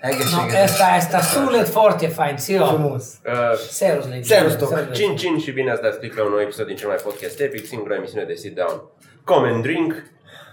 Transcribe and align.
Hai 0.00 0.10
că 0.10 0.22
No, 0.22 0.48
și 0.48 0.56
asta, 0.62 0.84
asta 0.84 1.20
sunet 1.20 1.68
foarte 1.68 2.06
fain, 2.06 2.36
țiu. 2.36 2.64
Frumos. 2.64 3.20
Uh, 3.26 3.58
Serus, 3.70 4.08
Levi. 4.08 4.22
Serus, 4.26 4.56
Doc. 4.56 4.70
Levi. 4.76 4.90
Cin 4.92 5.16
Cin 5.16 5.38
și 5.38 5.50
bine 5.50 5.70
ați 5.70 5.82
dat 5.82 5.98
click 5.98 6.16
la 6.16 6.24
un 6.24 6.30
nou 6.30 6.40
episod 6.40 6.66
din 6.66 6.76
cel 6.76 6.88
mai 6.88 6.96
podcast 7.04 7.40
epic, 7.40 7.66
singura 7.66 7.94
emisiune 7.94 8.24
de 8.24 8.34
sit 8.34 8.54
down. 8.54 8.82
Come 9.24 9.48
and 9.48 9.62
drink 9.62 9.94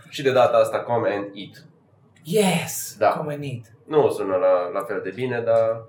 și 0.09 0.21
de 0.21 0.31
data 0.31 0.57
asta 0.57 0.77
come 0.77 1.09
and 1.09 1.25
eat. 1.33 1.65
Yes, 2.23 2.95
Da. 2.97 3.07
comenit. 3.07 3.65
Nu 3.87 4.05
o 4.05 4.09
sună 4.09 4.35
la, 4.35 4.79
la 4.79 4.85
fel 4.87 5.01
de 5.03 5.11
bine, 5.15 5.41
dar 5.45 5.87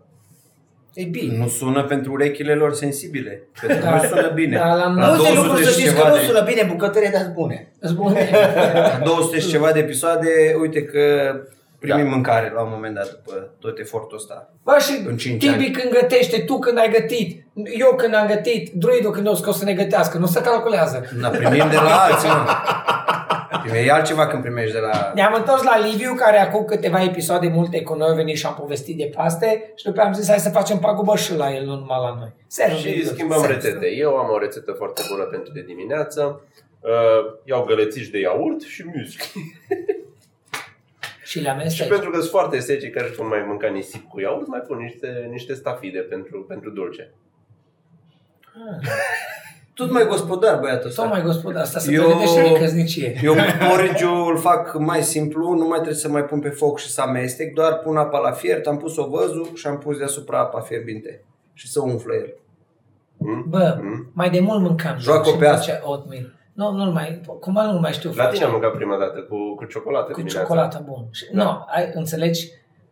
E 0.94 1.04
bine. 1.04 1.36
Nu 1.38 1.48
sună 1.48 1.84
pentru 1.84 2.12
urechile 2.12 2.54
lor 2.54 2.74
sensibile. 2.74 3.42
Pentru 3.60 3.78
Da. 3.84 3.90
noi 3.90 4.06
sună 4.06 4.30
bine. 4.34 4.56
Da, 4.56 4.64
la 4.66 4.74
La 4.74 4.88
Multe 4.88 5.06
200 5.16 5.34
lucruri 5.34 5.64
să 5.64 5.70
și 5.70 5.78
știți 5.78 5.94
că 5.94 5.98
ceva 6.00 6.08
nu 6.08 6.14
de- 6.16 6.20
sună 6.26 6.40
bine 6.42 6.62
bucătărie, 6.70 7.10
dar 7.12 7.30
bune. 7.34 7.72
Îți 7.80 7.94
bune. 7.94 8.30
La 8.74 9.00
200 9.04 9.38
și 9.40 9.48
ceva 9.48 9.72
de 9.72 9.78
episoade, 9.78 10.56
uite 10.60 10.84
că 10.84 11.32
primim 11.80 12.08
mâncare 12.08 12.52
la 12.54 12.62
un 12.62 12.68
moment 12.72 12.94
dat 12.94 13.10
după 13.10 13.54
tot 13.60 13.78
efortul 13.78 14.16
ăsta. 14.16 14.50
Bă, 14.64 14.76
și 14.80 15.04
În 15.06 15.16
cinci 15.16 15.40
Tibi 15.46 15.64
ani. 15.64 15.70
când 15.70 15.92
gătește, 15.92 16.38
tu 16.40 16.58
când 16.58 16.78
ai 16.78 16.90
gătit, 16.90 17.44
eu 17.78 17.94
când 17.96 18.14
am 18.14 18.26
gătit, 18.26 18.70
druidul 18.72 19.10
când 19.12 19.28
o 19.28 19.34
scos 19.34 19.58
să 19.58 19.64
ne 19.64 19.72
gătească, 19.74 20.18
nu 20.18 20.26
se 20.26 20.40
calculează. 20.40 21.04
Na, 21.20 21.28
primim 21.28 21.68
de 21.70 21.76
la 21.76 21.96
alții, 22.00 22.28
mă. 22.28 22.46
Primești 23.62 23.90
altceva 23.90 24.26
când 24.26 24.42
primești 24.42 24.72
de 24.72 24.78
la... 24.78 25.12
Ne-am 25.14 25.34
întors 25.34 25.62
la 25.62 25.78
Liviu, 25.78 26.14
care 26.14 26.38
acum 26.38 26.64
câteva 26.64 27.02
episoade 27.02 27.48
multe 27.48 27.82
cu 27.82 27.94
noi 27.94 28.08
a 28.10 28.14
venit 28.14 28.36
și 28.36 28.46
am 28.46 28.54
povestit 28.54 28.96
de 28.96 29.10
paste 29.16 29.72
și 29.76 29.84
după 29.84 29.98
aia 29.98 30.08
am 30.08 30.14
zis 30.14 30.28
hai 30.28 30.38
să 30.38 30.48
facem 30.50 30.78
pagubă 30.78 31.16
și 31.16 31.34
la 31.36 31.54
el, 31.54 31.64
nu 31.64 31.74
numai 31.74 31.98
la 32.02 32.16
noi. 32.18 32.32
Servus, 32.46 32.78
și 32.80 32.86
Liviu. 32.86 33.04
schimbăm 33.10 33.40
Servus. 33.40 33.64
rețete. 33.64 33.86
Eu 33.96 34.16
am 34.16 34.30
o 34.30 34.38
rețetă 34.38 34.72
foarte 34.72 35.02
bună 35.10 35.22
pentru 35.24 35.52
de 35.52 35.62
dimineață. 35.66 36.40
Uh, 36.80 36.90
iau 37.44 37.64
gălețiși 37.64 38.10
de 38.10 38.18
iaurt 38.18 38.60
și 38.60 38.84
muesli. 38.94 39.24
Și 41.30 41.36
le 41.38 41.42
Și 41.44 41.48
amesteci. 41.50 41.88
pentru 41.88 42.10
că 42.10 42.18
sunt 42.18 42.30
foarte 42.30 42.58
seci, 42.58 42.90
care 42.90 43.14
nu 43.18 43.26
mai 43.28 43.44
mânca 43.46 43.68
nisip 43.68 44.08
cu 44.08 44.20
iaurt, 44.20 44.46
mai 44.46 44.60
pun 44.60 44.76
niște, 44.76 45.28
niște 45.30 45.54
stafide 45.54 45.98
pentru, 45.98 46.44
pentru 46.48 46.70
dulce. 46.70 47.10
Tot 49.74 49.90
mai 49.90 50.06
gospodar 50.06 50.58
băiatul 50.60 50.88
ăsta. 50.88 51.02
Sau 51.02 51.10
mai 51.10 51.22
gospodar, 51.22 51.62
asta 51.62 51.78
se 51.78 51.92
Eu- 51.92 52.02
pregătește 52.04 52.42
de 52.42 52.52
căznicie. 52.58 53.20
Eu 53.22 53.34
porridge 53.68 54.04
îl 54.04 54.38
fac 54.38 54.78
mai 54.78 55.02
simplu, 55.02 55.52
nu 55.52 55.66
mai 55.66 55.76
trebuie 55.78 55.94
să 55.98 56.08
mai 56.08 56.24
pun 56.24 56.40
pe 56.40 56.48
foc 56.48 56.78
și 56.78 56.90
să 56.90 57.00
amestec, 57.00 57.54
doar 57.54 57.78
pun 57.78 57.96
apa 57.96 58.18
la 58.18 58.30
fiert, 58.32 58.66
am 58.66 58.76
pus 58.76 58.96
o 58.96 59.06
văzul 59.08 59.48
și 59.54 59.66
am 59.66 59.78
pus 59.78 59.98
deasupra 59.98 60.38
apa 60.38 60.60
fierbinte. 60.60 61.24
Și 61.54 61.68
să 61.70 61.80
umflă 61.80 62.14
el. 62.14 62.34
Mm? 63.16 63.44
Bă, 63.48 63.78
Mm? 63.82 64.10
mai 64.12 64.30
de 64.30 64.40
mult 64.40 64.60
mâncam. 64.60 64.96
Joacă 64.98 65.30
și 65.30 65.36
pe 65.36 65.44
îmi 65.44 65.54
asta. 65.54 65.64
place 65.72 65.86
oatmeal. 65.86 66.34
Nu, 66.60 66.70
nu 66.72 66.90
mai, 66.92 67.20
cumva 67.40 67.62
nu 67.62 67.80
mai 67.80 67.92
știu 67.92 68.10
La 68.14 68.22
face. 68.22 68.32
tine 68.34 68.44
am 68.44 68.50
mâncat 68.50 68.72
prima 68.72 68.96
dată 68.98 69.18
cu, 69.28 69.36
cu 69.56 69.64
ciocolată 69.64 70.10
Cu 70.12 70.12
dimineața. 70.20 70.40
ciocolată 70.40 70.82
bun. 70.86 71.02
Și, 71.10 71.24
Da. 71.32 71.42
Nu, 71.42 71.64
ai, 71.74 71.90
înțelegi? 71.94 72.48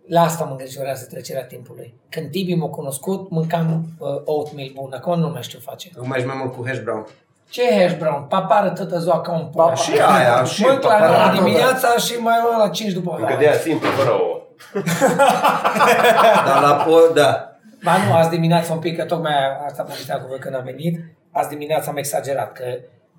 La 0.08 0.20
asta 0.22 0.44
mă 0.44 0.50
îngrijorează 0.50 1.06
trecerea 1.10 1.44
timpului. 1.44 1.94
Când 2.08 2.30
Tibi 2.30 2.54
m-a 2.54 2.68
cunoscut, 2.68 3.30
mâncam 3.30 3.84
uh, 3.98 4.08
oatmeal 4.24 4.70
bun. 4.74 4.92
Acum 4.96 5.18
nu 5.20 5.28
mai 5.28 5.42
știu 5.42 5.58
face. 5.58 5.90
Acum 5.96 6.08
mai 6.08 6.24
mai 6.26 6.36
mult 6.38 6.54
cu 6.54 6.62
hash 6.66 6.80
brown. 6.80 7.06
Ce 7.50 7.62
hash 7.80 7.96
brown? 7.98 8.22
Papară 8.28 8.70
tătă 8.70 8.98
ziua 8.98 9.20
ca 9.20 9.32
un 9.32 9.46
papa. 9.54 9.74
Și 9.74 9.92
aia, 10.00 10.44
și 10.52 10.62
Mânc 10.62 10.82
la 10.82 10.88
papară, 10.88 11.12
9 11.12 11.24
da. 11.26 11.32
dimineața 11.32 11.96
și 11.96 12.14
mai 12.20 12.36
luăm 12.42 12.58
la 12.58 12.68
5 12.68 12.92
după 12.92 13.16
Încă 13.20 13.36
de 13.38 13.46
aia 13.48 13.58
simplu, 13.58 13.88
fără 13.88 14.10
ouă. 14.10 14.36
Dar 16.46 16.62
la 16.62 16.72
po, 16.86 16.96
da. 17.14 17.52
Ba 17.84 17.92
nu, 18.06 18.14
azi 18.14 18.30
dimineața 18.30 18.72
un 18.72 18.78
pic, 18.78 18.96
că 18.96 19.04
tocmai 19.04 19.32
asta 19.66 19.82
povesteam 19.82 20.20
cu 20.20 20.26
voi 20.28 20.38
când 20.38 20.54
am 20.54 20.62
venit, 20.64 21.00
azi 21.32 21.48
dimineața 21.48 21.90
am 21.90 21.96
exagerat, 21.96 22.52
că 22.52 22.64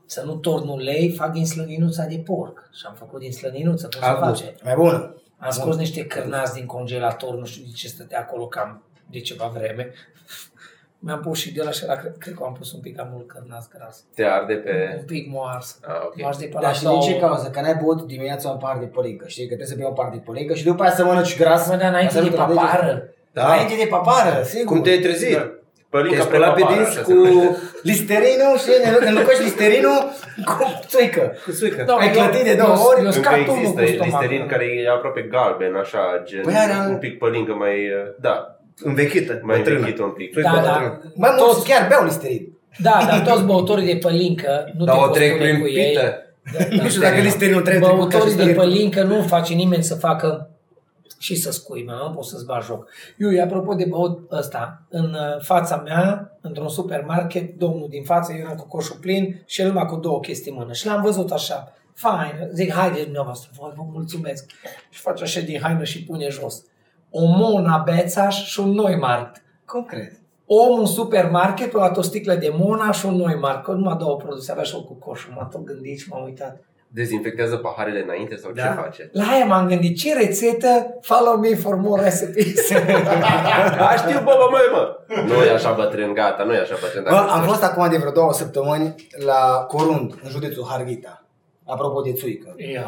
să 0.09 0.23
nu 0.25 0.33
torn 0.35 0.67
ulei, 0.67 1.11
fac 1.17 1.31
din 1.31 1.45
slăninuța 1.45 2.03
de 2.05 2.17
porc. 2.25 2.69
Și 2.73 2.83
am 2.87 2.93
făcut 2.97 3.19
din 3.19 3.31
slăninuță, 3.31 3.87
cum 3.91 4.01
se 4.01 4.07
A, 4.07 4.13
bun. 4.13 4.23
face. 4.27 4.55
Mai 4.63 4.75
bună. 4.75 5.15
Am 5.37 5.51
scos 5.51 5.75
niște 5.75 6.05
cârnați 6.05 6.53
din 6.53 6.65
congelator, 6.65 7.35
nu 7.35 7.45
știu 7.45 7.63
de 7.65 7.71
ce 7.75 7.87
stătea 7.87 8.19
acolo 8.19 8.47
cam 8.47 8.83
de 9.09 9.19
ceva 9.19 9.51
vreme. 9.53 9.91
Mi-am 11.01 11.19
pus 11.19 11.37
și 11.39 11.53
de 11.53 11.63
la 11.63 11.71
și 11.71 11.81
ăla, 11.83 11.95
cred, 11.95 12.17
cred 12.17 12.33
că 12.33 12.43
am 12.45 12.53
pus 12.53 12.71
un 12.73 12.79
pic 12.79 12.95
cam 12.95 13.09
mult 13.11 13.27
cârnați 13.27 13.69
gras. 13.69 14.03
Te 14.15 14.23
arde 14.23 14.53
Un 14.55 14.61
pe... 14.63 15.03
pic 15.05 15.29
moars. 15.31 15.79
Ah, 15.87 15.95
ok. 16.05 16.15
Moars 16.21 16.37
de 16.37 16.45
pe 16.45 16.53
la 16.53 16.59
Dar 16.61 16.75
și 16.75 16.83
din 16.83 16.99
ce 16.99 17.19
cauză? 17.19 17.49
Că 17.49 17.61
n-ai 17.61 17.79
băut 17.83 18.01
dimineața 18.07 18.49
un 18.49 18.57
par 18.57 18.77
de 18.77 18.85
pălincă, 18.85 19.27
știi? 19.27 19.41
Că 19.47 19.47
trebuie 19.55 19.67
să 19.67 19.75
bei 19.75 19.85
un 19.85 19.93
par 19.93 20.09
de 20.09 20.17
pălincă 20.17 20.53
și 20.53 20.63
după 20.63 20.83
aia 20.83 20.91
să 20.91 21.03
mănânci 21.05 21.37
gras. 21.37 21.67
Mă, 21.67 21.75
dar 21.75 21.89
înainte 21.89 22.17
Asta 22.17 22.19
de 22.19 22.25
nu 22.29 22.31
te 22.35 22.37
la 22.41 22.45
papară. 22.45 22.85
deget. 22.93 23.13
Da. 23.33 23.45
Înainte 23.45 23.75
de 23.83 23.87
papară, 23.89 24.43
sigur. 24.43 24.65
Cum 24.75 24.81
te-ai 24.81 24.99
trezit? 24.99 25.35
Da. 25.35 25.51
Pălinca 25.93 26.15
Te-ai 26.15 26.27
spălat 26.29 26.49
pe 26.53 26.53
prepapară, 26.55 26.75
dinți 26.81 26.97
așa 26.97 27.01
cu... 27.07 27.11
se 27.11 27.17
numește. 27.17 27.57
Listerinul 27.89 28.55
și 28.63 28.69
ne 28.83 28.89
înlocuiești 29.11 29.43
listerinul 29.47 29.97
cu 30.49 30.63
țuică. 30.91 31.23
cu 31.45 31.51
suică. 31.59 31.81
Da, 31.87 31.93
Ai 32.03 32.07
eu- 32.07 32.13
clătit 32.17 32.43
de 32.49 32.53
eu- 32.55 32.61
două 32.63 32.77
ori? 32.89 32.99
Eu 32.99 33.05
Încă 33.09 33.19
scap 33.21 33.33
unul 33.33 33.45
există 33.49 33.81
cu 33.81 33.87
stomacul. 33.87 34.05
listerin 34.09 34.41
care 34.51 34.65
e 34.81 34.89
aproape 34.97 35.21
galben, 35.35 35.73
așa, 35.83 36.01
gen 36.29 36.41
Păi 36.47 36.55
are- 36.63 36.89
un 36.93 36.99
pic 37.05 37.13
pălincă 37.23 37.53
mai, 37.63 37.75
da, 38.25 38.33
Învechită, 38.89 39.33
mai 39.47 39.57
bătrână. 39.57 39.77
învechită 39.79 40.03
un 40.09 40.13
pic. 40.19 40.29
Da, 40.47 40.55
da. 40.69 40.75
Mai 41.23 41.31
mulți 41.39 41.63
chiar 41.69 41.81
beau 41.89 42.03
listerin. 42.09 42.43
Da, 42.87 42.95
dar 43.09 43.19
toți 43.29 43.43
băutorii 43.49 43.85
de 43.91 43.97
pălincă 44.05 44.51
nu 44.77 44.83
Dar 44.85 44.95
te 44.95 45.01
o 45.01 45.05
poți 45.05 45.17
trec 45.19 45.31
pune 45.37 45.43
prin 45.49 45.59
cu 45.61 45.67
ei. 45.67 45.87
pită. 45.89 46.05
Da, 46.53 46.59
da. 46.75 46.83
Nu 46.83 46.89
știu 46.89 47.01
dacă 47.01 47.19
listerinul 47.29 47.61
trebuie 47.61 47.89
trecut 47.89 48.09
ca 48.09 48.17
și 48.17 48.23
Băutorii 48.23 48.35
de 48.35 48.41
spiritul. 48.41 48.63
pălincă 48.63 49.01
nu 49.11 49.21
face 49.21 49.53
nimeni 49.53 49.83
să 49.83 49.95
facă 49.95 50.49
și 51.17 51.35
să 51.35 51.51
scuime, 51.51 51.91
nu 52.03 52.11
pot 52.11 52.23
să-ți 52.23 52.45
bagi 52.45 52.65
joc. 52.65 52.89
Eu, 53.17 53.43
apropo 53.43 53.73
de 53.73 53.85
băut 53.85 54.31
ăsta, 54.31 54.81
în 54.89 55.13
uh, 55.13 55.41
fața 55.41 55.75
mea, 55.75 56.37
într-un 56.41 56.69
supermarket, 56.69 57.57
domnul 57.57 57.87
din 57.89 58.03
față, 58.03 58.33
eu 58.33 58.39
eram 58.39 58.55
cu 58.55 58.67
coșul 58.67 58.97
plin 59.01 59.43
și 59.45 59.61
el 59.61 59.67
numai 59.67 59.85
cu 59.85 59.95
două 59.95 60.19
chestii 60.19 60.51
în 60.51 60.57
mână. 60.57 60.73
Și 60.73 60.85
l-am 60.85 61.01
văzut 61.01 61.31
așa, 61.31 61.73
fain, 61.93 62.49
zic, 62.53 62.73
haide 62.73 63.03
dumneavoastră, 63.03 63.49
vă, 63.57 63.73
vă 63.75 63.83
mulțumesc. 63.91 64.45
Și 64.89 64.99
face 64.99 65.23
așa 65.23 65.39
din 65.39 65.59
haină 65.61 65.83
și 65.83 66.05
pune 66.05 66.27
jos. 66.29 66.63
O 67.11 67.25
Mona 67.25 67.77
Bețaș 67.85 68.45
și 68.45 68.59
un 68.59 68.69
Neumarkt. 68.69 69.41
Cum 69.65 69.85
crezi? 69.85 70.17
Om 70.45 70.79
în 70.79 70.85
supermarket, 70.85 71.73
a 71.73 71.77
luat 71.77 71.97
o 71.97 72.01
sticlă 72.01 72.35
de 72.35 72.53
Mona 72.57 72.91
și 72.91 73.05
un 73.05 73.15
Neumarkt, 73.15 73.63
că 73.63 73.71
numai 73.71 73.97
două 73.97 74.15
produse, 74.15 74.51
avea 74.51 74.63
și 74.63 74.75
eu 74.75 74.83
cu 74.83 74.93
coșul, 74.93 75.33
m-am 75.33 75.47
tot 75.51 75.63
gândit 75.63 75.99
și 75.99 76.09
m-am 76.09 76.23
uitat. 76.23 76.63
Dezinfectează 76.91 77.55
paharele 77.55 78.01
înainte 78.03 78.35
sau 78.35 78.51
ce 78.51 78.61
Da. 78.61 78.71
face? 78.81 79.09
La 79.13 79.23
aia 79.33 79.45
m-am 79.45 79.67
gândit, 79.67 79.97
ce 79.97 80.13
rețetă, 80.17 80.97
follow 81.01 81.37
me 81.37 81.55
for 81.55 81.75
more 81.75 82.03
recipes. 82.03 82.71
A, 83.89 83.95
știu, 83.97 84.19
bă, 84.23 84.33
bă, 84.39 84.47
mă, 84.51 84.59
mă. 84.71 84.95
Nu 85.33 85.43
e 85.43 85.51
așa 85.53 85.71
bătrân, 85.71 86.13
gata, 86.13 86.43
nu 86.43 86.53
e 86.53 86.59
așa 86.59 86.75
bătrân. 86.81 87.03
Bă, 87.03 87.09
dacă 87.09 87.29
am 87.31 87.39
îți 87.39 87.47
fost 87.49 87.63
acum 87.63 87.89
de 87.89 87.97
vreo 87.97 88.11
două 88.11 88.33
săptămâni 88.33 88.95
la 89.25 89.65
Corund, 89.67 90.13
în 90.23 90.29
județul 90.29 90.65
Harghita. 90.69 91.25
Apropo 91.65 92.01
de 92.01 92.13
țuică. 92.13 92.53
Ia. 92.73 92.87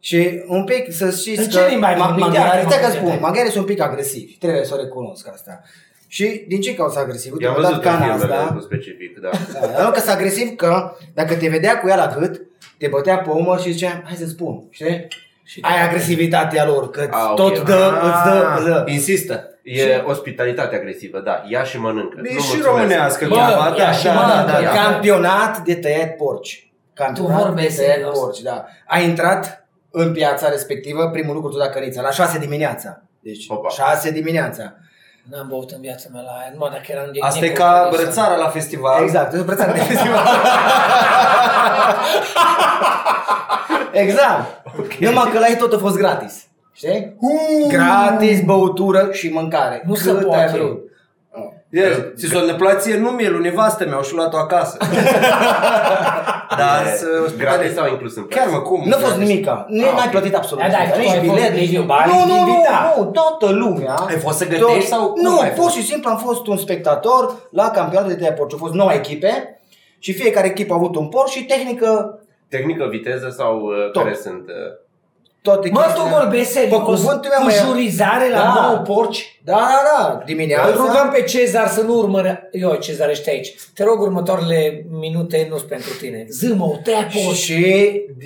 Și 0.00 0.44
un 0.48 0.64
pic 0.64 0.92
să 0.92 1.10
știți 1.10 1.38
În 1.40 1.44
că 1.44 1.50
ce 1.50 1.66
limba 1.68 1.86
ai 1.86 1.94
ma- 1.94 2.04
vorbit? 2.06 2.24
maghiarii, 2.24 2.62
Ia, 2.62 2.68
stai 2.68 2.80
că 2.80 2.86
mă, 2.86 2.92
spun, 2.92 3.08
ia. 3.08 3.18
maghiarii 3.20 3.50
sunt 3.50 3.62
un 3.68 3.74
pic 3.74 3.82
agresivi, 3.82 4.36
trebuie 4.38 4.64
să 4.64 4.74
o 4.74 4.76
recunosc 4.82 5.28
asta. 5.32 5.60
Și 6.08 6.44
din 6.48 6.60
ce 6.60 6.74
cauză 6.74 6.98
agresiv? 6.98 7.32
Uite, 7.32 7.44
I-am 7.44 7.52
mi-a 7.54 7.62
dat 7.62 7.70
văzut 7.70 7.84
în 7.84 7.90
cana 7.90 8.12
filmele 8.12 8.34
asta. 8.34 8.52
cu 8.54 8.60
specific, 8.60 9.18
da. 9.20 9.30
Da, 9.60 9.66
dar 9.66 9.84
nu 9.84 9.90
că 9.90 10.00
s 10.00 10.06
agresiv 10.08 10.56
că 10.56 10.92
dacă 11.14 11.34
te 11.34 11.48
vedea 11.48 11.78
cu 11.80 11.88
ea 11.88 11.96
la 11.96 12.14
gât, 12.18 12.40
te 12.78 12.86
bătea 12.88 13.16
pe 13.18 13.30
umăr 13.30 13.60
și 13.60 13.72
zicea, 13.72 14.02
hai 14.04 14.16
să 14.16 14.26
spun, 14.26 14.62
știi? 14.70 15.06
Și 15.44 15.58
Ai 15.62 15.82
agresivitatea 15.86 16.66
lor, 16.66 16.90
că 16.90 17.08
Ah, 17.10 17.28
ok. 17.30 17.36
tot 17.36 17.64
dă, 17.64 17.92
îți 18.02 18.24
dă, 18.32 18.54
îți 18.56 18.64
dă. 18.66 18.84
Insistă. 18.86 19.50
E 19.62 20.02
ospitalitate 20.06 20.76
agresivă, 20.76 21.20
da. 21.20 21.42
Ia 21.48 21.62
și 21.64 21.78
mănâncă. 21.80 22.16
E 22.16 22.20
Nu 22.22 22.28
și 22.28 22.34
mulțumesc. 22.34 22.66
românească 22.66 23.26
Bă, 23.28 23.34
cumva, 23.34 23.74
ia 23.78 23.84
da, 23.84 23.92
și 23.92 24.04
da, 24.04 24.12
da, 24.12 24.20
mănâncă, 24.20 24.52
da, 24.52 24.60
ia. 24.60 24.72
da. 24.74 24.82
Campionat 24.82 25.58
de 25.58 25.74
tăiat 25.74 26.16
porci. 26.16 26.70
Campionat 26.94 27.36
de 27.36 27.42
vorbești 27.42 27.76
tăiat 27.76 27.92
serios? 27.92 28.18
porci, 28.18 28.40
da. 28.40 28.64
A 28.86 28.98
intrat 29.00 29.66
în 29.90 30.12
piața 30.12 30.48
respectivă, 30.50 31.10
primul 31.10 31.34
lucru 31.34 31.50
tu 31.50 31.56
la 31.56 31.66
cănița, 31.66 32.02
la 32.02 32.10
6 32.10 32.38
dimineața. 32.38 33.02
Deci, 33.20 33.44
Opa. 33.48 33.68
6 33.68 34.10
dimineața. 34.10 34.74
N-am 35.30 35.46
băut 35.48 35.70
în 35.70 35.80
viața 35.80 36.08
mea 36.12 36.22
la 36.22 36.30
aia, 36.30 36.50
numai 36.52 36.70
dacă 36.70 36.84
eram 36.88 37.04
de 37.12 37.18
Asta 37.22 37.44
e 37.44 37.48
necru, 37.48 37.62
ca 37.62 37.68
care 37.70 37.96
să- 37.96 38.02
brățara 38.02 38.34
la 38.36 38.48
festival. 38.48 39.02
Exact, 39.02 39.34
e 39.34 39.38
o 39.40 39.44
brățară 39.44 39.72
de 39.72 39.78
festival. 39.78 40.26
exact. 43.92 44.62
Numai 45.00 45.30
că 45.32 45.38
la 45.38 45.46
ei 45.46 45.56
tot 45.56 45.72
a 45.72 45.78
fost 45.78 45.96
gratis. 45.96 46.44
Știi? 46.72 47.16
Gratis, 47.68 48.40
băutură 48.44 49.08
și 49.12 49.28
mâncare. 49.28 49.82
Nu 49.86 49.94
se 49.94 50.10
Cât 50.10 50.26
poate. 50.26 50.42
ai 50.42 50.48
vrut. 50.48 50.85
E, 51.70 51.82
ți 52.16 52.26
s-o 52.26 52.38
întâmplat 52.38 52.82
ție 52.82 52.96
nu 52.96 53.10
mie, 53.10 53.28
lui 53.28 53.42
nevastă 53.42 53.84
mea, 53.86 54.00
și 54.00 54.14
luat-o 54.14 54.36
acasă. 54.36 54.76
Dar 56.58 56.82
să 56.96 57.06
Gratis 57.38 57.74
sau 57.74 57.88
inclus 57.88 58.16
în 58.16 58.22
preț? 58.22 58.38
Chiar 58.38 58.48
mă, 58.52 58.58
cum? 58.60 58.82
Nu 58.88 58.94
a 58.94 58.98
fost 58.98 59.16
nimica. 59.16 59.66
Nu 59.68 59.84
Ah, 59.86 59.92
n-ai 59.92 60.02
ok. 60.04 60.10
plătit 60.10 60.34
absolut 60.34 60.62
Da, 60.64 60.70
da, 60.70 60.78
nimic. 60.78 60.92
tu 60.94 61.00
Nici 61.00 61.10
ai 61.10 61.18
fost 61.26 61.34
bilet, 61.36 61.52
Liviu 61.54 61.78
nici- 61.78 61.86
Bani, 61.88 62.12
Nu, 62.12 62.18
nu, 62.18 62.40
nu, 62.40 62.48
invitat. 62.48 62.96
nu, 62.96 63.04
toată 63.04 63.50
lumea. 63.52 63.94
Ai 63.94 64.16
fost 64.18 64.38
să 64.38 64.46
gătești 64.46 64.88
sau 64.88 65.08
cum 65.12 65.22
Nu, 65.22 65.38
ai 65.38 65.50
pur 65.52 65.62
fost? 65.62 65.74
și 65.76 65.82
simplu 65.82 66.10
am 66.10 66.16
fost 66.18 66.46
un 66.46 66.56
spectator 66.56 67.34
la 67.50 67.70
campionatul 67.70 68.12
de 68.12 68.18
tăiat 68.18 68.36
porci. 68.36 68.52
Au 68.52 68.58
fost 68.58 68.72
9 68.72 68.92
echipe 68.92 69.60
și 69.98 70.12
fiecare 70.12 70.46
echipă 70.46 70.72
a 70.72 70.76
avut 70.76 70.96
un 70.96 71.08
porc 71.08 71.28
și 71.28 71.44
tehnică 71.44 72.20
Tehnică, 72.48 72.86
viteză 72.90 73.28
sau 73.38 73.60
uh, 73.60 73.90
Tot. 73.92 74.02
care 74.02 74.14
sunt... 74.14 74.44
uh, 74.48 74.84
toate 75.48 75.68
Mă, 75.72 75.80
tu 75.80 75.86
chestiile. 75.86 76.16
vorbești 76.18 76.52
serios? 76.52 76.70
Pe 76.78 76.84
cuvântul 76.84 77.30
meu, 77.30 77.38
Cu 77.38 77.44
mă, 77.44 77.50
jurizare 77.66 78.28
la 78.30 78.36
Da. 78.36 78.52
nouă 78.60 78.76
porci? 78.78 79.20
Da, 79.44 79.52
da, 79.52 79.80
da, 79.90 80.22
dimineața. 80.24 80.66
Îl 80.68 80.74
rugăm 80.76 81.10
pe 81.14 81.22
Cezar 81.22 81.68
să 81.68 81.82
nu 81.82 81.94
urmăre... 81.98 82.48
Eu, 82.52 82.74
Cezar, 82.74 83.08
ești 83.08 83.30
aici. 83.30 83.54
Te 83.74 83.82
rog, 83.84 84.00
următoarele 84.00 84.84
minute 84.90 85.46
nu 85.50 85.56
sunt 85.56 85.68
pentru 85.68 85.90
tine. 86.00 86.24
Zâmă, 86.28 86.64
o 86.64 86.76
tăia 86.84 87.06
porci. 87.12 87.36
Și 87.36 87.64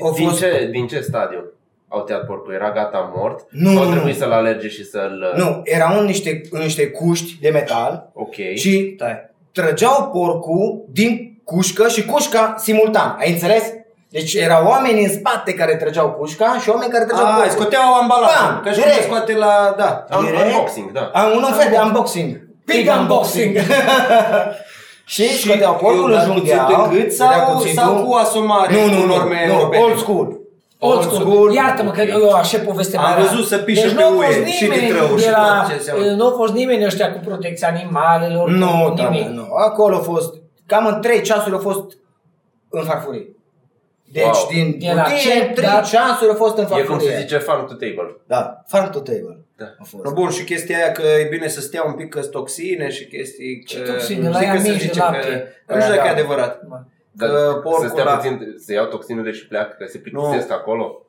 au 0.03 0.13
Din 0.13 0.27
fost 0.29 0.39
ce, 0.41 0.69
din 0.73 0.87
ce 0.87 1.01
stadiu? 1.01 1.45
au 1.89 2.01
tăiat 2.03 2.27
porcul? 2.27 2.53
Era 2.55 2.71
gata 2.73 3.13
mort? 3.17 3.47
Nu, 3.51 3.73
Sau 3.73 3.85
nu, 3.85 3.91
trebuie 3.91 4.13
nu. 4.13 4.19
să-l 4.19 4.33
alerge 4.33 4.69
și 4.69 4.85
să-l... 4.85 5.35
Nu, 5.37 5.61
erau 5.65 5.99
în 5.99 6.05
niște, 6.05 6.41
în 6.51 6.61
niște 6.61 6.87
cuști 6.87 7.39
de 7.41 7.49
metal 7.49 8.11
Ok. 8.15 8.35
și 8.55 8.95
Tai. 8.99 9.31
trăgeau 9.53 10.11
porcul 10.13 10.85
din 10.93 11.39
cușcă 11.45 11.89
și 11.89 12.05
cușca 12.05 12.55
simultan. 12.59 13.17
Ai 13.19 13.31
înțeles? 13.33 13.73
Deci 14.11 14.35
erau 14.35 14.67
oameni 14.67 15.05
în 15.05 15.11
spate 15.13 15.55
care 15.55 15.75
trăgeau 15.77 16.11
cușca 16.11 16.59
și 16.63 16.69
oameni 16.69 16.91
care 16.93 17.05
trăgeau 17.05 17.27
A, 17.27 17.31
porcul. 17.31 17.51
scoteau 17.51 17.95
ambalajul. 17.95 18.47
Bam, 18.47 18.61
Ca 18.65 18.71
și 18.71 18.77
cum 18.79 18.83
direct. 18.89 19.03
se 19.03 19.07
scoate 19.09 19.35
la... 19.37 19.75
Da. 19.77 20.05
Am, 20.11 20.25
direct. 20.25 20.45
unboxing, 20.45 20.91
da. 20.93 21.11
Am 21.13 21.31
un 21.37 21.53
fel 21.59 21.69
de 21.71 21.79
unboxing. 21.85 22.41
Big 22.65 22.89
unboxing. 23.01 23.57
și 25.15 25.25
scoteau 25.39 25.75
porcul, 25.75 25.99
eu 25.99 26.05
îl 26.05 26.11
la 26.11 26.23
jungheau. 26.23 26.65
cuțit 26.67 26.77
în 26.77 26.91
gât 26.91 27.09
vedea 27.11 27.27
sau, 27.47 27.57
cuțitul. 27.57 27.83
sau 27.83 28.05
cu 28.05 28.13
asomare 28.15 28.73
Nu, 28.75 28.85
nu, 28.95 29.01
cu 29.01 29.07
nu, 29.07 29.15
norme 29.15 29.45
nu, 29.47 29.53
europene? 29.53 29.83
old 29.83 29.99
school. 29.99 30.39
Old 30.79 31.03
school. 31.13 31.53
Iartă-mă 31.53 31.91
că 31.91 32.03
eu 32.03 32.31
așa 32.31 32.59
poveste 32.67 32.97
Am 32.97 33.03
mai 33.03 33.15
rar. 33.15 33.23
văzut 33.27 33.47
să 33.47 33.57
pișe 33.59 33.83
deci 33.83 33.95
pe 33.95 34.01
nu 34.01 34.07
a 34.07 34.11
uie 34.19 34.27
fost 34.27 34.47
și 34.47 34.67
de 34.67 34.75
nimeni 34.75 34.89
trău 34.93 35.17
și 35.17 35.25
de 35.25 35.31
la, 35.31 35.59
tot 35.61 35.69
ce 35.69 35.75
înseamnă. 35.75 36.05
Nu 36.11 36.27
a 36.27 36.33
fost 36.37 36.53
nimeni 36.53 36.85
ăștia 36.85 37.13
cu 37.13 37.19
protecția 37.25 37.69
animalelor, 37.69 38.49
Nu, 38.49 38.85
cu 38.89 38.95
da, 38.97 39.09
nimic. 39.09 39.27
nu. 39.29 39.47
Acolo 39.69 39.97
a 39.97 40.01
fost, 40.01 40.35
cam 40.67 40.87
în 40.87 41.01
3 41.01 41.21
ceasuri 41.23 41.55
a 41.55 41.59
fost 41.59 41.85
în 42.69 42.85
farfurie. 42.85 43.27
Deci 44.13 44.23
Wow. 44.25 44.49
din 44.53 44.77
De 44.79 44.93
la 44.95 45.03
cutie, 45.03 45.19
ce- 45.19 45.51
3 45.55 45.67
da. 45.69 45.81
ceasuri 45.81 46.31
a 46.31 46.35
fost 46.35 46.57
în 46.57 46.63
E 46.65 46.67
farfurie. 46.67 46.97
cum 46.97 46.99
se 47.09 47.19
zice 47.21 47.39
farm 47.39 47.67
to 47.67 47.73
table. 47.75 48.17
Da, 48.27 48.63
farm 48.67 48.91
to 48.91 48.99
table. 48.99 49.39
Da. 49.57 49.65
A 49.79 49.85
fost. 49.85 50.05
No, 50.05 50.13
bun, 50.13 50.31
și 50.31 50.45
chestia 50.45 50.77
aia 50.77 50.93
că 50.93 51.03
e 51.03 51.27
bine 51.31 51.49
să 51.49 51.61
stea 51.61 51.83
un 51.83 51.93
pic 51.93 52.09
că 52.09 52.21
toxine 52.21 52.91
și 52.91 53.07
chestii... 53.07 53.65
Ce 53.67 53.83
că- 53.83 53.91
toxine? 53.93 54.23
nu 54.27 54.31
La 54.31 54.39
zic 54.39 54.47
ea 54.47 54.53
că 54.55 54.59
se 54.61 54.69
mici 54.71 54.77
de 54.81 54.83
zice 54.87 54.99
lapte. 54.99 55.55
Că, 55.67 55.75
nu 55.75 55.81
știu 55.81 55.95
dacă 55.95 56.05
Da. 56.05 56.09
e 56.09 56.13
adevărat. 56.13 56.61
Dar 57.13 57.29
Că 57.29 57.61
porcul 57.63 57.83
să 57.87 57.89
stea 57.93 58.05
la- 58.05 58.17
puțin, 58.17 58.55
să 58.65 58.73
iau 58.73 58.87
toxinele 58.87 59.31
și 59.31 59.47
pleacă, 59.47 59.75
că 59.79 59.85
se 59.89 59.99
plictisesc 59.99 60.51
acolo. 60.53 61.07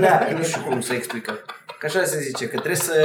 Da, 0.00 0.26
nu 0.36 0.42
știu 0.42 0.60
cum 0.68 0.80
să 0.80 0.92
explicăm. 0.94 1.38
Că 1.82 1.88
așa 1.90 2.04
se 2.04 2.18
zice, 2.28 2.44
că 2.44 2.56
trebuie 2.64 2.84
să, 2.90 2.98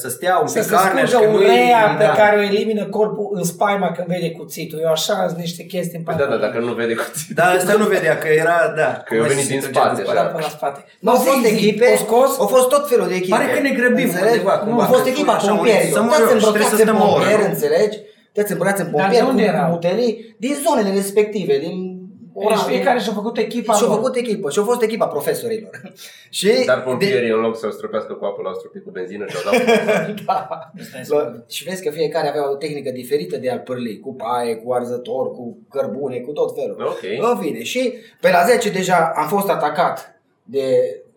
să 0.00 0.08
stea 0.08 0.34
un 0.42 0.48
Să 0.54 0.58
pic 0.58 0.68
se 0.68 0.74
carnea 0.74 1.04
și 1.04 1.10
scurgă 1.10 1.26
că 1.30 1.36
nu 1.36 1.42
urea 1.44 1.84
pe 1.98 2.04
da. 2.04 2.12
care 2.22 2.34
o 2.40 2.42
elimină 2.52 2.84
corpul 2.96 3.28
în 3.38 3.44
spaima 3.52 3.88
când 3.96 4.06
vede 4.14 4.30
cuțitul. 4.38 4.78
Eu 4.86 4.90
așa 4.98 5.16
sunt 5.28 5.38
niște 5.46 5.62
chestii 5.72 5.98
în 5.98 6.04
Păi 6.04 6.14
da, 6.18 6.26
da, 6.32 6.36
dacă 6.46 6.58
nu 6.58 6.72
vede 6.80 6.94
cuțit. 6.94 7.28
Da, 7.38 7.44
asta 7.58 7.72
nu 7.82 7.86
vedea, 7.96 8.14
că 8.22 8.28
era, 8.44 8.58
da. 8.80 8.90
Că 9.06 9.10
eu 9.14 9.20
cum 9.20 9.28
venit 9.32 9.44
se 9.46 9.52
din 9.52 9.60
trăgea 9.60 9.80
spate, 9.80 10.00
în 10.02 10.06
așa. 10.08 10.14
Da, 10.20 10.24
până 10.34 10.44
la 10.48 10.52
spate. 10.58 10.80
Nu 11.04 11.10
au 11.10 11.18
Zi, 11.22 11.24
fost 11.28 11.40
zi, 11.46 11.52
echipe, 11.54 11.86
O 11.94 11.96
scos? 12.06 12.30
au 12.42 12.46
fost 12.56 12.68
tot 12.74 12.84
felul 12.90 13.06
de 13.08 13.14
echipe. 13.20 13.36
Pare 13.36 13.48
că 13.54 13.60
ne 13.68 13.72
grăbim 13.78 14.08
Înțelegi? 14.08 14.30
undeva, 14.38 14.54
Nu, 14.56 14.64
cumva, 14.66 14.82
a 14.84 14.86
fost 14.94 15.02
că 15.02 15.08
echipa 15.14 15.32
așa, 15.32 15.52
pompieri. 15.54 15.90
să 15.96 16.00
mă 16.02 16.08
Toți 16.10 16.20
rog, 16.20 16.30
îmbrăcați 16.30 16.52
trebuie 16.56 16.72
să 16.74 16.82
în 16.82 16.86
stăm 16.88 16.98
o 17.00 17.06
oră, 17.06 17.12
pompieri, 17.18 17.42
nu? 17.42 17.48
înțelegi? 17.54 17.96
Toți 18.36 18.50
îmbrăcați 18.54 18.80
în 18.84 18.88
Dar 18.90 18.94
de 18.94 19.00
pompieri 19.00 19.26
unde 19.32 19.44
cu 19.44 19.48
erau? 19.54 19.70
butelii 19.74 20.12
din 20.44 20.54
zonele 20.64 20.90
respective, 21.00 21.54
din 21.66 21.74
Deci 22.34 22.44
oraș. 22.44 22.62
fiecare 22.64 22.98
și-a 22.98 23.12
făcut 23.12 23.36
echipa 23.38 23.72
Și-au 23.74 23.88
lor. 23.88 23.96
făcut 23.96 24.16
echipă 24.16 24.50
și-au 24.50 24.64
fost 24.64 24.82
echipa 24.82 25.06
profesorilor. 25.06 25.70
și 26.38 26.52
Dar 26.66 26.76
de- 26.76 26.82
pompierii, 26.84 27.30
în 27.30 27.40
loc 27.40 27.56
să 27.58 27.66
o 27.66 27.70
stropească 27.70 28.12
cu 28.12 28.24
apă, 28.24 28.42
l-au 28.42 28.54
stropit 28.54 28.82
cu 28.84 28.90
benzină 28.90 29.26
și 29.28 29.36
au 29.36 29.42
dat 29.52 29.64
da. 30.26 30.70
La- 31.08 31.32
Și 31.48 31.64
vezi 31.64 31.82
că 31.82 31.90
fiecare 31.90 32.28
avea 32.28 32.50
o 32.50 32.54
tehnică 32.54 32.90
diferită 32.90 33.36
de 33.36 33.50
a 33.50 33.58
pârli, 33.58 34.00
cu 34.00 34.14
paie, 34.14 34.54
cu 34.56 34.72
arzător, 34.72 35.30
cu 35.30 35.58
cărbune, 35.70 36.18
cu 36.18 36.30
tot 36.32 36.54
felul. 36.54 36.82
Ok. 36.86 37.30
În 37.30 37.38
fine, 37.40 37.62
și 37.62 37.94
pe 38.20 38.30
la 38.30 38.44
10 38.46 38.70
deja 38.70 39.12
am 39.16 39.28
fost 39.28 39.48
atacat 39.48 40.20
de 40.42 40.66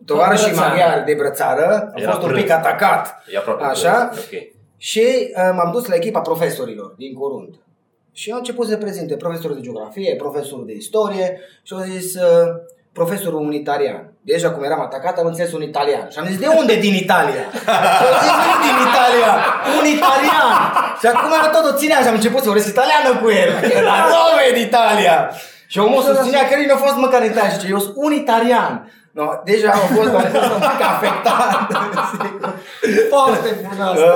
tovarășii 0.04 0.46
Brățară. 0.46 0.68
maghiari 0.68 1.04
de 1.04 1.14
brățară, 1.14 1.90
am 1.94 2.02
Era 2.02 2.10
fost 2.10 2.22
un 2.22 2.28
prânz. 2.28 2.42
pic 2.42 2.52
atacat. 2.52 3.22
E 3.32 3.36
aproape. 3.38 3.64
Așa? 3.64 4.10
de- 4.14 4.20
Ok. 4.36 4.42
Și 4.76 5.00
uh, 5.36 5.50
m-am 5.56 5.70
dus 5.72 5.86
la 5.86 5.94
echipa 5.94 6.20
profesorilor 6.20 6.94
din 6.98 7.14
curând. 7.14 7.54
Și 8.20 8.30
au 8.30 8.38
început 8.38 8.66
să 8.68 8.76
prezinte 8.76 9.14
profesorul 9.16 9.56
de 9.56 9.62
geografie, 9.62 10.16
profesorul 10.24 10.66
de 10.66 10.74
istorie 10.82 11.40
și 11.66 11.72
au 11.76 11.80
zis 11.80 12.14
uh, 12.14 12.46
profesorul 12.98 13.40
unitarian. 13.50 14.02
Deja 14.30 14.50
cum 14.50 14.62
eram 14.62 14.80
atacat 14.80 15.18
am 15.18 15.26
înțeles 15.26 15.52
un 15.52 15.62
italian. 15.62 16.06
Și 16.12 16.18
am 16.18 16.26
zis, 16.26 16.38
de 16.38 16.50
unde 16.60 16.74
din 16.86 16.94
Italia? 17.04 17.44
și 17.52 18.08
au 18.08 18.14
zis, 18.24 18.34
nu 18.50 18.56
din 18.66 18.76
Italia, 18.88 19.30
un 19.78 19.86
italian. 19.96 20.52
Și 21.00 21.06
acum 21.12 21.32
tot 21.56 21.64
o 21.72 21.76
ținea 21.80 22.00
și 22.02 22.08
am 22.10 22.18
început 22.20 22.40
să 22.40 22.50
vorbesc 22.50 22.68
italiană 22.76 23.10
cu 23.22 23.28
el. 23.42 23.50
La 23.90 23.98
nome 24.12 24.46
din 24.54 24.66
Italia. 24.70 25.16
Și 25.72 25.78
omul 25.78 26.02
susținea 26.02 26.42
că 26.46 26.52
el 26.54 26.66
nu 26.66 26.74
a 26.74 26.84
fost 26.86 26.96
măcar 26.96 27.20
în 27.22 27.30
Italia. 27.32 27.50
Și 27.50 27.58
zice, 27.58 27.72
eu 27.74 27.78
sunt 27.78 27.94
un 27.96 28.12
italian. 28.12 28.72
No, 29.18 29.26
deja 29.44 29.70
am 29.70 29.86
fost, 29.96 30.08
am 30.14 30.26
fost 30.36 30.52
un 30.58 30.62
pic 30.70 30.82
afectat. 30.94 31.48
Foarte 33.14 33.50
bună 33.62 33.84
asta. 33.90 34.10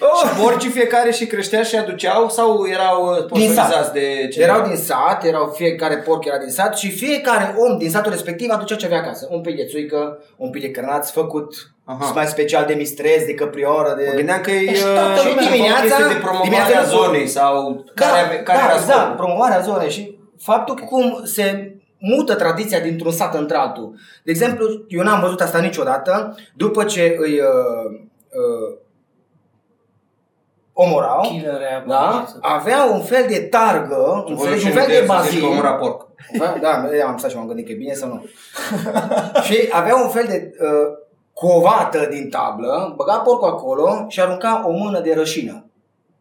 Uh, 0.00 0.28
Și 0.28 0.40
porcii 0.42 0.70
fiecare 0.70 1.10
și 1.10 1.26
creștea 1.26 1.62
și 1.62 1.76
aduceau 1.76 2.28
sau 2.28 2.66
erau 2.68 3.10
uh, 3.10 3.16
sponsorizați 3.24 3.92
de 3.92 4.28
cineva? 4.32 4.52
Erau 4.52 4.66
din 4.66 4.76
sat, 4.76 5.24
erau 5.24 5.52
fiecare 5.56 5.96
porc 5.96 6.24
era 6.24 6.38
din 6.38 6.48
sat 6.48 6.76
și 6.76 6.90
fiecare 6.90 7.54
om 7.58 7.78
din 7.78 7.90
satul 7.90 8.10
respectiv 8.10 8.50
aducea 8.50 8.76
ce 8.76 8.86
avea 8.86 8.98
acasă. 8.98 9.28
Un 9.30 9.40
pic 9.40 9.56
de 9.56 9.64
țuică, 9.64 10.18
un 10.36 10.50
pic 10.50 10.62
de 10.62 10.70
cărnați 10.70 11.12
făcut 11.12 11.54
Aha. 11.84 12.12
mai 12.14 12.26
special 12.26 12.64
de 12.66 12.74
mistrez, 12.74 13.24
de 13.24 13.34
căprioră, 13.34 13.94
de... 13.98 14.04
Mă 14.08 14.14
gândeam 14.14 14.40
că 14.40 14.50
e 14.50 14.64
Deci 14.64 14.76
uh, 14.78 14.94
toată 14.94 15.28
și 15.28 15.48
dimineața- 15.50 15.80
chestie 15.82 16.04
de 16.06 16.14
promovare 16.20 16.48
dimineața 16.48 16.78
a 16.78 16.82
nu- 16.82 16.88
zonei 17.02 17.26
sau 17.26 17.84
da, 17.94 18.04
care, 18.06 18.20
ave- 18.26 18.42
care 18.42 18.58
da, 18.58 18.64
era 18.64 18.74
exact, 18.74 18.98
scopul. 18.98 19.16
promovarea 19.16 19.60
zonei 19.60 19.90
și 19.90 20.18
faptul 20.38 20.74
cum 20.74 21.20
se 21.24 21.74
mută 21.98 22.34
tradiția 22.34 22.80
dintr-un 22.80 23.12
sat 23.12 23.34
într-altul. 23.34 23.94
De 24.24 24.30
exemplu, 24.30 24.66
eu 24.88 25.02
n-am 25.02 25.20
văzut 25.20 25.40
asta 25.40 25.58
niciodată, 25.58 26.34
după 26.56 26.84
ce 26.84 27.16
îi 27.18 27.32
uh, 27.40 27.90
uh, 28.30 28.78
omorau, 30.82 31.20
Killer 31.20 31.84
da, 31.86 32.24
avea 32.40 32.84
un 32.92 33.00
fel 33.00 33.24
de 33.28 33.38
targă, 33.38 34.24
înțelegi, 34.26 34.66
un 34.66 34.72
fel 34.72 34.86
de 34.88 35.04
bazin. 35.06 35.44
un 35.44 35.60
raport. 35.60 36.06
Da, 36.38 36.56
da, 36.60 36.96
eu 36.96 37.06
am 37.06 37.16
stat 37.16 37.30
și 37.30 37.36
m-am 37.36 37.46
gândit 37.46 37.66
că 37.66 37.72
e 37.72 37.74
bine 37.74 37.92
sau 37.92 38.08
nu. 38.08 38.24
și 39.46 39.68
avea 39.70 39.96
un 39.96 40.08
fel 40.08 40.24
de 40.28 40.50
uh, 40.60 40.68
covată 41.32 42.08
din 42.10 42.30
tablă, 42.30 42.92
băga 42.96 43.18
porcul 43.18 43.48
acolo 43.48 44.04
și 44.08 44.20
arunca 44.20 44.64
o 44.66 44.70
mână 44.70 45.00
de 45.00 45.14
rășină. 45.14 45.64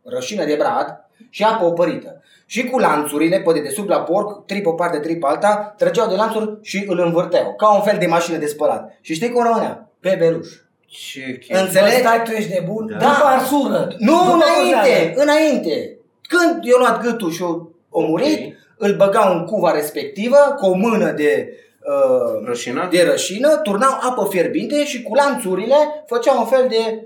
Rășină 0.03 0.45
de 0.45 0.55
brad 0.55 1.05
și 1.29 1.43
apă 1.43 1.65
opărită. 1.65 2.21
Și 2.45 2.69
cu 2.69 2.79
lanțurile, 2.79 3.39
pe 3.39 3.59
de 3.59 3.69
sub 3.69 3.89
la 3.89 3.99
porc, 3.99 4.45
trip 4.45 4.65
o 4.65 4.71
parte, 4.73 4.99
trip 4.99 5.23
alta, 5.23 5.73
trăgeau 5.77 6.07
de 6.07 6.15
lanțuri 6.15 6.57
și 6.61 6.85
îl 6.87 6.99
învârteau, 6.99 7.53
ca 7.55 7.73
un 7.73 7.81
fel 7.81 7.97
de 7.99 8.05
mașină 8.05 8.37
de 8.37 8.45
spălat. 8.45 8.97
Și 9.01 9.13
știi 9.13 9.31
cum 9.31 9.43
rămânea? 9.43 9.89
Pe 9.99 10.15
beruș. 10.19 10.47
Ce 10.89 11.19
chestie. 11.37 11.57
Înțelegi? 11.57 11.95
Stai, 11.95 12.21
tu 12.23 12.31
ești 12.31 12.53
nebun? 12.53 12.87
Da. 12.91 12.97
Da. 12.97 13.05
După 13.05 13.25
arsură. 13.27 13.87
Nu, 13.97 14.11
După 14.17 14.33
înainte, 14.43 14.89
cozeală. 15.13 15.21
înainte. 15.31 15.97
Când 16.27 16.63
i-a 16.63 16.75
luat 16.77 17.01
gâtul 17.01 17.31
și 17.31 17.41
o 17.43 17.55
omorit, 17.89 18.39
Ok. 18.45 18.53
îl 18.77 18.95
băgau 18.95 19.33
în 19.33 19.45
cuva 19.45 19.71
respectivă 19.71 20.37
cu 20.59 20.65
o 20.65 20.73
mână 20.75 21.11
de, 21.11 21.53
uh, 21.79 22.45
Rășină? 22.47 22.87
de 22.91 23.03
rășină, 23.11 23.49
turnau 23.57 23.97
apă 24.09 24.27
fierbinte 24.31 24.85
și 24.85 25.03
cu 25.03 25.15
lanțurile 25.15 25.75
făceau 26.07 26.37
un 26.39 26.45
fel 26.45 26.65
de... 26.69 27.01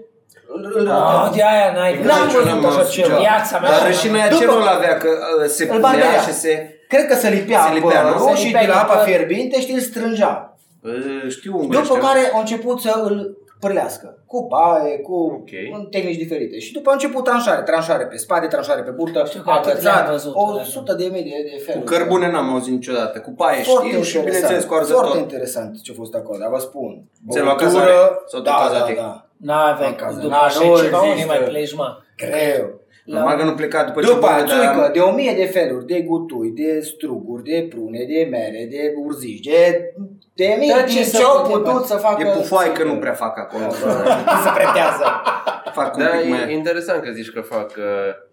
îl- 0.56 0.74
îl 0.76 0.88
Ah, 0.90 0.96
răteau. 0.98 1.34
de 1.36 1.44
aia 1.44 1.74
n-ai 1.76 2.00
N-am 2.04 2.28
văzut. 2.28 2.60
văzut 2.60 2.80
așa 2.80 2.90
ceva. 2.90 3.18
Viața 3.18 3.60
mea. 3.60 3.70
Dar 3.70 3.86
rășina 3.88 4.14
aia 4.14 4.28
ce 4.28 4.46
După- 4.46 4.52
rol 4.58 4.68
avea? 4.68 4.98
Că 4.98 5.08
uh, 5.42 5.48
se 5.50 5.64
Îl 5.64 5.70
punea 5.70 5.82
barbea. 5.82 6.22
și 6.22 6.34
se... 6.34 6.78
Cred 6.88 7.06
că 7.08 7.16
se 7.16 7.30
lipea, 7.30 7.66
Se 7.68 7.74
lipea, 7.74 8.02
nu? 8.02 8.12
părul 8.12 8.28
Se 8.36 8.36
și 8.42 8.46
lipea 8.46 8.62
de 8.62 8.68
la 8.68 8.74
de 8.74 8.80
apa 8.80 8.94
păr. 8.96 9.04
fierbinte 9.08 9.62
și 9.62 9.72
îl 9.72 9.80
strângea. 9.80 10.58
Uh, 10.82 11.30
Știu 11.30 11.52
ungurii 11.58 11.82
După 11.82 11.94
ăștia. 11.94 12.08
care 12.10 12.32
au 12.34 12.40
început 12.40 12.82
să 12.82 13.02
îl 13.04 13.38
pârlească. 13.64 14.08
Cu 14.32 14.40
paie, 14.54 14.98
cu 15.08 15.16
Ok. 15.40 15.52
în 15.78 15.84
tehnici 15.96 16.16
diferite. 16.24 16.60
Și 16.60 16.74
după 16.74 16.90
a 16.90 16.94
început 16.94 17.24
tranșare. 17.24 17.62
Tranșare 17.62 18.06
pe 18.06 18.18
spate, 18.18 18.48
tranșare 18.48 18.82
pe 18.82 18.90
burtă, 19.00 19.24
Știu 19.28 19.42
că 19.42 19.50
atât 19.50 19.82
le-am 19.82 19.96
agățat, 19.96 20.12
văzut, 20.12 20.34
o 20.36 20.54
da. 20.58 20.64
sută 20.64 20.94
de 20.94 21.08
mii 21.12 21.24
de, 21.24 21.30
de 21.50 21.56
Cu 21.58 21.64
feluri. 21.66 21.86
cărbune 21.86 22.32
n-am 22.32 22.50
auzit 22.54 22.74
niciodată. 22.74 23.20
Cu 23.20 23.32
paie 23.32 23.64
Foarte 23.64 23.88
știu 23.88 24.02
și 24.02 24.16
interesant. 24.18 24.26
bineînțeles 24.26 24.64
cu 24.64 24.74
Foarte 24.74 24.92
arzător. 24.94 25.18
interesant 25.18 25.82
ce 25.82 25.92
a 25.92 25.96
fost 26.02 26.14
acolo, 26.16 26.38
dar 26.40 26.50
vă 26.50 26.60
spun. 26.70 26.92
Ți-ai 27.32 27.44
luat 27.44 27.58
Băutură, 27.58 27.80
cazare? 27.80 27.96
Sau 28.32 28.40
tot 28.42 28.44
da, 28.44 28.52
da, 28.52 28.68
cazate? 28.68 28.94
da. 29.04 29.12
N-avea 29.38 29.88
Acasă. 29.88 30.16
după 30.20 30.28
Na, 30.28 30.38
așa 30.50 30.60
nu 30.68 30.78
ceva, 30.78 30.98
unde 31.00 31.12
există. 31.12 31.32
mai 31.34 31.40
pleci, 31.50 31.74
mă? 31.76 31.88
Greu. 32.18 32.66
Normal 33.06 33.38
că 33.38 33.44
nu 33.44 33.54
pleca 33.54 33.84
după 33.84 34.02
ce 34.02 34.08
După 34.08 34.26
aia, 34.26 34.38
băgă, 34.44 34.56
dar- 34.56 34.74
țuică, 34.74 34.90
de 34.94 35.00
o 35.00 35.12
mie 35.12 35.34
de 35.38 35.46
feluri, 35.46 35.86
de 35.86 36.02
gutui, 36.02 36.50
de 36.50 36.80
struguri, 36.80 37.44
de 37.44 37.66
prune, 37.70 38.00
de 38.08 38.28
mere, 38.32 38.68
de 38.72 38.94
urzici, 39.06 39.46
de, 39.46 39.94
de 40.34 40.56
mii, 40.60 40.70
Tot 40.70 40.86
din 40.86 40.96
ce 40.96 41.04
se 41.04 41.18
ce 41.18 41.24
au 41.24 41.36
poate 41.42 41.54
putut 41.54 41.74
face. 41.74 41.86
să 41.88 41.96
facă. 41.98 42.28
E 42.28 42.32
pufoi 42.32 42.72
că 42.74 42.84
nu 42.84 42.96
prea 42.96 43.14
fac 43.14 43.38
acolo. 43.38 43.64
Nu 44.34 44.40
se 44.46 44.50
pretează. 44.56 45.06
fac 45.74 45.96
un 45.98 46.04
Da, 46.04 46.10
pic 46.10 46.26
e 46.26 46.30
mai... 46.30 46.54
interesant 46.54 47.04
că 47.04 47.12
zici 47.12 47.32
că 47.32 47.42
fac... 47.42 47.70
Uh, 47.78 48.32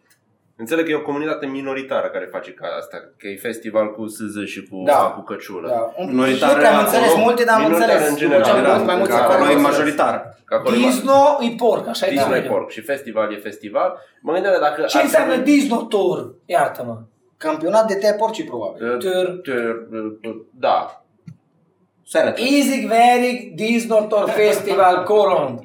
înțeleg 0.61 0.85
că 0.85 0.91
e 0.91 0.95
o 0.95 1.09
comunitate 1.11 1.47
minoritară 1.47 2.07
care 2.09 2.29
face 2.37 2.51
ca 2.53 2.67
asta, 2.81 2.97
că 3.19 3.27
e 3.29 3.37
festival 3.37 3.87
cu 3.95 4.07
sâză 4.07 4.45
și 4.45 4.61
cu, 4.69 4.77
Da. 4.87 4.95
cu 5.17 5.21
căciulă. 5.23 5.69
Da. 5.69 6.03
Un- 6.03 6.09
Minoritară 6.09 6.53
nu 6.53 6.59
prea 6.59 6.71
am 6.71 6.77
acolo, 6.79 6.89
înțeles 6.97 7.15
multe, 7.25 7.45
dar 7.45 7.55
am 7.55 7.63
minoritară 7.63 7.93
înțeles. 7.93 8.11
în 8.13 8.17
general, 8.23 8.39
După 8.43 8.51
ce 8.51 8.57
am 8.57 8.57
general, 8.63 8.73
văzut 8.77 8.87
mai 8.91 8.97
mulți 9.01 9.13
Că 9.13 9.19
acolo, 9.19 9.33
acolo 9.35 9.49
am 9.51 9.53
e 9.53 9.55
înțeles. 9.59 9.77
majoritară. 9.79 10.19
Că 10.49 10.55
acolo 10.55 10.75
e 10.75 10.79
Disno 10.79 11.21
e 11.47 11.51
porc, 11.65 11.85
așa 11.89 12.07
e 12.07 12.11
Disney 12.11 12.43
da. 12.43 12.49
porc 12.53 12.69
și 12.71 12.81
festival 12.93 13.27
e 13.35 13.37
festival. 13.49 13.89
Mă 14.23 14.33
gândeam 14.33 14.55
dacă... 14.61 14.81
Ce 14.83 14.97
ar 14.99 15.05
înseamnă 15.05 15.33
trebui- 15.33 15.53
Disno 15.53 15.77
Tour? 15.93 16.19
Iartă-mă. 16.55 16.97
Campionat 17.37 17.87
de 17.87 17.95
te 17.95 18.13
porci, 18.19 18.45
probabil. 18.51 18.83
Uh, 18.93 18.97
Tur. 18.99 19.27
tur- 19.43 19.89
uh, 19.93 20.37
Da. 20.67 21.05
Seara. 22.07 22.29
Easy 22.29 22.87
Veric 22.87 23.55
Disno 23.55 24.01
Tour 24.01 24.29
Festival 24.29 25.03
Corund. 25.03 25.59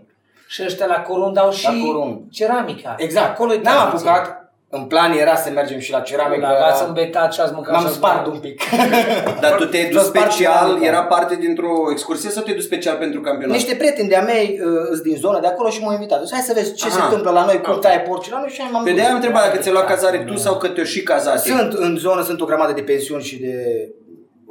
Și 0.48 0.64
ăștia 0.66 0.86
la 0.86 1.02
Corund 1.02 1.38
au 1.38 1.52
și 1.52 1.66
La 1.66 1.74
Corund. 1.86 2.22
ceramica. 2.32 2.96
Exact. 2.98 3.30
Acolo 3.30 3.54
e 3.54 3.60
N-am 3.64 3.74
tradiție. 3.76 4.10
apucat, 4.10 4.45
În 4.78 4.84
plan 4.92 5.12
era 5.24 5.36
să 5.36 5.50
mergem 5.50 5.80
și 5.80 5.92
la 5.92 6.00
ceramică. 6.00 6.42
La 6.48 6.56
v-ați 6.60 6.84
îmbetat 6.88 7.34
și 7.34 7.40
ați 7.42 7.54
mâncat 7.54 7.74
M-am 7.74 7.82
și 7.82 7.88
ați 7.88 7.96
spart 7.96 8.24
băut. 8.24 8.34
un 8.34 8.40
pic. 8.40 8.62
Dar 9.44 9.52
tu 9.60 9.66
te-ai 9.66 9.90
dus 9.90 10.02
Toți 10.02 10.12
partea 10.12 10.32
special, 10.32 10.68
mică. 10.74 10.86
era 10.86 11.04
parte 11.04 11.36
dintr-o 11.36 11.74
excursie 11.92 12.30
sau 12.30 12.44
te-ai 12.44 12.56
dus 12.56 12.66
special 12.66 12.96
pentru 12.96 13.20
campionat? 13.22 13.56
Niște 13.56 13.76
prieteni 13.76 14.10
de-a 14.10 14.22
mei 14.22 14.60
uh, 14.66 14.88
îs 14.92 15.00
din 15.00 15.16
zona 15.16 15.40
de 15.40 15.48
acolo 15.48 15.70
și 15.70 15.82
m-au 15.82 15.92
invitat. 15.92 16.20
Deci 16.20 16.32
hai 16.32 16.42
să 16.42 16.54
vezi 16.56 16.74
ce 16.74 16.86
Aha. 16.88 16.96
se 16.96 17.02
întâmplă 17.04 17.32
la 17.32 17.46
noi, 17.46 17.62
cum 17.62 17.74
Ok. 17.74 17.82
taie 17.82 18.00
porci 18.00 18.30
la 18.30 18.40
noi 18.40 18.50
și 18.50 18.62
m-am 18.72 18.84
Pe 18.84 18.90
dus. 18.90 18.96
de-aia 18.98 19.10
am 19.14 19.16
întrebat 19.20 19.44
dacă 19.46 19.58
ți-ai 19.58 19.74
luat 19.74 19.88
cazare 19.88 20.18
tu 20.18 20.36
sau 20.38 20.58
că 20.58 20.68
te-o 20.68 20.84
și 20.84 21.04
cazate. 21.04 21.38
Sunt 21.50 21.74
în 21.74 21.96
zonă, 21.98 22.24
sunt 22.24 22.42
o 22.42 22.46
grămadă 22.46 22.72
de 22.74 22.82
pensiuni 22.82 23.24
și 23.24 23.40
de 23.40 23.54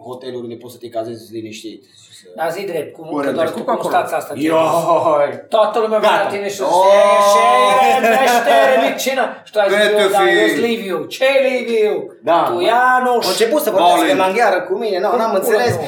hoteluri 0.06 0.42
unde 0.42 0.54
poți 0.54 0.72
să 0.72 0.78
te 0.78 0.88
cazezi 0.88 1.32
liniștit. 1.32 1.82
și 2.04 2.12
să- 2.18 2.26
Dar 2.36 2.50
zi 2.50 2.64
drept, 2.64 2.92
cum 2.96 3.06
Ori 3.12 3.26
că 3.26 3.32
doar 3.32 3.46
trecut 3.46 3.62
tu 3.64 3.70
pe 3.70 3.74
acolo. 3.76 3.88
constați 3.88 4.14
asta. 4.20 4.32
Ioi! 4.36 5.30
Toată 5.48 5.78
lumea 5.78 5.98
vine 5.98 6.10
Gata. 6.12 6.22
la 6.24 6.30
tine 6.34 6.48
și 6.50 6.60
Oh. 6.62 6.68
zice, 7.26 7.44
meștere, 8.20 8.74
micină. 8.92 9.24
Și 9.44 9.52
tu 9.52 9.58
ai 9.58 9.68
zis, 9.68 9.78
Câte 9.78 10.00
eu, 10.00 10.08
da, 10.08 10.18
fi? 10.18 10.28
eu 10.38 10.46
leave 10.66 10.82
you. 10.90 10.98
Ce 11.04 11.24
leave 11.46 11.72
you? 11.84 11.96
Da. 12.22 12.42
Tu 12.50 12.60
Ianuș. 12.60 13.24
Au 13.24 13.30
început 13.34 13.60
să 13.62 13.70
vorbească 13.70 13.96
Bowling. 13.98 14.18
maghiară 14.18 14.60
cu 14.62 14.74
mine, 14.82 14.98
nu, 14.98 15.16
n-am 15.16 15.30
Cum 15.30 15.38
înțeles. 15.40 15.74
nu? 15.76 15.86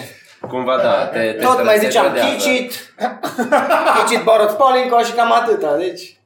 Cumva 0.48 0.76
da, 0.76 1.06
te, 1.06 1.18
te 1.38 1.44
Tot 1.44 1.64
mai 1.64 1.78
te 1.78 1.86
ziceam 1.86 2.04
trădează. 2.04 2.28
Kicit, 2.34 2.94
Kicit 4.04 4.22
Borot 4.28 4.50
Polinco 4.50 4.98
și 5.02 5.12
cam 5.12 5.32
atâta, 5.32 5.76
deci 5.76 6.20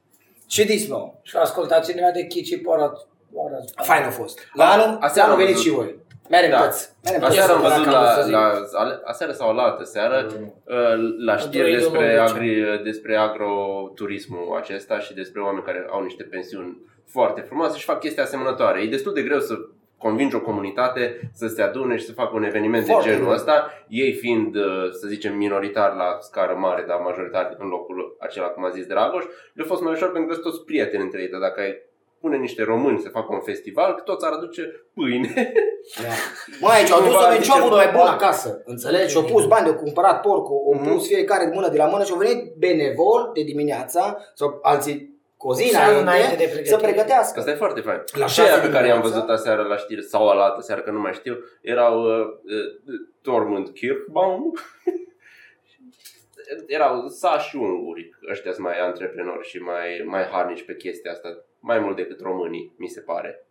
ce 0.47 0.63
dis 0.63 0.87
nou. 0.87 1.19
Și 1.21 1.35
a 1.37 1.39
ascultat 1.39 1.85
cineva 1.85 2.09
de 2.13 2.23
Chici 2.25 2.61
Porat. 2.61 3.07
Porat. 3.33 3.63
Fain 3.85 4.03
a 4.03 4.09
fost. 4.09 4.39
La 4.53 4.65
anul, 4.71 4.83
Aseară 4.85 5.05
aseară 5.05 5.27
am 5.27 5.33
au 5.33 5.37
venit 5.37 5.53
văzut. 5.55 5.67
și 5.69 5.75
voi. 5.77 5.95
Merem 6.31 6.49
Da. 6.49 6.61
toți. 6.63 6.89
Merem 7.03 7.19
toți. 7.19 7.31
Aseară 7.39 7.53
am 7.53 7.61
Dacă 7.61 7.73
văzut 7.73 7.87
am 7.87 7.93
la, 7.93 7.99
vrut 8.01 8.15
să 8.17 8.21
zic. 8.23 8.33
la, 8.33 8.79
ale- 8.79 8.99
aseară 9.03 9.31
sau 9.31 9.55
la 9.55 9.61
altă 9.63 9.83
seară 9.83 10.27
uh, 10.27 10.75
la 11.25 11.37
știri 11.37 11.73
Într-o 11.73 11.89
despre, 11.89 12.05
ideologie. 12.11 12.19
agri, 12.67 12.83
despre 12.83 13.15
agroturismul 13.15 14.55
acesta 14.57 14.99
și 14.99 15.13
despre 15.13 15.41
oameni 15.41 15.63
care 15.65 15.85
au 15.89 16.03
niște 16.03 16.23
pensiuni 16.23 16.77
foarte 17.07 17.41
frumoase 17.41 17.77
și 17.77 17.85
fac 17.85 17.99
chestii 17.99 18.21
asemănătoare. 18.21 18.81
E 18.81 18.87
destul 18.89 19.13
de 19.13 19.21
greu 19.21 19.39
să 19.39 19.55
convingi 19.97 20.35
o 20.35 20.41
comunitate 20.41 21.31
să 21.33 21.47
se 21.47 21.61
adune 21.61 21.97
și 21.97 22.05
să 22.05 22.13
facă 22.13 22.31
un 22.35 22.43
eveniment 22.43 22.85
Foarte 22.85 23.05
de 23.07 23.09
genul 23.13 23.25
greu. 23.27 23.37
ăsta, 23.37 23.71
ei 23.87 24.13
fiind, 24.13 24.55
uh, 24.55 24.89
să 24.91 25.07
zicem, 25.07 25.37
minoritar 25.37 25.93
la 25.95 26.17
scară 26.19 26.53
mare, 26.59 26.83
dar 26.87 26.99
majoritar 26.99 27.55
în 27.59 27.67
locul 27.67 28.15
acela, 28.19 28.47
cum 28.47 28.65
a 28.65 28.69
zis 28.69 28.85
Dragoș, 28.85 29.23
le-a 29.53 29.65
fost 29.65 29.81
mai 29.81 29.91
ușor 29.93 30.11
pentru 30.11 30.27
că 30.29 30.33
sunt 30.33 30.45
toți 30.45 30.65
prieteni 30.65 31.03
între 31.03 31.21
ei, 31.21 31.27
dar 31.27 31.39
dacă 31.39 31.61
ai 31.61 31.89
pune 32.21 32.37
niște 32.37 32.63
români 32.63 32.99
să 32.99 33.09
facă 33.09 33.27
un 33.33 33.39
festival, 33.41 33.95
că 33.95 34.01
toți 34.01 34.25
ar 34.25 34.31
aduce 34.31 34.85
pâine. 34.93 35.51
Da. 36.01 36.07
Mă, 36.61 36.67
aici 36.69 36.89
au 36.91 36.99
dus 36.99 37.07
Cumva 37.13 37.27
o 37.29 37.31
zice, 37.33 37.43
ce 37.43 37.57
avut 37.57 37.69
bă, 37.69 37.75
mai 37.75 37.85
bun 37.91 38.01
bă. 38.03 38.09
acasă. 38.09 38.61
Înțelegi? 38.65 39.09
Și-au 39.11 39.23
pus 39.23 39.45
bani 39.45 39.65
de 39.65 39.73
cumpărat 39.73 40.21
porcul, 40.21 40.61
au 40.65 40.79
Mhm. 40.81 40.91
pus 40.91 41.07
fiecare 41.07 41.51
mână 41.53 41.69
de 41.69 41.77
la 41.77 41.85
mână 41.85 42.03
și 42.03 42.11
au 42.11 42.17
venit 42.17 42.53
benevol 42.57 43.29
de 43.33 43.41
dimineața 43.43 44.17
sau 44.33 44.59
alții 44.61 45.09
cu 45.37 45.47
o 45.47 45.53
zi 45.53 45.63
Seara 45.63 45.85
înainte 45.85 46.01
înainte, 46.09 46.35
de 46.35 46.43
pregătire. 46.43 46.65
să 46.75 46.77
pregătească. 46.77 47.39
Asta 47.39 47.51
e 47.51 47.55
foarte 47.55 47.81
fain. 47.81 48.03
La 48.13 48.25
și 48.25 48.39
aia 48.39 48.49
șase 48.49 48.61
pe 48.67 48.73
care 48.73 48.87
i-am 48.87 49.01
dimineața? 49.01 49.25
văzut 49.25 49.29
aseară 49.29 49.61
la 49.61 49.77
știri 49.77 50.03
sau 50.03 50.25
la 50.25 50.43
altă 50.43 50.61
seară, 50.61 50.81
că 50.81 50.91
nu 50.91 50.99
mai 50.99 51.13
știu, 51.13 51.37
erau 51.61 52.01
uh, 52.03 52.25
uh, 52.25 52.99
Tormund 53.21 53.69
Kirchbaum. 53.69 54.53
erau 56.67 57.07
sași 57.07 57.55
unguri, 57.55 58.09
ăștia 58.31 58.51
sunt 58.51 58.65
mai 58.65 58.79
antreprenori 58.79 59.47
și 59.47 59.57
mai, 59.57 60.03
mai 60.05 60.23
harnici 60.23 60.65
pe 60.65 60.75
chestia 60.75 61.11
asta, 61.11 61.29
mai 61.61 61.79
mult 61.79 61.95
decât 61.95 62.21
românii, 62.21 62.73
mi 62.77 62.87
se 62.87 62.99
pare, 62.99 63.45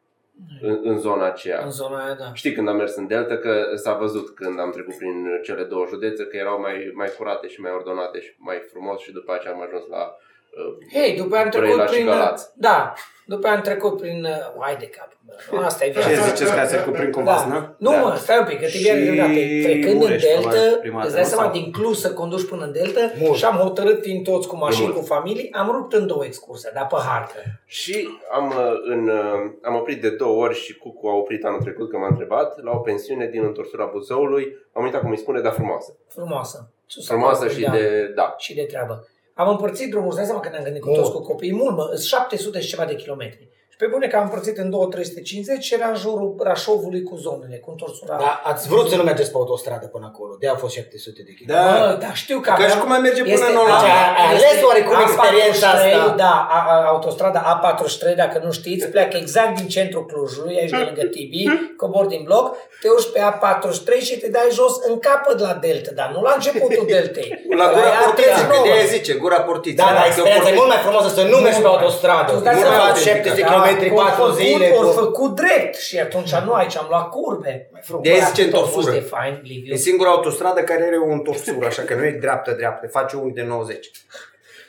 în, 0.60 0.80
în 0.82 0.98
zona 0.98 1.26
aceea. 1.26 1.60
În 1.64 1.70
zona 1.70 2.04
aia, 2.04 2.14
da. 2.14 2.34
Știi 2.34 2.52
când 2.52 2.68
am 2.68 2.76
mers 2.76 2.94
în 2.96 3.06
Delta 3.06 3.36
că 3.36 3.64
s-a 3.74 3.94
văzut 3.94 4.34
când 4.34 4.60
am 4.60 4.70
trecut 4.70 4.96
prin 4.96 5.26
cele 5.42 5.64
două 5.64 5.86
județe 5.88 6.24
că 6.24 6.36
erau 6.36 6.60
mai, 6.60 6.92
mai 6.94 7.08
curate 7.18 7.48
și 7.48 7.60
mai 7.60 7.72
ordonate 7.72 8.20
și 8.20 8.34
mai 8.38 8.62
frumos 8.70 9.00
și 9.00 9.12
după 9.12 9.32
aceea 9.32 9.54
am 9.54 9.62
ajuns 9.62 9.86
la 9.88 10.02
uh, 10.02 10.86
Hei, 10.92 11.16
după 11.16 11.34
aia 11.34 11.44
am 11.44 11.50
Brăila 11.50 11.68
trecut 11.68 11.88
și 11.88 11.94
prin... 11.94 12.06
Galați. 12.06 12.50
Da, 12.56 12.92
după 13.32 13.46
aia 13.46 13.56
am 13.56 13.62
trecut 13.62 13.94
prin... 14.00 14.24
uh, 14.24 14.60
Hai 14.64 14.76
de 14.84 14.86
cap. 14.96 15.10
bă, 15.26 15.32
Nu, 15.52 15.58
asta 15.70 15.84
e 15.84 15.90
viața. 15.90 16.08
Ce 16.08 16.14
ziceți 16.30 16.52
că 16.54 16.60
ați 16.60 16.72
trecut 16.74 16.92
prin 16.92 17.10
Covas, 17.10 17.42
da. 17.42 17.46
nu? 17.54 17.60
Nu, 17.78 17.90
Da. 17.90 18.00
mă, 18.02 18.14
stai 18.16 18.38
un 18.38 18.44
pic, 18.50 18.58
că 18.58 18.64
te 18.64 18.70
Și 18.70 18.82
vier 18.82 18.96
dreptate. 19.04 19.60
Trecând 19.62 19.92
în 19.92 19.98
Mureș, 19.98 20.22
Delta, 20.22 20.38
probabil, 20.48 20.78
prima 20.80 21.02
îți 21.04 21.14
dată, 21.14 21.14
dai 21.14 21.22
nu? 21.22 21.28
seama, 21.28 21.42
Sau? 21.44 21.52
din 21.52 21.72
Cluj 21.72 21.96
să 21.96 22.12
conduci 22.12 22.46
până 22.48 22.64
în 22.64 22.72
Delta 22.72 23.00
Mult. 23.20 23.36
și 23.38 23.44
am 23.44 23.56
hotărât 23.56 24.02
fiind 24.02 24.24
toți 24.24 24.48
cu 24.48 24.56
mașini, 24.56 24.84
Mult. 24.86 24.96
cu 24.96 25.02
familii, 25.14 25.48
am 25.52 25.70
rupt 25.76 25.92
în 25.92 26.06
două 26.06 26.24
excursii, 26.24 26.70
dar 26.74 26.86
pe 26.86 26.96
hartă. 27.08 27.38
Și 27.66 28.08
am, 28.32 28.46
uh, 28.48 28.72
în, 28.94 29.08
uh, 29.08 29.50
am 29.62 29.74
oprit 29.80 30.00
de 30.00 30.10
două 30.10 30.42
ori 30.44 30.54
și 30.54 30.78
Cucu 30.78 31.06
a 31.08 31.14
oprit 31.14 31.44
anul 31.44 31.60
trecut 31.60 31.90
că 31.90 31.96
m-a 31.96 32.06
întrebat 32.10 32.62
la 32.62 32.70
o 32.70 32.78
pensiune 32.78 33.26
din 33.26 33.42
întorsurea 33.44 33.86
Buzăului. 33.92 34.56
Am 34.72 34.82
uitat 34.84 35.00
cum 35.00 35.10
îi 35.10 35.18
spune, 35.18 35.40
dar 35.40 35.52
frumoasă. 35.52 35.96
Frumoasă. 36.08 36.70
Sus 36.86 37.06
Frumoasă 37.06 37.44
acolo, 37.44 37.50
și 37.58 37.60
da. 37.64 37.70
de... 37.70 38.12
Da. 38.14 38.34
și 38.38 38.54
de 38.54 38.62
treabă. 38.62 39.06
Am 39.40 39.48
împărțit 39.48 39.90
drumul, 39.90 40.08
îți 40.08 40.16
dai 40.16 40.24
seama 40.24 40.40
că 40.40 40.48
ne-am 40.48 40.62
gândit 40.62 40.82
cu 40.82 40.88
Mult. 40.88 41.00
toți 41.00 41.12
cu 41.12 41.20
copiii, 41.22 41.54
mult, 41.54 41.76
mă, 41.76 41.84
sunt 41.84 42.00
700 42.00 42.60
și 42.60 42.68
ceva 42.68 42.84
de 42.84 42.94
kilometri. 42.94 43.48
Și 43.80 43.86
pe 43.86 43.92
bune 43.96 44.06
că 44.10 44.16
am 44.16 44.22
împărțit 44.28 44.56
în 44.64 44.68
2-350 44.76 45.60
și 45.66 45.74
era 45.78 45.88
în 45.94 45.98
jurul 46.04 46.30
Rașovului 46.48 47.02
cu 47.08 47.14
zonele, 47.26 47.56
cu 47.64 47.70
întorsura. 47.74 48.14
Dar 48.24 48.34
ați 48.50 48.68
vrut 48.68 48.86
să 48.90 48.96
nu 48.96 49.02
mergeți 49.10 49.30
pe 49.32 49.36
autostradă 49.42 49.86
până 49.94 50.06
acolo, 50.12 50.32
de-aia 50.40 50.54
au 50.54 50.60
fost 50.64 50.74
700 50.74 51.20
de 51.28 51.32
km. 51.36 51.46
Da. 51.52 51.62
Bă, 51.70 51.98
da, 52.04 52.10
știu 52.22 52.38
că 52.44 52.48
Ca 52.50 52.56
și 52.56 52.62
aveam- 52.64 52.80
cum 52.82 52.90
ai 52.96 53.02
merge 53.08 53.22
până 53.22 53.34
este- 53.38 53.50
în 53.52 53.56
Olanda. 53.64 53.90
a- 54.02 54.12
Ai 54.28 54.34
este 54.34 54.46
ales 54.50 54.60
oarecum 54.70 54.94
A43, 54.96 55.04
experiența 55.08 55.66
asta? 55.76 55.98
Da, 56.24 56.34
a, 56.56 56.58
a, 56.72 56.74
autostrada 56.94 57.40
A43, 57.54 58.04
dacă 58.24 58.36
nu 58.46 58.50
știți, 58.60 58.84
pleacă 58.94 59.14
exact 59.24 59.52
din 59.60 59.68
centrul 59.76 60.04
Clujului, 60.10 60.54
aici 60.60 60.74
de 60.80 60.84
lângă 60.88 61.04
Tibi, 61.14 61.42
cobor 61.82 62.04
din 62.14 62.22
bloc, 62.28 62.44
te 62.82 62.88
urci 62.94 63.10
pe 63.14 63.20
A43 63.30 63.90
și 64.08 64.14
te 64.22 64.28
dai 64.36 64.48
jos 64.58 64.74
în 64.88 64.94
capăt 65.06 65.38
la 65.46 65.52
Delta, 65.64 65.90
dar 66.00 66.08
nu 66.14 66.20
la 66.28 66.32
începutul 66.38 66.84
Deltei. 66.92 67.28
La 67.60 67.66
gura 67.74 67.88
e 67.92 67.92
portiță, 68.04 68.40
că 68.50 68.56
A39. 68.58 68.64
de 68.66 68.70
aia 68.76 68.86
zice, 68.96 69.12
gura 69.24 69.40
portiță. 69.48 69.78
Da, 69.82 69.88
dar 69.98 70.04
experiența 70.10 70.48
e 70.52 70.54
mult 70.60 70.70
mai 70.74 70.80
frumoasă 70.86 71.08
să 71.18 71.22
nu 71.32 71.36
mergi 71.46 71.60
pe 71.64 71.70
autostradă. 71.74 72.28
Tu 72.32 72.38
dai 72.48 72.54
Nu 72.54 72.60
seama, 72.60 72.76
faci 72.84 72.98
da, 73.04 73.10
700 73.10 73.40
da, 73.42 73.48
km, 73.52 73.69
ori 73.78 73.94
4 73.94 74.22
făcut- 74.22 74.36
zile. 74.36 74.68
Ori 74.78 74.86
cu- 74.86 74.92
făcut 74.92 75.34
drept 75.34 75.74
și 75.76 75.98
atunci 75.98 76.34
nu 76.34 76.52
aici 76.52 76.76
am 76.76 76.86
luat 76.88 77.08
curbe. 77.10 77.70
De 78.02 78.10
aia 78.10 78.18
Bă, 78.20 78.26
zice 78.26 78.42
atât 78.42 78.54
a 78.54 78.56
fost 78.58 78.68
întorsură. 78.68 78.94
de 78.94 79.00
fain, 79.00 79.40
Liviu. 79.42 79.72
E 79.72 79.76
singura 79.76 80.10
autostradă 80.10 80.60
care 80.60 80.82
are 80.84 80.96
o 80.96 81.10
întorsură, 81.12 81.66
așa 81.66 81.82
că 81.82 81.94
nu 81.94 82.04
e 82.04 82.10
dreaptă-dreaptă, 82.20 82.86
face 82.86 83.16
unghi 83.16 83.34
de 83.34 83.42
90. 83.42 83.90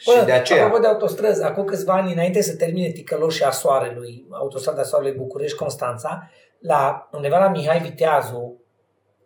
Bă, 0.06 0.12
și 0.20 0.26
de 0.26 0.32
aceea... 0.32 0.64
Apropo 0.64 0.82
de 0.82 0.88
autostrăzi, 0.88 1.44
acum 1.44 1.66
câțiva 1.66 1.94
ani 1.94 2.12
înainte 2.14 2.42
să 2.42 2.56
termine 2.56 2.88
Ticăloșia 2.90 3.52
Soarelui, 3.52 4.26
autostrada 4.32 4.84
Soarelui 4.84 5.18
București-Constanța, 5.18 6.30
la, 6.60 7.10
undeva 7.12 7.38
la 7.40 7.48
Mihai 7.50 7.80
Viteazu, 7.80 8.61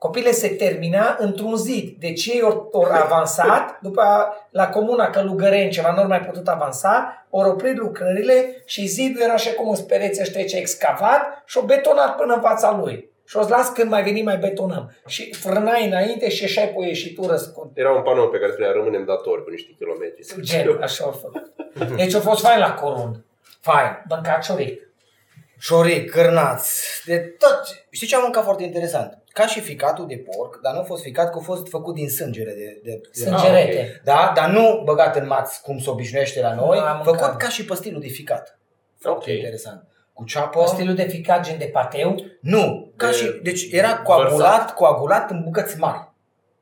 copile 0.06 0.32
se 0.32 0.48
termina 0.48 1.16
într-un 1.20 1.56
zid. 1.56 1.96
Deci 2.00 2.26
ei 2.26 2.42
ori, 2.42 2.58
ori 2.72 2.90
avansat, 2.94 3.80
după 3.82 4.02
aia, 4.02 4.48
la 4.50 4.68
comuna 4.68 5.10
Călugăreni, 5.10 5.72
ceva 5.72 5.92
nu 5.92 6.00
ori 6.00 6.08
mai 6.08 6.22
putut 6.22 6.48
avansa, 6.48 7.26
ori 7.30 7.50
oprit 7.50 7.78
lucrările 7.78 8.64
și 8.66 8.86
zidul 8.86 9.22
era 9.22 9.34
așa 9.34 9.52
cum 9.52 9.70
îți 9.70 9.88
pereți 9.88 10.22
ăștia 10.22 10.44
ce 10.44 10.58
excavat 10.58 11.44
și 11.46 11.58
o 11.58 11.62
betonat 11.62 12.16
până 12.16 12.34
în 12.34 12.42
fața 12.42 12.80
lui. 12.82 13.10
Și 13.28 13.38
o 13.38 13.48
las 13.48 13.70
când 13.70 13.90
mai 13.90 14.04
veni 14.04 14.22
mai 14.22 14.38
betonăm. 14.38 14.96
Și 15.08 15.34
frânai 15.34 15.86
înainte 15.86 16.30
și 16.30 16.42
ieșai 16.42 16.68
pe 16.68 16.78
o 16.78 16.84
ieșitură 16.84 17.36
să 17.36 17.52
Era 17.74 17.92
un 17.92 18.02
panou 18.02 18.28
pe 18.28 18.38
care 18.38 18.52
trebuia 18.52 18.72
rămânem 18.72 19.06
datori 19.06 19.44
cu 19.44 19.50
niște 19.50 19.72
kilometri. 19.78 20.42
Gen, 20.42 20.80
așa 20.82 21.04
au 21.04 21.12
făcut. 21.12 21.54
Deci 21.96 22.14
a 22.14 22.20
fost 22.20 22.42
fain 22.42 22.60
la 22.60 22.74
Corund. 22.74 23.16
Fain. 23.62 24.04
Mâncat 24.10 24.44
cioric. 24.44 24.82
Șoric, 25.60 26.12
cârnați, 26.12 27.02
de 27.06 27.18
tot. 27.20 27.86
Știi 27.90 28.08
ce 28.08 28.16
am 28.16 28.22
mâncat 28.22 28.44
foarte 28.44 28.64
interesant? 28.64 29.24
Ca 29.34 29.48
și 29.48 29.60
ficatul 29.62 30.08
de 30.08 30.16
porc, 30.18 30.60
dar 30.62 30.74
nu 30.74 30.80
a 30.80 30.84
fost 30.84 31.04
ficat, 31.04 31.32
că 31.32 31.38
a 31.42 31.44
fost 31.44 31.68
făcut 31.70 31.94
din 31.96 32.10
sângere. 32.10 32.52
De, 32.54 32.80
de, 32.84 33.02
de 33.14 33.20
Sângerete. 33.26 34.02
Da, 34.04 34.32
dar 34.36 34.50
nu 34.50 34.82
băgat 34.86 35.16
în 35.16 35.28
maț 35.28 35.56
cum 35.56 35.80
se 35.80 35.90
obișnuiește 35.90 36.42
la 36.42 36.54
noi, 36.54 36.78
Nu, 36.80 36.86
am 36.86 36.98
făcut 37.04 37.20
mâncat. 37.20 37.38
ca 37.38 37.50
și 37.50 37.66
pe 37.66 37.76
stilul 37.76 38.02
de 38.02 38.08
ficat. 38.08 38.60
Ok. 38.96 39.02
Foarte 39.12 39.32
interesant. 39.32 39.84
Cu 40.14 40.24
ceapă. 40.24 40.60
Pe 40.60 40.66
stilul 40.68 40.96
de 40.96 41.04
ficat, 41.08 41.46
gen 41.46 41.58
de 41.58 41.66
pateu. 41.66 42.16
Nu, 42.42 42.92
ca 42.96 43.08
De- 43.08 43.14
și, 43.14 43.40
deci 43.44 43.68
era 43.72 43.98
coagulat, 43.98 44.74
coagulat 44.74 45.30
în 45.32 45.44
bucăți 45.44 45.78
mari. 45.80 46.14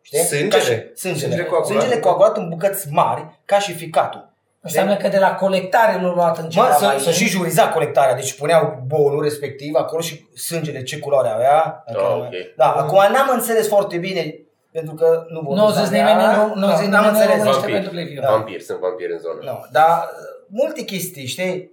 Știi? 0.02 0.20
Sângele? 0.20 0.50
Ca 0.50 0.58
și, 0.58 0.66
sângele. 0.66 0.94
Sângele 0.96 1.18
Sângele, 1.20 1.44
coagulat. 1.44 1.82
sângele 1.82 2.00
coagulat 2.02 2.38
în 2.38 2.50
bucăți 2.50 2.88
mari, 2.92 3.40
ca 3.46 3.60
și 3.60 3.74
ficatul. 3.74 4.33
Înseamnă 4.65 4.96
că 4.98 5.08
de 5.08 5.17
la 5.20 5.36
colectare 5.36 6.01
l-au 6.01 6.13
luat 6.13 6.38
în 6.38 6.50
ceva 6.50 6.67
Mă, 6.67 6.74
să, 6.79 6.86
mai 6.86 7.00
să 7.00 7.12
și 7.12 7.25
juriza 7.27 7.70
colectarea, 7.70 8.15
deci 8.15 8.34
puneau 8.38 8.84
bolul 8.88 9.22
respectiv 9.24 9.75
acolo 9.75 10.01
și 10.01 10.25
sângele 10.36 10.84
ce 10.84 11.00
culoare 11.00 11.29
avea. 11.29 11.84
Ah, 11.88 11.96
Acolo. 11.96 12.24
ok. 12.24 12.34
Da, 12.55 12.72
acum 12.72 12.98
n-am 12.98 13.29
înțeles 13.34 13.67
foarte 13.67 13.98
bine, 13.98 14.36
pentru 14.72 14.93
că 14.93 15.24
nu 15.29 15.53
Nu 15.53 15.65
o 15.65 15.70
zis 15.72 15.89
nimeni 15.89 16.24
în 16.24 16.32
rom- 16.34 16.53
nu 16.55 16.67
o 16.72 16.75
zis 16.75 16.88
n-am 16.88 17.03
nimeni 17.03 17.08
în 17.08 17.13
înțeles. 17.13 17.29
românește 17.36 17.60
Vampiri. 17.60 17.72
pentru 17.74 17.93
Liviu. 17.93 18.22
Da. 18.22 18.29
Vampiri, 18.29 18.63
sunt 18.63 18.79
vampiri 18.79 19.12
în 19.12 19.20
zonă. 19.20 19.39
Nu, 19.43 19.65
dar 19.72 19.88
uh, 19.88 20.46
multe 20.48 20.82
chestii, 20.84 21.25
știi? 21.25 21.72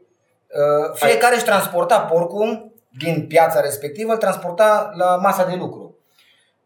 Uh, 0.48 0.90
Fiecare 0.94 1.34
își 1.34 1.44
transporta 1.44 1.98
porcul 2.00 2.72
din 2.98 3.26
piața 3.26 3.60
respectivă, 3.60 4.12
îl 4.12 4.18
transporta 4.18 4.90
la 4.96 5.16
masa 5.16 5.44
de 5.44 5.54
lucru. 5.54 5.94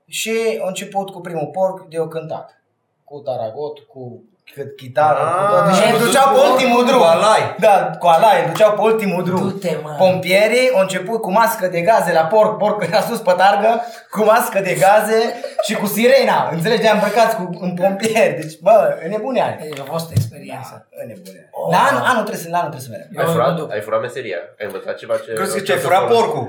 Și 0.06 0.60
a 0.62 0.66
început 0.66 1.10
cu 1.10 1.20
primul 1.20 1.46
porc 1.52 1.88
de 1.88 1.98
o 1.98 2.08
cântat. 2.08 2.62
Cu 3.04 3.18
taragot, 3.18 3.78
cu 3.78 4.22
cât 4.52 4.76
chitară, 4.76 5.18
Ah, 5.18 5.34
cu 5.40 5.50
toate. 5.52 5.72
Și 5.74 5.82
cu 5.90 5.96
îl 5.96 6.04
duceau 6.04 6.26
pe 6.34 6.38
cu- 6.40 6.46
ultimul 6.50 6.80
cu 6.82 6.88
drum. 6.90 7.02
alai. 7.02 7.42
Da, 7.58 7.74
cu 8.00 8.06
alai, 8.06 8.36
îl 8.42 8.46
duceau 8.50 8.72
pe 8.72 8.80
ultimul 8.90 9.24
drum. 9.24 9.40
Du-te, 9.48 9.72
mă. 9.82 9.90
Pompierii 9.98 10.70
au 10.74 10.80
început 10.80 11.20
cu 11.20 11.30
mască 11.32 11.66
de 11.66 11.80
gaze 11.80 12.12
la 12.12 12.24
porc, 12.32 12.58
porc 12.58 12.78
era 12.88 13.00
sus 13.00 13.18
pe 13.18 13.32
targă, 13.42 13.70
cu 14.10 14.20
mască 14.24 14.58
de 14.68 14.74
gaze 14.84 15.20
și 15.66 15.74
cu 15.74 15.86
sirena. 15.86 16.38
Înțelegi, 16.52 16.82
de 16.82 16.88
îmbrăcați 16.88 17.36
cu, 17.36 17.42
în 17.60 17.74
pompieri. 17.74 18.34
Deci, 18.40 18.58
bă, 18.66 18.76
e 19.04 19.06
nebuneai. 19.08 19.56
Deci 19.62 19.78
a 19.78 19.86
fost 19.94 20.10
experiență. 20.10 20.72
E 21.02 21.04
nebuneai. 21.12 21.48
Oh. 21.50 21.70
La 21.74 21.78
anul, 21.88 22.02
anul 22.10 22.22
trebuie 22.26 22.42
să, 22.44 22.48
la 22.54 22.58
anul 22.62 22.70
trebuie 22.74 22.88
să 22.88 22.92
mergem. 22.96 23.10
Eu 23.14 23.20
Ai 23.20 23.26
mă 23.26 23.32
furat? 23.36 23.54
duc. 23.58 23.72
Ai 23.72 23.80
furat 23.86 24.00
meseria? 24.06 24.38
Ai 24.60 24.66
învățat 24.70 24.94
ceva 25.02 25.14
ce... 25.24 25.32
Crezi 25.38 25.52
că 25.52 25.58
ce 25.58 25.64
ce-ai 25.66 25.78
să 25.78 25.84
furat 25.86 26.02
folosești? 26.02 26.32
porcul? 26.32 26.44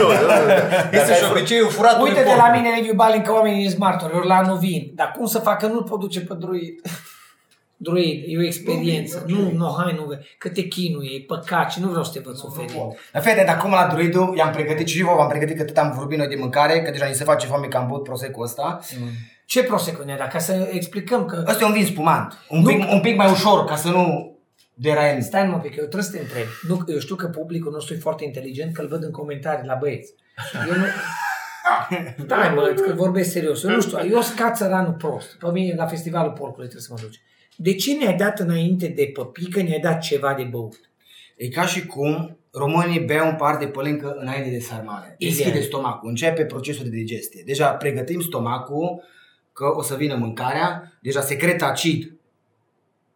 nu, 0.00 0.06
nu, 0.20 0.36
nu. 0.48 0.52
Este 0.98 1.10
Dacă 1.10 1.10
ai 1.12 1.18
și 1.20 1.24
furat- 1.24 1.30
obiceiul 1.36 1.70
furatului 1.78 2.08
Uite 2.08 2.20
de 2.22 2.26
porcului. 2.28 2.50
la 2.50 2.56
mine, 2.56 2.68
Liviu 2.78 2.94
Balin, 3.02 3.22
că 3.26 3.32
oamenii 3.38 3.68
sunt 3.72 3.80
martori. 3.86 4.16
Ori 4.18 4.26
la 4.32 4.36
anul 4.42 4.58
vin. 4.66 4.82
Dar 5.00 5.08
cum 5.16 5.26
să 5.34 5.38
facă? 5.38 5.66
Nu-l 5.66 5.82
pot 5.90 6.00
duce 6.00 6.20
pe 6.20 6.34
druid. 7.78 8.22
Druid, 8.22 8.24
e 8.26 8.38
o 8.38 8.46
experiență. 8.46 9.24
Nu, 9.26 9.50
nu, 9.52 9.74
hai, 9.78 9.94
nu, 9.94 10.20
că 10.38 10.48
te 10.48 10.62
chinuie, 10.62 11.16
e 11.16 11.24
păcat 11.26 11.72
și 11.72 11.80
nu 11.80 11.88
vreau 11.88 12.04
să 12.04 12.12
te 12.12 12.20
văd 12.24 12.36
suferind. 12.36 12.96
Dar 13.12 13.22
fii 13.22 13.30
atent, 13.30 13.48
acum 13.48 13.70
la 13.70 13.88
druidul 13.92 14.36
i-am 14.36 14.50
pregătit 14.50 14.86
și 14.86 15.02
vouă, 15.02 15.16
v-am 15.16 15.28
pregătit 15.28 15.56
că 15.56 15.64
tot 15.64 15.76
am 15.76 15.92
vorbit 15.96 16.18
noi 16.18 16.28
de 16.28 16.36
mâncare, 16.36 16.82
că 16.82 16.90
deja 16.90 17.06
ni 17.06 17.14
se 17.14 17.24
face 17.24 17.46
foame 17.46 17.66
că 17.66 17.76
am 17.76 17.86
băut 17.86 18.02
prosecul 18.02 18.42
ăsta. 18.42 18.80
Ce 19.46 19.62
prosecco 19.62 20.04
ne 20.04 20.28
Ca 20.32 20.38
să 20.38 20.68
explicăm 20.72 21.24
că... 21.24 21.44
Ăsta 21.48 21.64
e 21.64 21.66
un 21.66 21.72
vin 21.72 21.86
spumant, 21.86 22.38
un 22.48 22.60
Nu. 22.60 22.68
pic, 22.68 22.92
un 22.92 23.00
pic 23.00 23.16
mai 23.16 23.30
ușor, 23.30 23.64
ca 23.64 23.76
să 23.76 23.88
nu 23.88 24.36
deraiem. 24.74 25.20
Stai 25.20 25.46
mă 25.46 25.54
un 25.54 25.60
pic, 25.60 25.70
eu 25.70 25.84
trebuie 25.84 26.02
să 26.02 26.10
te 26.10 26.18
întreb. 26.18 26.46
Nu, 26.68 26.84
eu 26.86 26.98
știu 26.98 27.14
că 27.14 27.26
publicul 27.26 27.72
nostru 27.72 27.94
e 27.94 27.98
foarte 27.98 28.24
inteligent, 28.24 28.74
că 28.74 28.80
îl 28.80 28.88
văd 28.88 29.02
în 29.02 29.10
comentarii 29.10 29.66
la 29.66 29.74
băieți. 29.74 30.14
Eu 30.68 30.76
nu... 30.76 30.84
Stai 32.24 32.54
mă, 32.54 32.74
că 32.86 32.92
vorbesc 32.94 33.30
serios. 33.30 33.62
Eu 33.62 33.70
nu 33.70 33.80
știu, 33.80 33.98
eu 34.10 34.20
sunt 34.20 34.38
ca 34.38 34.50
țăranul 34.50 34.92
prost. 34.92 35.36
Pe 35.38 35.50
mine 35.50 35.74
la 35.74 35.86
festivalul 35.86 36.32
porcului 36.32 36.68
trebuie 36.68 36.82
să 36.82 36.92
mă 36.92 36.98
duci. 37.02 37.20
De 37.60 37.74
ce 37.74 37.94
ne-ai 37.96 38.14
dat 38.16 38.38
înainte 38.38 38.86
de 38.86 39.10
păpică, 39.14 39.62
ne-ai 39.62 39.80
dat 39.80 40.00
ceva 40.00 40.34
de 40.34 40.42
băut? 40.42 40.80
E 41.36 41.48
ca 41.48 41.66
și 41.66 41.86
cum 41.86 42.36
românii 42.52 43.00
beau 43.00 43.26
un 43.28 43.36
par 43.36 43.56
de 43.56 43.66
pălincă 43.66 44.16
înainte 44.20 44.50
de 44.50 44.58
sarmale. 44.58 45.16
Deschide 45.18 45.48
Ideal. 45.48 45.62
stomacul, 45.64 46.08
începe 46.08 46.44
procesul 46.44 46.84
de 46.84 46.90
digestie. 46.96 47.42
Deja 47.46 47.68
pregătim 47.68 48.20
stomacul 48.20 49.02
că 49.52 49.64
o 49.76 49.82
să 49.82 49.94
vină 49.94 50.14
mâncarea, 50.14 50.92
deja 51.02 51.20
secret 51.20 51.62
acid 51.62 52.12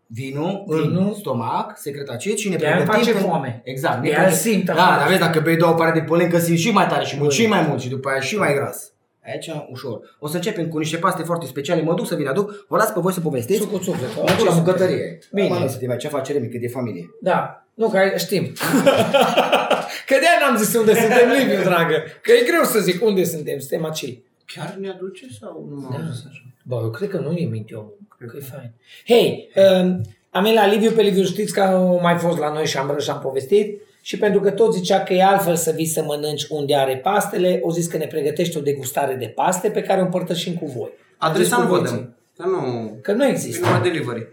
vinul, 0.07 0.65
Vinul. 0.69 0.97
în 0.97 1.15
stomac, 1.15 1.79
secret 1.79 2.09
acid 2.09 2.37
și 2.37 2.49
ne 2.49 2.57
De-aia 2.57 2.77
îmi 2.77 2.85
pregătim... 2.85 3.13
face 3.13 3.25
pen- 3.25 3.29
foame. 3.29 3.61
Exact. 3.65 4.03
ne 4.03 4.09
De-aia 4.09 4.29
pregătim- 4.29 4.41
simt 4.41 4.65
Da, 4.65 4.73
acolo. 4.73 4.99
dar 4.99 5.09
vezi, 5.09 5.21
dacă 5.21 5.41
bei 5.41 5.57
două 5.57 5.75
pare 5.75 6.01
de 6.01 6.05
pălincă, 6.07 6.39
simți 6.39 6.61
și 6.63 6.71
mai 6.71 6.87
tare 6.87 7.05
și 7.05 7.17
mult, 7.17 7.29
Băi. 7.29 7.39
și 7.39 7.47
mai 7.47 7.67
mult 7.69 7.81
și 7.81 7.89
după 7.89 8.09
aia 8.09 8.21
și 8.21 8.37
mai 8.37 8.55
gras. 8.55 8.93
Aici 9.27 9.51
ușor. 9.71 10.17
O 10.19 10.29
să 10.29 10.37
începem 10.37 10.69
cu 10.69 10.79
niște 10.79 10.97
paste 10.97 11.23
foarte 11.23 11.47
speciale. 11.47 11.83
Mă 11.83 11.95
duc 11.95 12.07
să 12.07 12.15
vi 12.15 12.23
le 12.23 12.29
aduc. 12.29 12.67
Vă 12.69 12.77
las 12.77 12.91
pe 12.91 13.01
voi 13.01 13.13
să 13.13 13.21
povestiți. 13.21 13.61
Sucul 13.61 13.81
suflet. 13.81 14.15
Mă 14.17 14.35
duc 14.39 14.47
la 14.47 14.55
bucătărie. 14.55 15.19
Bine. 15.33 15.49
Mă, 15.49 15.59
nu 15.59 15.69
să 15.69 15.79
te 15.79 15.87
mai 15.87 15.97
ce 15.97 16.09
face 16.09 16.33
mică 16.33 16.59
de 16.59 16.69
familie. 16.69 17.11
Da, 17.21 17.67
nu, 17.75 17.89
că 17.89 17.99
știm. 18.17 18.43
că 20.09 20.15
de-aia 20.21 20.39
n-am 20.41 20.57
zis 20.57 20.75
unde 20.75 20.95
suntem, 20.95 21.31
Liviu, 21.31 21.63
dragă. 21.63 22.03
Că 22.23 22.33
e 22.33 22.47
greu 22.47 22.63
să 22.65 22.79
zic 22.79 23.05
unde 23.05 23.25
suntem, 23.25 23.59
suntem 23.59 23.85
aici. 23.85 24.19
Chiar 24.47 24.77
ne 24.81 24.89
aduce 24.89 25.27
sau 25.41 25.67
nu 25.71 25.81
m-am 25.81 26.11
zis 26.13 26.25
așa? 26.29 26.43
Bă, 26.63 26.81
eu 26.83 26.91
cred 26.91 27.09
că 27.09 27.19
nu 27.19 27.33
e 27.33 27.47
minte 27.47 27.75
omul, 27.75 27.99
că 28.19 28.37
e 28.37 28.41
fain. 28.41 28.73
Hei, 29.07 29.51
um, 29.57 30.01
am 30.31 30.43
venit 30.43 30.59
la 30.59 30.67
Liviu, 30.67 30.91
pe 30.91 31.03
Liviu 31.03 31.23
știți 31.23 31.53
că 31.53 31.61
a 31.61 31.81
mai 31.81 32.17
fost 32.17 32.39
la 32.39 32.53
noi 32.53 32.67
și 32.67 32.77
am 32.77 32.97
și 32.99 33.11
am 33.11 33.21
povestit 33.21 33.81
și 34.05 34.19
pentru 34.19 34.41
că 34.41 34.51
tot 34.51 34.75
zicea 34.75 35.03
că 35.03 35.13
e 35.13 35.23
altfel 35.25 35.57
să 35.57 35.71
vii 35.71 35.87
să 35.87 36.03
mănânci 36.03 36.47
unde 36.49 36.77
are 36.77 36.97
pastele, 36.97 37.61
o 37.63 37.71
zis 37.71 37.87
că 37.87 37.97
ne 37.97 38.07
pregătește 38.07 38.59
o 38.59 38.61
degustare 38.61 39.15
de 39.15 39.27
paste 39.27 39.71
pe 39.71 39.83
care 39.83 40.01
o 40.01 40.05
împărtășim 40.05 40.55
cu 40.55 40.67
voi. 40.67 40.91
Adresa 41.19 41.57
nu 41.57 41.63
Deci 41.63 41.71
vă 41.71 41.77
cu 41.77 41.83
voi. 41.83 41.91
dăm. 41.93 42.17
Că 42.37 42.47
nu... 42.47 42.93
Că 43.03 43.13
nu 43.13 43.25
E 43.25 43.29
există. 43.29 43.65
numai 43.67 43.81
delivery. 43.83 44.27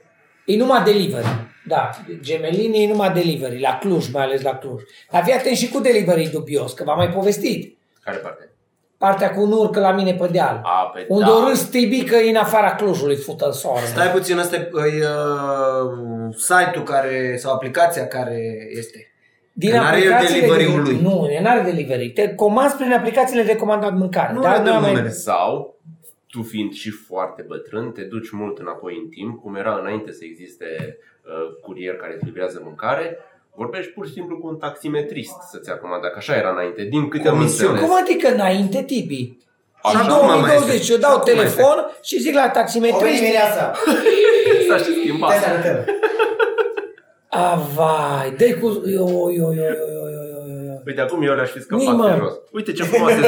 E 0.45 0.55
numai 0.57 0.83
delivery. 0.83 1.25
Da, 1.67 1.89
gemelini 2.21 2.83
e 2.83 2.88
numai 2.88 3.11
delivery, 3.11 3.59
la 3.59 3.77
Cluj, 3.81 4.11
mai 4.11 4.23
ales 4.23 4.41
la 4.41 4.55
Cluj. 4.55 4.81
Dar 5.11 5.23
fii 5.23 5.33
atent 5.33 5.55
și 5.55 5.69
cu 5.69 5.79
delivery 5.79 6.29
dubios, 6.31 6.73
că 6.73 6.83
v-am 6.83 6.97
mai 6.97 7.09
povestit. 7.09 7.77
Care 8.03 8.17
parte? 8.17 8.49
Partea 8.97 9.31
cu 9.31 9.41
un 9.41 9.51
urcă 9.51 9.79
la 9.79 9.91
mine 9.91 10.13
pe 10.13 10.27
deal. 10.31 10.61
A, 10.63 10.91
pe 10.93 11.05
unde 11.07 11.25
da. 11.25 11.35
o 11.35 11.47
râs 11.47 11.61
tibi 11.61 12.03
că 12.03 12.15
e 12.15 12.29
în 12.29 12.35
afara 12.35 12.75
Clujului, 12.75 13.15
fută 13.15 13.45
în 13.45 13.51
soare. 13.51 13.85
Stai 13.85 14.07
puțin, 14.11 14.38
ăsta 14.38 14.55
e 14.55 14.69
uh, 14.73 16.35
site-ul 16.38 16.83
care, 16.83 17.38
sau 17.38 17.53
aplicația 17.53 18.07
care 18.07 18.67
este. 18.77 19.08
Din 19.59 19.69
Că 19.71 19.75
n-are 19.77 20.01
el 20.01 20.11
aplicațiile 20.13 20.47
delivery-ul 20.47 20.83
de- 20.83 20.89
lui. 20.91 20.99
Nu, 21.01 21.27
el 21.35 21.41
n-are 21.43 21.61
delivery. 21.71 22.09
Te 22.11 22.35
comanzi 22.35 22.75
prin 22.75 22.91
aplicațiile 22.93 23.43
de 23.43 23.55
comandat 23.55 23.93
mâncare. 23.97 24.33
Nu 24.33 24.41
Dar 24.41 24.57
le 24.57 24.63
dăm 24.63 24.73
noi 24.73 24.75
am- 24.83 24.85
numere. 24.89 25.09
Sau, 25.09 25.75
tu 26.31 26.41
fiind 26.41 26.73
și 26.73 26.89
foarte 26.89 27.41
bătrân, 27.47 27.91
te 27.91 28.01
duci 28.01 28.29
mult 28.31 28.57
înapoi 28.59 28.93
în 29.03 29.09
timp, 29.09 29.41
cum 29.41 29.55
era 29.55 29.79
înainte 29.81 30.11
să 30.11 30.23
existe 30.23 30.97
uh, 31.25 31.31
curier 31.61 31.95
care 31.95 32.13
îți 32.15 32.25
livrează 32.25 32.61
mâncare, 32.63 33.17
vorbești 33.55 33.91
pur 33.91 34.05
și 34.07 34.13
simplu 34.13 34.37
cu 34.37 34.48
un 34.48 34.55
taximetrist 34.57 35.35
să-ți 35.51 35.69
ia 35.69 35.77
comanda, 35.77 36.07
că 36.07 36.15
așa 36.17 36.35
era 36.35 36.50
înainte, 36.51 36.83
din 36.83 37.07
câte 37.07 37.27
am 37.27 37.33
Comisiune. 37.35 37.69
înțeles. 37.72 37.89
Cum 37.89 38.00
adică 38.03 38.27
înainte, 38.33 38.83
Tibi? 38.83 39.37
Așa 39.81 40.00
Și 40.00 40.05
în 40.05 40.11
acum 40.11 40.27
mai 40.27 40.39
2020 40.39 40.79
este. 40.79 40.91
eu 40.93 40.98
dau 41.00 41.11
Și 41.11 41.17
acum 41.19 41.33
mai 41.35 41.43
telefon 41.43 41.77
și 42.07 42.15
zic 42.25 42.33
la 42.33 42.39
O 42.39 42.41
venit 42.43 42.57
taximetrist. 42.59 43.19
dimineața. 43.22 43.63
S-a 44.69 44.77
și 44.77 44.91
schimbat. 45.00 45.31
Stai 47.31 47.39
să 47.42 47.46
arătăm. 47.46 47.70
A, 47.70 47.70
vai, 47.75 48.33
dă 48.37 48.57
cu... 48.59 48.68
Yo, 48.89 49.05
yo, 49.07 49.27
yo, 49.37 49.53
yo, 49.53 49.63
yo, 49.96 50.03
yo, 50.15 50.22
yo, 50.48 50.63
yo. 50.68 50.74
Uite, 50.85 51.01
acum 51.01 51.24
eu 51.24 51.33
le-aș 51.33 51.50
fi 51.50 51.61
scăpat 51.61 51.85
Nimă. 51.85 52.09
pe 52.09 52.15
jos. 52.20 52.33
Uite 52.51 52.72
ce 52.72 52.83
frumos 52.83 53.11
este. 53.11 53.27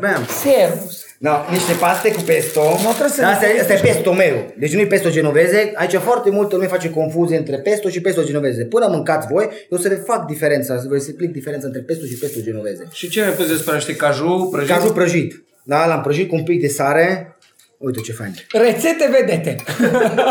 Bam. 0.00 0.22
Servus. 0.44 1.04
No, 1.18 1.30
niște 1.50 1.72
paste 1.80 2.12
cu 2.12 2.20
pesto. 2.20 2.60
trebuie 2.60 3.08
să 3.08 3.20
Dar 3.20 3.30
ne 3.30 3.34
asta, 3.36 3.46
e- 3.46 3.60
asta 3.60 3.72
e 3.72 3.76
povestești. 3.76 3.86
pesto 3.86 4.12
meu. 4.12 4.36
Deci 4.58 4.74
nu 4.74 4.80
e 4.80 4.86
pesto 4.86 5.10
genoveze. 5.10 5.72
Aici 5.74 5.94
foarte 5.94 6.30
multă 6.30 6.54
lume 6.54 6.66
face 6.66 6.90
confuzie 6.90 7.36
între 7.36 7.56
pesto 7.58 7.88
și 7.88 8.00
pesto 8.00 8.22
genoveze. 8.22 8.64
Până 8.64 8.86
mâncați 8.86 9.26
voi, 9.32 9.48
eu 9.70 9.78
să 9.78 9.88
le 9.88 9.94
fac 9.94 10.26
diferența, 10.26 10.78
să 10.78 10.84
vă 10.88 10.94
explic 10.94 11.32
diferența 11.32 11.66
între 11.66 11.80
pesto 11.80 12.04
și 12.06 12.14
pesto 12.18 12.38
genoveze. 12.42 12.88
Și 12.92 13.08
ce 13.08 13.20
mai 13.20 13.30
poți 13.30 13.48
despre 13.48 13.74
niște 13.74 13.96
caju 13.96 14.48
prăjit? 14.52 14.70
Cazul 14.70 14.90
prăjit. 14.92 15.44
Da, 15.64 15.86
l-am 15.86 16.00
prăjit 16.00 16.28
cu 16.28 16.34
un 16.34 16.42
pic 16.44 16.60
de 16.60 16.68
sare. 16.68 17.31
Uite 17.84 18.00
ce 18.00 18.12
fain. 18.12 18.34
Rețete 18.52 19.08
vedete. 19.10 19.56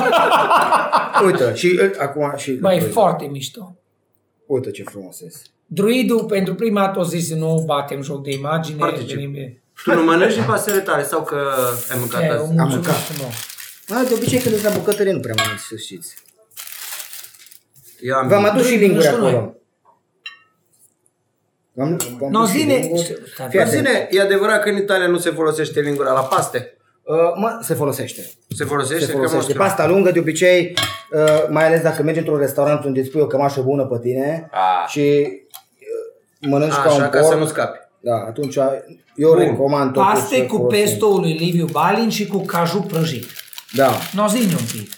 Uite, 1.26 1.54
și 1.56 1.80
uh, 1.84 1.92
acum 1.98 2.34
și... 2.38 2.52
Băi, 2.52 2.76
e 2.78 2.80
foarte 2.80 3.26
mișto. 3.26 3.76
Uite 4.46 4.72
ce 4.72 4.84
frumos 4.84 5.20
este. 5.22 5.40
Druidul 5.66 6.26
pentru 6.26 6.56
prima 6.56 6.86
dată 6.86 7.00
a 7.00 7.04
zis 7.04 7.30
nu 7.34 7.64
batem 7.66 8.02
joc 8.02 8.24
de 8.24 8.32
imagine. 8.32 8.78
Particip. 8.78 9.16
venim- 9.18 9.62
Tu 9.84 9.94
nu 9.94 10.04
mănânci 10.04 10.34
din 10.34 10.44
pastele 10.44 10.80
tale 10.80 11.04
sau 11.04 11.24
că 11.24 11.36
ai 11.92 11.98
mâncat 12.00 12.22
E, 12.22 12.26
azi? 12.30 12.40
o 12.42 12.44
Am 12.44 12.48
mulțumesc 12.50 12.74
mâncat. 12.76 12.96
frumos. 12.96 13.34
A, 13.90 14.04
de 14.08 14.14
obicei 14.14 14.40
când 14.40 14.54
ești 14.56 14.66
la 14.68 14.72
bucătărie 14.74 15.12
nu 15.12 15.20
prea 15.20 15.34
mănânci, 15.38 15.60
să 15.60 15.76
știți. 15.76 16.16
Eu 18.02 18.16
am 18.16 18.28
V-am 18.28 18.44
adus 18.46 18.62
și 18.68 18.76
Druidul, 18.76 18.88
linguri 18.88 19.06
nu 19.08 19.12
știu 19.14 19.26
acolo. 19.28 19.56
V-am, 21.74 22.00
v-am 22.20 22.32
No, 22.32 22.40
pus 22.40 22.50
și 22.50 22.58
zine... 22.58 22.74
linguri. 22.76 23.18
Stai, 23.34 23.50
Fii 23.50 23.60
atent. 23.60 23.76
Zine, 23.76 24.08
e 24.12 24.22
adevărat 24.22 24.64
că 24.64 24.70
în 24.70 24.78
Italia 24.78 25.08
nu 25.08 25.18
se 25.18 25.30
folosește 25.32 25.82
lingura 25.82 26.12
la 26.14 26.22
paste? 26.24 26.76
Uh, 27.04 27.16
mă, 27.36 27.60
se 27.62 27.74
folosește. 27.74 28.30
Se 28.56 28.66
folosește? 28.66 29.06
Se 29.06 29.12
Că 29.12 29.18
am 29.18 29.18
folosește. 29.18 29.44
auzit. 29.46 29.56
Pasta 29.58 29.88
lungă, 29.88 30.12
de 30.12 30.20
obicei, 30.20 30.74
uh, 31.12 31.46
mai 31.50 31.66
ales 31.66 31.82
dacă 31.82 32.04
mergi 32.04 32.20
într-un 32.20 32.38
restaurant 32.38 32.84
unde 32.84 33.00
îți 33.00 33.10
pui 33.10 33.22
o 33.22 33.28
cămașă 33.28 33.62
bună 33.62 33.86
pe 33.86 34.00
tine 34.02 34.50
Ah. 34.52 34.90
și 34.90 35.00
uh, 35.00 36.50
mănânci 36.50 36.74
ca 36.74 36.94
un 36.94 37.02
Așa, 37.02 37.10
ca 37.10 37.20
porc. 37.20 37.32
să 37.32 37.38
nu 37.38 37.46
scapi. 37.46 37.78
Da, 38.00 38.16
atunci 38.28 38.56
eu 39.16 39.34
recomand 39.34 39.94
totuși 39.94 40.14
Paste 40.14 40.36
să 40.36 40.42
cu 40.42 40.56
folosim. 40.56 40.84
pesto 40.84 41.08
lui 41.08 41.34
Liviu 41.34 41.66
Balin 41.66 42.10
și 42.10 42.28
cu 42.28 42.38
caju 42.46 42.80
prăjit. 42.80 43.26
Da. 43.74 43.90
No, 44.14 44.28
zi 44.28 44.38
un 44.38 44.66
pic. 44.72 44.92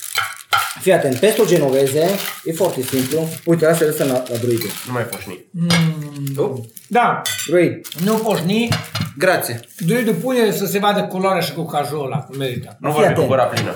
Fii 0.83 0.93
atent, 0.93 1.15
pesto 1.19 1.45
genoveze 1.45 2.05
e 2.43 2.51
foarte 2.53 2.81
simplu. 2.81 3.27
Uite, 3.45 3.65
asta 3.65 3.83
este 3.85 4.03
la, 4.05 4.23
la 4.27 4.35
druidul. 4.41 4.69
Nu 4.87 4.91
mai 4.93 5.03
poșni. 5.03 5.45
Mm. 5.51 6.65
Da, 6.87 7.21
Druid, 7.47 7.87
nu 8.05 8.13
poșni. 8.13 8.69
Grație. 9.17 9.59
Druidul 9.79 10.13
pune 10.13 10.51
să 10.51 10.65
se 10.65 10.79
vadă 10.79 11.03
culoarea 11.03 11.41
și 11.41 11.53
cu 11.53 11.65
cajul 11.65 12.05
ăla, 12.05 12.17
cum 12.17 12.37
merită. 12.37 12.77
Nu 12.79 12.91
Fii 12.91 12.99
vorbi 12.99 13.13
cu 13.13 13.19
atent. 13.21 13.27
gura 13.27 13.43
plină. 13.43 13.73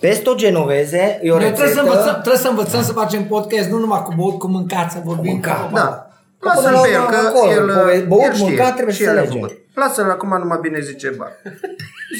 pesto 0.00 0.34
genoveze 0.34 1.18
e 1.22 1.30
o 1.30 1.38
Noi 1.38 1.44
trebuie 1.52 1.74
să, 1.74 1.80
învățăm, 1.80 2.00
rețetă... 2.04 2.18
trebuie 2.20 2.42
să 2.42 2.48
învățăm 2.48 2.82
să 2.82 2.92
facem 2.92 3.24
podcast 3.24 3.68
nu 3.68 3.78
numai 3.78 4.02
cu 4.02 4.12
băut, 4.16 4.38
cu 4.38 4.46
mâncat, 4.46 4.90
să 4.92 4.98
vorbim. 5.04 5.32
mâncat, 5.32 5.68
cu- 5.68 5.74
Da. 5.74 6.08
Că 6.38 6.50
până 6.54 6.70
Lasă-l 6.70 6.72
la 6.72 6.80
pe 6.80 6.88
el, 6.88 7.00
urmă, 7.00 7.10
că 7.10 7.16
acolo, 7.26 7.50
el, 7.52 7.66
băut, 7.66 8.04
băut, 8.06 8.22
el 8.24 8.32
știe. 8.32 8.44
mâncat, 8.46 8.74
trebuie 8.74 8.94
Și 8.94 9.02
să 9.02 9.10
el 9.10 9.16
a 9.16 9.20
legem. 9.20 9.32
făcut. 9.40 9.58
Lasă-l 9.74 10.10
acum 10.10 10.38
numai 10.38 10.58
bine 10.62 10.80
zice 10.80 11.08
ba. 11.18 11.26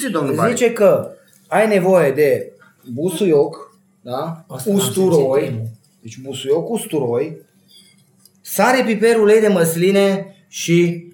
Zi, 0.01 0.11
domnul 0.11 0.35
Bari. 0.35 0.51
Zice 0.57 0.73
că 0.73 1.09
ai 1.49 1.69
nevoie 1.69 2.11
de 2.11 2.53
busuioc, 2.93 3.73
da? 4.05 4.45
Asta 4.49 4.71
n-am 4.71 4.79
simțit 4.81 4.97
usturoi, 5.03 5.43
primul. 5.43 5.67
deci 6.03 6.19
busuioc, 6.23 6.71
usturoi, 6.71 7.37
sare, 8.41 8.83
piper, 8.87 9.17
ulei 9.19 9.41
de 9.41 9.49
măsline 9.49 10.35
și 10.49 11.07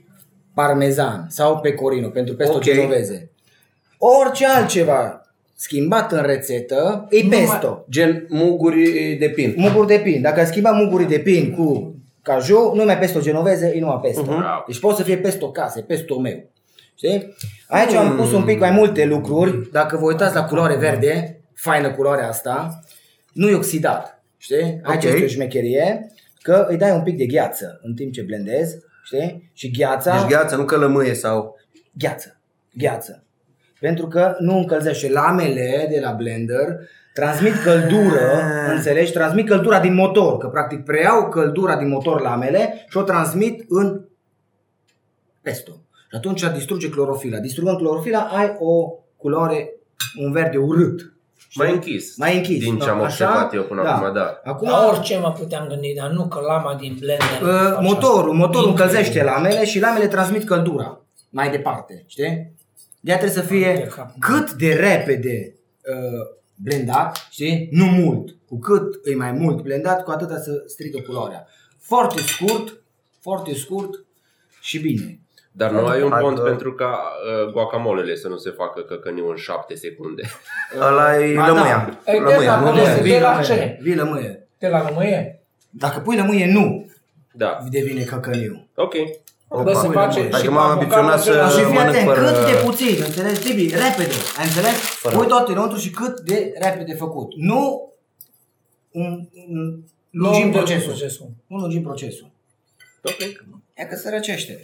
parmezan 0.55 1.26
sau 1.29 1.59
pecorino 1.59 2.09
pentru 2.09 2.35
pesto 2.35 2.55
Ok. 2.55 2.62
genoveze. 2.62 3.31
Orice 3.98 4.46
altceva 4.46 5.22
schimbat 5.55 6.12
în 6.12 6.22
rețetă 6.22 7.07
e 7.11 7.22
Numai- 7.22 7.38
pesto. 7.38 7.85
Gen 7.90 8.26
muguri 8.29 9.16
de 9.18 9.29
pin. 9.29 9.55
Muguri 9.57 9.87
de 9.87 9.98
pin. 9.98 10.20
Dacă 10.22 10.40
ai 10.40 10.46
schimbat 10.46 10.74
mugurii 10.74 11.07
de 11.07 11.18
pin 11.18 11.55
cu 11.57 11.94
caju, 12.22 12.72
nu 12.74 12.85
mai 12.85 12.98
pesto 12.98 13.20
genoveze, 13.20 13.72
e 13.74 13.81
numai 13.81 13.98
pesto. 14.03 14.22
Mhm. 14.22 14.44
Deci 14.66 14.79
poate 14.79 14.96
să 14.96 15.03
fie 15.03 15.16
pesto 15.16 15.50
case, 15.50 15.81
pesto 15.81 16.18
meu. 16.18 16.48
Știi? 16.94 17.35
Aici 17.68 17.92
am 17.92 18.16
pus 18.16 18.33
un 18.33 18.42
pic 18.44 18.59
mai 18.59 18.70
multe 18.70 19.05
lucruri. 19.05 19.70
Dacă 19.72 19.96
vă 19.96 20.05
uitați 20.07 20.35
la 20.35 20.44
culoare 20.44 20.76
verde, 20.76 21.39
faină 21.61 21.90
culoarea 21.90 22.29
asta, 22.29 22.81
nu 23.33 23.49
e 23.49 23.55
oxidat. 23.55 24.23
Știi? 24.37 24.81
Aici 24.83 25.05
Ok. 25.05 25.12
este 25.12 25.25
o 25.25 25.29
șmecherie 25.29 26.12
că 26.42 26.66
îi 26.68 26.77
dai 26.77 26.90
un 26.90 27.03
pic 27.03 27.16
de 27.16 27.27
gheață 27.27 27.79
în 27.83 27.94
timp 27.94 28.12
ce 28.12 28.23
blendezi, 28.23 28.77
știi? 29.05 29.51
Și 29.55 29.70
gheața, 29.70 30.18
Deci 30.20 30.31
gheață, 30.31 30.57
nu 30.57 30.64
călămâie 30.64 31.14
sau... 31.14 31.59
gheață, 31.92 32.40
gheață. 32.75 33.25
Pentru 33.81 34.07
că 34.09 34.37
nu 34.38 34.57
încălzește 34.57 35.11
lamele 35.11 35.87
de 35.90 36.01
la 36.01 36.11
blender, 36.12 36.77
transmit 37.14 37.53
căldură, 37.64 38.20
Ah. 38.35 38.73
înțelegi? 38.75 39.12
Transmit 39.12 39.49
căldura 39.49 39.81
din 39.81 39.94
motor, 39.94 40.37
că 40.37 40.46
practic 40.49 40.85
preiau 40.85 41.29
căldura 41.29 41.77
din 41.77 41.88
motor 41.88 42.20
lamele 42.20 42.85
și 42.88 42.96
o 42.96 43.03
transmit 43.03 43.64
în 43.68 44.05
pesto. 45.42 45.73
Și 46.11 46.16
atunci 46.16 46.44
distruge 46.53 46.88
clorofila. 46.88 47.38
Distrugând 47.38 47.77
clorofila 47.77 48.20
ai 48.20 48.57
o 48.59 48.92
culoare, 49.16 49.70
un 50.18 50.33
verde 50.33 50.57
urât. 50.57 51.12
Mai 51.55 51.73
închis. 51.73 52.17
Mai 52.17 52.37
închis. 52.37 52.63
Din 52.65 52.79
ce 52.79 52.89
am 52.89 52.97
Așa? 53.03 53.05
observat 53.27 53.55
eu 53.55 53.63
până 53.63 53.83
Da. 53.83 53.95
acum, 53.97 54.13
da. 54.15 54.41
Acum, 54.45 54.69
La 54.69 54.87
orice 54.87 55.19
mă 55.19 55.33
puteam 55.33 55.67
gândi, 55.69 55.95
dar 55.95 56.11
nu 56.11 56.27
că 56.29 56.41
lama 56.41 56.75
din 56.75 56.97
blender. 56.99 57.41
Uh, 57.43 57.49
face 57.49 57.81
motorul, 57.81 58.19
asta. 58.19 58.33
motorul 58.33 58.69
Incredibil. 58.69 58.69
încălzește 58.71 59.23
lamele 59.23 59.65
și 59.65 59.81
lamele 59.81 60.07
transmit 60.09 60.45
căldura 60.45 61.05
mai 61.31 61.51
departe, 61.51 62.05
știi? 62.07 62.53
De 63.01 63.11
trebuie 63.11 63.31
să 63.31 63.41
De 63.41 63.47
fie 63.47 63.87
cap. 63.95 64.11
cât 64.19 64.53
de 64.53 64.75
repede 64.75 65.55
uh, 65.95 66.27
blendat, 66.55 67.27
știi? 67.31 67.69
Nu 67.71 67.85
mult. 67.85 68.37
Cu 68.49 68.59
cât 68.59 69.07
e 69.07 69.15
mai 69.15 69.33
mult 69.33 69.63
blendat, 69.63 70.05
cu 70.05 70.11
atâta 70.11 70.37
să 70.39 70.63
strică 70.67 71.01
culoarea. 71.07 71.47
Foarte 71.81 72.21
scurt, 72.21 72.83
foarte 73.21 73.55
scurt 73.55 74.05
și 74.61 74.79
bine. 74.79 75.19
Dar 75.53 75.71
nu 75.71 75.87
ai 75.87 76.03
un 76.03 76.11
Hai 76.11 76.21
pont 76.21 76.37
că- 76.39 76.43
pentru 76.43 76.75
ca 76.75 76.99
uh, 77.45 77.53
guacamolele 77.53 78.15
să 78.17 78.29
nu 78.29 78.37
se 78.37 78.51
facă 78.51 78.81
căcăniu 78.81 79.29
în 79.29 79.37
7 79.37 79.75
secunde. 79.75 80.23
Ăla 80.89 81.19
e 81.25 81.35
Ba, 81.35 81.47
lămâia. 81.47 81.99
da. 82.05 82.13
E 82.13 82.17
Lămâia, 82.19 82.39
de 82.39 82.45
nu 82.45 82.51
la- 82.51 82.71
lămâia. 82.71 82.95
de 82.95 83.01
Vii 83.01 83.21
la 83.21 83.31
lămâie. 83.31 83.47
ce? 83.47 83.79
Vii 83.83 83.95
lămâie. 83.95 84.49
De 84.59 84.69
la 84.69 84.89
lămâie? 84.89 85.41
Dacă 85.71 86.01
pui 86.01 86.17
lămâie, 86.17 86.53
nu 86.53 86.91
Da. 87.33 87.59
devine 87.71 88.03
căcăniu. 88.03 88.69
Ok. 88.75 88.95
Bă, 89.49 89.73
se 89.75 89.87
Pui 89.87 89.95
face 89.95 90.15
lămâie. 90.19 90.29
și 90.31 90.37
Adică 90.37 90.53
m-am 90.53 90.67
cu 90.67 90.73
ambiționat 90.73 91.13
avocado, 91.13 91.23
să- 91.33 91.37
la- 91.37 91.49
Și 91.49 91.65
fii 91.65 91.75
mănânc 91.75 91.89
atent, 91.89 92.07
fără- 92.07 92.21
cât 92.33 92.47
de 92.47 92.63
puțin, 92.65 93.03
înțelegi? 93.07 93.41
Tibi, 93.41 93.63
repede, 93.69 94.15
ai 94.39 94.45
înțeles? 94.45 94.77
Fără. 95.03 95.17
Pui 95.17 95.27
tot 95.27 95.49
înăuntru 95.49 95.79
și 95.79 95.91
cât 95.91 96.21
de 96.21 96.53
repede 96.61 96.95
făcut. 96.95 97.35
Nu 97.37 97.93
un, 98.91 99.29
un 99.49 99.83
lungim 100.11 100.47
Nu, 100.47 100.53
procesul. 100.53 100.89
procesul. 100.91 101.29
Nu 101.47 101.57
lungim 101.57 101.83
procesul. 101.83 102.31
Ok. 103.05 103.19
E 103.75 103.85
că 103.85 103.97
se 103.97 104.11
răcește. 104.11 104.61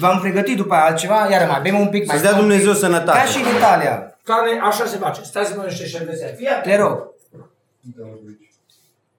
V-am 0.00 0.20
pregătit 0.20 0.56
după 0.56 0.74
aia 0.74 0.84
altceva, 0.84 1.28
iar 1.30 1.48
mai 1.48 1.60
bem 1.60 1.80
un 1.80 1.88
pic 1.88 2.06
mai 2.06 2.16
Să-ți 2.16 2.22
dea 2.22 2.30
stăm 2.30 2.42
un 2.42 2.48
Dumnezeu 2.48 2.72
pic. 2.72 2.80
sănătate. 2.80 3.18
Ca 3.18 3.24
și 3.24 3.38
în 3.42 3.56
Italia. 3.56 4.18
Care 4.24 4.60
așa 4.62 4.84
se 4.84 4.96
face. 4.96 5.22
Stați 5.22 5.48
să 5.50 5.54
mă 5.56 5.62
niște 5.62 5.86
șervețel. 5.86 6.34
Fii 6.36 6.46
atent. 6.46 6.74
Te 6.74 6.76
rog. 6.82 7.06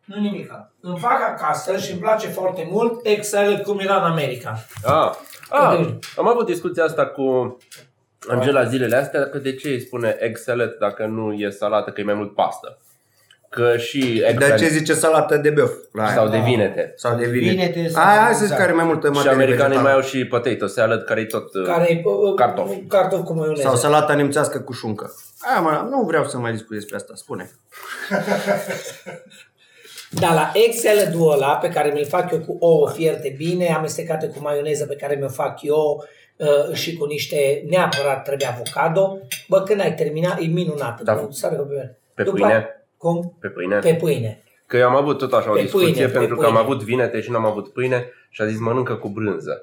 Nu 0.05 0.19
nimica. 0.21 0.71
Îmi 0.81 0.99
fac 0.99 1.21
acasă 1.27 1.77
și 1.77 1.91
îmi 1.91 1.99
place 1.99 2.27
foarte 2.27 2.67
mult 2.71 3.05
Excel 3.05 3.57
cum 3.57 3.79
era 3.79 3.95
în 3.95 4.11
America. 4.11 4.65
Ah. 4.83 5.11
Ah, 5.49 5.77
Uite. 5.77 5.99
am 6.17 6.27
avut 6.27 6.45
discuția 6.45 6.83
asta 6.83 7.05
cu 7.05 7.57
Angela 8.29 8.63
zilele 8.63 8.95
astea, 8.95 9.29
că 9.29 9.37
de 9.37 9.55
ce 9.55 9.67
îi 9.67 9.79
spune 9.81 10.15
egg 10.19 10.35
salad 10.37 10.71
dacă 10.79 11.05
nu 11.05 11.33
e 11.33 11.49
salată, 11.49 11.91
că 11.91 12.01
e 12.01 12.03
mai 12.03 12.13
mult 12.13 12.33
pastă. 12.35 12.77
Că 13.49 13.77
și 13.77 14.21
egg 14.25 14.37
De 14.37 14.45
ce 14.45 14.49
salad 14.55 14.69
zice 14.71 14.93
salată 14.93 15.37
de 15.37 15.49
băf? 15.49 15.71
la 15.93 16.03
aia? 16.05 16.13
sau 16.13 16.27
de 16.29 16.37
vinete. 16.37 16.93
Sau 16.95 17.17
de 17.17 17.25
Vinete 17.25 17.65
vinete. 17.71 17.89
sau- 17.89 18.03
Aia, 18.03 18.19
hai 18.19 18.33
să 18.33 18.33
zic 18.33 18.41
exact. 18.43 18.59
care 18.61 18.71
e 18.71 18.75
mai 18.75 18.85
multă 18.85 19.07
Și 19.07 19.13
materie 19.13 19.33
americanii 19.33 19.61
vegetală. 19.77 19.87
mai 19.87 19.93
au 19.93 20.01
și 20.01 20.25
potato 20.25 20.67
salad, 20.67 21.03
care 21.03 21.21
e 21.21 21.25
tot... 21.25 21.53
uh, 21.53 21.65
Care 21.65 21.91
e 21.91 22.01
uh, 22.05 22.33
Cartofi. 22.35 22.81
Cartofi 22.87 23.23
cu 23.23 23.33
maioneză. 23.33 23.61
Sau 23.61 23.75
salata 23.75 24.13
nemțească 24.15 24.59
cu 24.59 24.73
șuncă. 24.73 25.13
Aia, 25.39 25.59
mă, 25.61 25.87
nu 25.89 26.01
vreau 26.01 26.25
să 26.25 26.37
mai 26.37 26.51
discut 26.51 26.75
despre 26.75 26.95
asta, 26.95 27.13
spune. 27.15 27.49
Dar 30.11 30.33
la 30.33 30.51
Excel-ul 30.53 31.31
ăla 31.31 31.55
pe 31.55 31.69
care 31.69 31.91
mi-l 31.93 32.05
fac 32.05 32.31
eu 32.31 32.39
cu 32.39 32.55
ouă 32.59 32.89
fierte 32.89 33.33
bine, 33.37 33.73
amestecate 33.73 34.27
cu 34.27 34.39
maioneză 34.41 34.85
pe 34.85 34.95
care 34.95 35.15
mi-o 35.15 35.27
fac 35.27 35.61
eu 35.61 36.03
uh, 36.37 36.73
și 36.73 36.97
cu 36.97 37.05
niște, 37.05 37.63
neapărat 37.69 38.23
trebuie 38.23 38.47
avocado, 38.47 39.17
bă, 39.47 39.63
când 39.63 39.81
ai 39.81 39.95
terminat, 39.95 40.39
e 40.39 40.45
minunat. 40.45 41.01
Da. 41.01 41.15
Cu 41.15 41.31
sare 41.31 41.55
cu 41.55 41.63
pieper. 41.63 41.95
Pe 42.13 42.23
După- 42.23 42.37
pâine? 42.37 42.78
Cum? 43.03 43.37
Pe 43.39 43.47
pâine? 43.47 43.79
Pe 43.79 43.93
pâine. 44.01 44.43
Că 44.65 44.77
eu 44.77 44.87
am 44.89 44.95
avut 44.95 45.17
tot 45.17 45.33
așa 45.33 45.49
o 45.51 45.53
Pe 45.53 45.61
discuție 45.61 45.91
pâine, 45.91 46.05
pe 46.07 46.17
pentru 46.17 46.35
că 46.35 46.45
am 46.45 46.51
pâine. 46.53 46.65
avut 46.65 46.83
vinete 46.83 47.21
și 47.21 47.31
n-am 47.31 47.45
avut 47.45 47.67
pâine 47.73 47.99
și 48.29 48.41
a 48.41 48.45
zis 48.45 48.59
mănâncă 48.59 48.95
cu 48.95 49.07
brânză. 49.09 49.55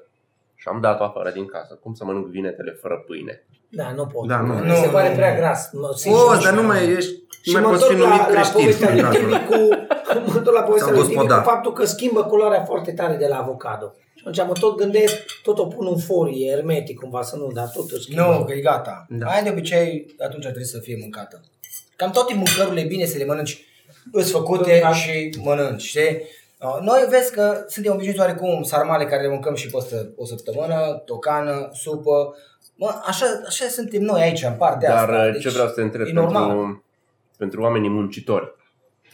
Și 0.54 0.68
am 0.72 0.80
dat-o 0.80 1.04
afară 1.04 1.30
din 1.30 1.46
casă. 1.46 1.78
Cum 1.82 1.94
să 1.94 2.04
mănânc 2.04 2.26
vinetele 2.26 2.78
fără 2.82 3.04
pâine? 3.06 3.46
Da, 3.68 3.92
nu 3.96 4.06
pot. 4.06 4.28
Da, 4.28 4.40
nu. 4.40 4.52
Mi 4.54 4.74
se 4.74 4.86
Nu, 4.86 4.92
pare 4.92 5.08
nu, 5.08 5.14
prea 5.14 5.32
nu. 5.32 5.38
gras. 5.38 5.70
Mă, 5.72 5.88
sincer, 5.96 6.20
O, 6.22 6.24
nu 6.24 6.30
dar 6.32 6.40
știu. 6.42 6.54
nu 6.60 6.62
mai 6.66 6.90
ești, 6.90 7.12
Și 7.42 7.52
nu 7.54 7.60
mai 7.60 7.62
mă 7.62 7.68
poți 7.70 7.84
fi 7.86 7.92
întorc 7.92 8.08
numit 8.10 8.26
la, 8.26 8.26
la 8.28 8.32
creștin. 8.34 8.58
povestea 8.60 8.92
lui 8.94 9.02
prin 9.02 9.10
Tibi 9.10 9.30
cazul 9.32 9.32
ăla. 9.32 9.46
cu, 9.46 9.58
mă 10.30 10.36
întorc 10.36 10.56
la 10.56 10.62
povestea 10.62 10.92
Sau 10.92 10.96
lui 10.96 11.06
Tibi 11.08 11.14
cu 11.20 11.20
gospodar. 11.26 11.44
faptul 11.52 11.72
că 11.72 11.84
schimbă 11.84 12.22
culoarea 12.24 12.62
foarte 12.64 12.92
tare 12.92 13.16
de 13.16 13.26
la 13.26 13.36
avocado. 13.44 13.86
Și 14.14 14.22
atunci 14.26 14.46
mă 14.46 14.52
tot 14.60 14.76
gândesc, 14.76 15.16
tot 15.42 15.58
o 15.58 15.66
pun 15.66 15.86
în 15.94 15.98
folie, 15.98 16.50
hermetic 16.54 16.98
cumva, 17.00 17.22
să 17.22 17.36
nu, 17.36 17.46
dar 17.54 17.68
tot 17.74 17.92
o 17.92 17.98
schimbă. 17.98 18.22
Nu, 18.38 18.44
că 18.44 18.52
e 18.52 18.60
gata. 18.60 19.06
Da. 19.08 19.26
Aia 19.26 19.42
de 19.42 19.50
obicei 19.50 20.14
atunci 20.26 20.42
trebuie 20.42 20.64
să 20.64 20.78
fie 20.78 20.96
mâncată. 21.00 21.40
Cam 21.96 22.10
toate 22.10 22.34
mâncărurile 22.34 22.82
bine 22.86 23.04
să 23.04 23.18
le 23.18 23.24
mănânci 23.24 23.64
îți 24.12 24.30
făcute 24.30 24.78
Da. 24.82 24.94
și 24.94 25.34
mănânci, 25.42 25.82
știi? 25.82 26.22
Uh, 26.60 26.78
Noi 26.80 27.06
vezi 27.10 27.32
că 27.32 27.64
suntem 27.68 27.92
obișnuiți 27.92 28.20
oarecum 28.20 28.62
sarmale 28.62 29.04
care 29.06 29.22
le 29.22 29.28
mâncăm 29.28 29.54
și 29.54 29.70
peste 29.70 30.10
o 30.16 30.24
săptămână, 30.24 31.02
tocană, 31.04 31.68
supă. 31.72 32.36
Mă, 32.74 33.00
așa, 33.06 33.26
așa 33.46 33.66
suntem 33.68 34.02
noi 34.02 34.20
aici, 34.22 34.42
în 34.42 34.52
partea 34.52 34.88
Dar 34.88 35.10
asta. 35.10 35.30
uh, 35.34 35.40
ce 35.40 35.48
vreau 35.48 35.66
să 35.68 35.74
te 35.74 35.80
întreb 35.82 36.06
e 36.06 36.12
normal. 36.12 36.46
pentru, 36.48 36.84
pentru 37.38 37.62
oamenii 37.62 37.88
muncitori 37.90 38.54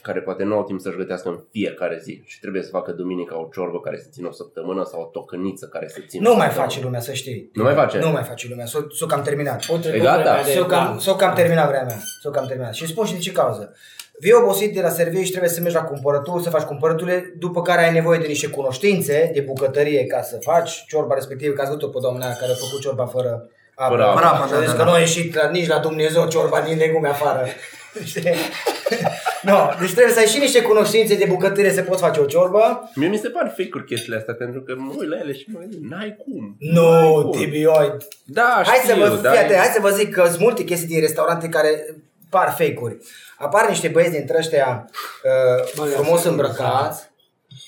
care 0.03 0.21
poate 0.21 0.43
nu 0.45 0.55
au 0.57 0.65
timp 0.65 0.81
să-și 0.81 0.97
gătească 0.97 1.29
în 1.29 1.39
fiecare 1.51 1.99
zi 2.03 2.23
și 2.27 2.41
trebuie 2.41 2.63
să 2.63 2.69
facă 2.71 2.91
duminica 2.93 3.41
o 3.41 3.49
ciorbă 3.53 3.81
care 3.81 3.99
să 3.99 4.07
țină 4.11 4.29
o 4.29 4.33
săptămână 4.33 4.85
sau 4.91 5.01
o 5.01 5.05
tocăniță 5.05 5.67
care 5.67 5.89
să 5.89 5.99
țină 6.09 6.29
Nu 6.29 6.35
o 6.35 6.37
mai 6.37 6.47
săptămână. 6.47 6.71
face 6.73 6.85
lumea, 6.85 7.01
să 7.01 7.13
știi. 7.13 7.51
Nu 7.53 7.63
mai 7.63 7.75
face? 7.75 7.99
Nu 7.99 8.11
mai 8.11 8.23
face 8.23 8.47
lumea, 8.49 8.67
s-o, 8.67 8.79
s-o 8.91 9.07
cam 9.07 9.23
terminat. 9.23 9.65
O 9.69 9.77
trecut 9.77 9.99
E 10.01 10.03
gata. 10.03 10.17
vremea 10.23 10.43
de- 10.45 10.51
S-o 10.53 10.65
cam, 10.65 10.93
da. 10.93 10.99
s-o 10.99 11.15
cam 11.17 11.35
terminat 11.35 11.69
vremea. 11.69 11.97
S-o 12.23 12.31
cam 12.31 12.47
terminat. 12.47 12.75
Și 12.75 12.83
îți 12.83 12.91
spun 12.93 13.07
și 13.07 13.13
de 13.13 13.19
ce 13.19 13.33
cauză. 13.33 13.75
Vii 14.19 14.33
obosit 14.33 14.75
de 14.75 14.81
la 14.81 14.89
serviciu 14.89 15.23
și 15.25 15.31
trebuie 15.31 15.51
să 15.51 15.61
mergi 15.61 15.77
la 15.77 15.83
cumpărături, 15.85 16.43
să 16.43 16.51
faci 16.51 16.63
cumpărăturile, 16.63 17.33
după 17.39 17.63
care 17.63 17.85
ai 17.85 17.93
nevoie 17.93 18.19
de 18.19 18.27
niște 18.27 18.47
cunoștințe 18.49 19.31
de 19.35 19.41
bucătărie 19.41 20.07
ca 20.07 20.23
să 20.23 20.37
faci 20.41 20.85
ciorba 20.89 21.15
respectivă, 21.15 21.55
ca 21.55 21.65
să 21.65 21.71
văzut 21.73 21.91
pe 21.93 21.99
doamna 22.01 22.25
aia 22.25 22.35
care 22.41 22.53
a 22.53 22.55
făcut 22.55 22.81
ciorba 22.81 23.07
fără 23.07 23.49
apă. 23.75 23.91
Fără 23.95 24.05
apă. 24.05 24.15
Fără 24.19 24.27
apă, 24.27 24.45
Și 24.47 24.51
da, 24.53 24.57
a 24.57 24.61
zis 24.61 24.71
da, 24.71 24.77
că 24.77 24.83
da. 24.83 24.85
nu 24.85 24.93
a 24.93 24.99
ieșit 24.99 25.35
la, 25.35 25.49
nici 25.49 25.67
la 25.67 25.79
Dumnezeu 25.79 26.27
ciorba 26.29 26.61
din 26.61 26.77
legume 26.79 27.09
afară. 27.09 27.47
Știi? 27.47 27.61
no, 29.49 29.69
deci 29.81 29.93
trebuie 29.93 30.13
să 30.15 30.19
ai 30.19 30.27
și 30.27 30.39
niște 30.39 30.63
cunoștințe 30.63 31.15
de 31.17 31.25
bucătărie 31.29 31.71
să 31.71 31.83
poți 31.83 32.03
face 32.03 32.21
o 32.21 32.25
ciorbă. 32.25 32.91
Mie 32.95 33.09
mi 33.09 33.17
se 33.19 33.29
par 33.29 33.49
fake-uri 33.57 33.85
chestiile 33.85 34.17
astea 34.17 34.35
pentru 34.35 34.61
că 34.61 34.75
mă 34.77 34.93
uit 34.99 35.09
la 35.09 35.17
ele 35.19 35.33
și 35.33 35.45
mă 35.53 35.59
gândesc, 35.59 35.83
n-ai 35.83 36.17
cum. 36.25 36.57
Nu, 36.59 36.91
N-ai 36.91 37.23
cum. 37.23 37.31
tibioi. 37.31 37.97
Da, 38.25 38.63
Hai 38.65 38.79
știu, 38.83 38.95
să 38.95 38.99
vă, 39.01 39.19
dar 39.23 39.33
fii 39.33 39.43
atent, 39.45 39.59
hai 39.59 39.71
să 39.75 39.81
vă 39.81 39.89
zic 39.91 40.11
că 40.15 40.25
sunt 40.27 40.39
multe 40.41 40.65
chestii 40.65 40.89
din 40.89 41.01
restaurante 41.01 41.49
care 41.49 41.97
par 42.29 42.49
fake-uri. 42.49 42.97
Apar 43.39 43.69
niște 43.69 43.89
băieți 43.89 44.13
dintre 44.13 44.37
ăștia 44.39 44.91
uh, 45.25 45.73
Bă, 45.77 45.85
frumos 45.85 46.17
asta 46.17 46.29
e 46.29 46.31
îmbrăcați, 46.31 47.11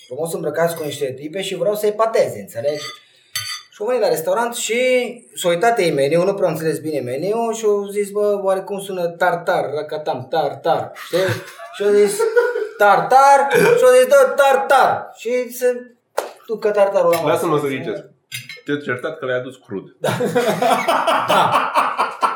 frumos 0.05 0.33
îmbrăcați 0.33 0.75
cu 0.75 0.83
niște 0.83 1.13
tipe 1.19 1.41
și 1.41 1.55
vreau 1.55 1.75
să-i 1.75 1.91
pateze, 1.91 2.39
înțelegi? 2.39 2.83
Și 3.75 3.81
au 3.81 3.87
venit 3.87 4.01
la 4.01 4.09
restaurant 4.09 4.53
și 4.55 4.79
s-au 5.33 5.51
uitat 5.51 5.79
ei 5.79 5.91
meniu, 5.91 6.23
nu 6.23 6.33
prea 6.33 6.45
au 6.47 6.53
înțeles 6.53 6.79
bine 6.79 6.99
meniu 6.99 7.51
și 7.51 7.65
au 7.65 7.87
zis, 7.87 8.09
bă, 8.09 8.39
oarecum 8.43 8.79
sună 8.79 9.07
tartar, 9.07 9.65
racatam, 9.73 10.27
tartar, 10.29 10.91
știi? 11.05 11.17
Și 11.73 11.83
au 11.83 11.89
zis, 11.89 12.19
tartar, 12.77 13.47
și 13.51 13.83
au 13.83 13.93
zis, 13.97 14.07
da, 14.07 14.33
tartar. 14.35 15.11
Și 15.15 15.49
se 15.53 15.95
ducă 16.47 16.69
tartarul 16.71 17.09
la 17.09 17.15
masă. 17.19 17.31
Lasă-mă 17.31 17.59
să 17.59 17.65
ghicesc. 17.67 18.03
Te-ai 18.65 18.81
certat 18.83 19.17
că 19.17 19.25
l-ai 19.25 19.37
adus 19.37 19.55
crud. 19.65 19.95
Da. 20.01 20.11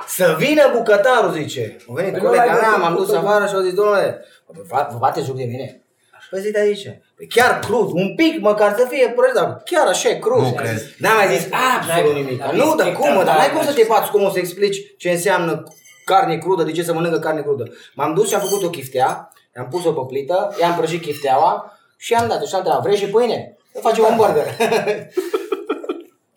Să 0.07 0.35
vină 0.37 0.71
bucătarul, 0.75 1.31
zice. 1.31 1.77
A 1.89 1.93
venit 1.93 2.11
Păi 2.11 2.21
colega 2.21 2.43
nu 2.43 2.49
l-ai 2.49 2.59
mea, 2.59 2.69
găsit 2.69 2.81
m-am 2.83 2.95
dus 2.95 3.05
cu 3.05 3.11
tot. 3.13 3.23
afară 3.23 3.45
și 3.45 3.53
au 3.55 3.61
zis, 3.61 3.73
domnule, 3.73 4.25
vă, 4.45 4.87
vă 4.91 4.97
bateți 4.97 5.25
joc 5.25 5.35
de 5.35 5.43
mine? 5.43 5.83
Păi 6.29 6.41
zic, 6.41 6.51
da, 6.53 6.63
zice. 6.65 7.01
Păi 7.15 7.27
chiar 7.27 7.59
crud, 7.59 7.89
un 7.93 8.15
pic 8.15 8.39
măcar 8.39 8.75
să 8.77 8.85
fie 8.89 9.13
prăjit, 9.15 9.35
dar 9.35 9.61
chiar 9.65 9.87
așa 9.87 10.09
e 10.09 10.19
crud. 10.19 10.41
Nu 10.43 10.51
cred. 10.53 10.95
N-am 10.97 11.15
mai 11.15 11.35
zis 11.37 11.47
absolut 11.77 12.11
N-ai- 12.13 12.21
nimic. 12.23 12.39
n-ai 12.39 12.55
Nu, 12.57 12.75
dar 12.75 12.87
zis 12.87 12.97
cum, 12.97 13.13
mă, 13.13 13.23
dar 13.23 13.37
n-ai 13.37 13.49
cum 13.51 13.59
să 13.59 13.65
te 13.65 13.71
spectacular. 13.71 13.99
bați, 13.99 14.11
cum 14.11 14.23
o 14.23 14.29
să 14.29 14.39
explici 14.39 14.77
ce 14.97 15.09
înseamnă 15.09 15.63
carne 16.05 16.37
crudă, 16.37 16.63
de 16.63 16.71
ce 16.71 16.83
să 16.83 16.93
mănâncă 16.93 17.19
carne 17.19 17.41
crudă. 17.41 17.63
M-am 17.93 18.13
dus 18.13 18.27
și 18.27 18.33
am 18.35 18.41
făcut 18.41 18.63
o 18.63 18.69
chiftea, 18.69 19.31
am 19.55 19.67
pus-o 19.69 19.91
pe 19.91 20.01
plită, 20.07 20.55
i-am 20.61 20.75
prăjit 20.77 21.01
chifteaua 21.01 21.79
și 21.97 22.13
am 22.13 22.27
dat-o 22.27 22.45
și 22.45 22.53
am 22.53 22.59
întrebat, 22.59 22.83
vrei 22.83 22.97
și 22.97 23.05
pâine? 23.05 23.57
Să 23.73 23.79
facem 23.81 24.03
un 24.03 24.15
burger. 24.15 24.45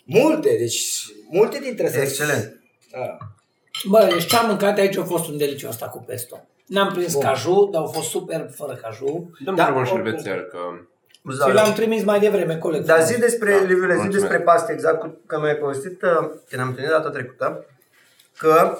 multe, 0.04 0.56
deci 0.58 0.84
multe 1.30 1.58
dintre 1.58 1.86
astea. 1.86 2.02
Excelent. 2.02 2.60
Da. 2.92 3.16
Bă, 3.84 4.08
deci 4.12 4.26
ce 4.26 4.36
am 4.36 4.46
mâncat 4.46 4.78
aici 4.78 4.96
a 4.96 5.02
fost 5.04 5.28
un 5.28 5.36
deliciu 5.36 5.68
ăsta 5.68 5.86
cu 5.86 6.04
pesto. 6.06 6.40
N-am 6.66 6.92
prins 6.92 7.12
Bun. 7.12 7.22
caju, 7.22 7.68
dar 7.72 7.80
au 7.80 7.86
fost 7.86 8.08
super 8.08 8.50
fără 8.56 8.72
caju. 8.82 9.30
Dăm 9.44 9.54
Da, 9.54 9.62
da, 9.64 9.70
un 9.70 9.76
oricum. 9.78 9.96
șervețel 9.96 10.40
că... 10.40 10.58
Și 11.48 11.52
l-am 11.54 11.72
trimis 11.72 12.04
mai 12.04 12.20
devreme, 12.20 12.56
coleg. 12.56 12.82
Dar 12.84 13.02
zi 13.02 13.18
despre, 13.18 13.50
Da, 13.52 13.56
Liviule, 13.58 13.92
zi 13.94 13.98
mulțumesc. 14.00 14.20
despre 14.20 14.40
paste 14.40 14.72
exact, 14.72 14.98
cu- 15.00 15.20
că 15.26 15.38
mi-ai 15.40 15.54
povestit 15.54 16.02
uh, 16.02 16.10
când 16.48 16.62
am 16.62 16.68
întâlnit 16.68 16.90
data 16.90 17.10
trecută, 17.10 17.64
că 18.38 18.78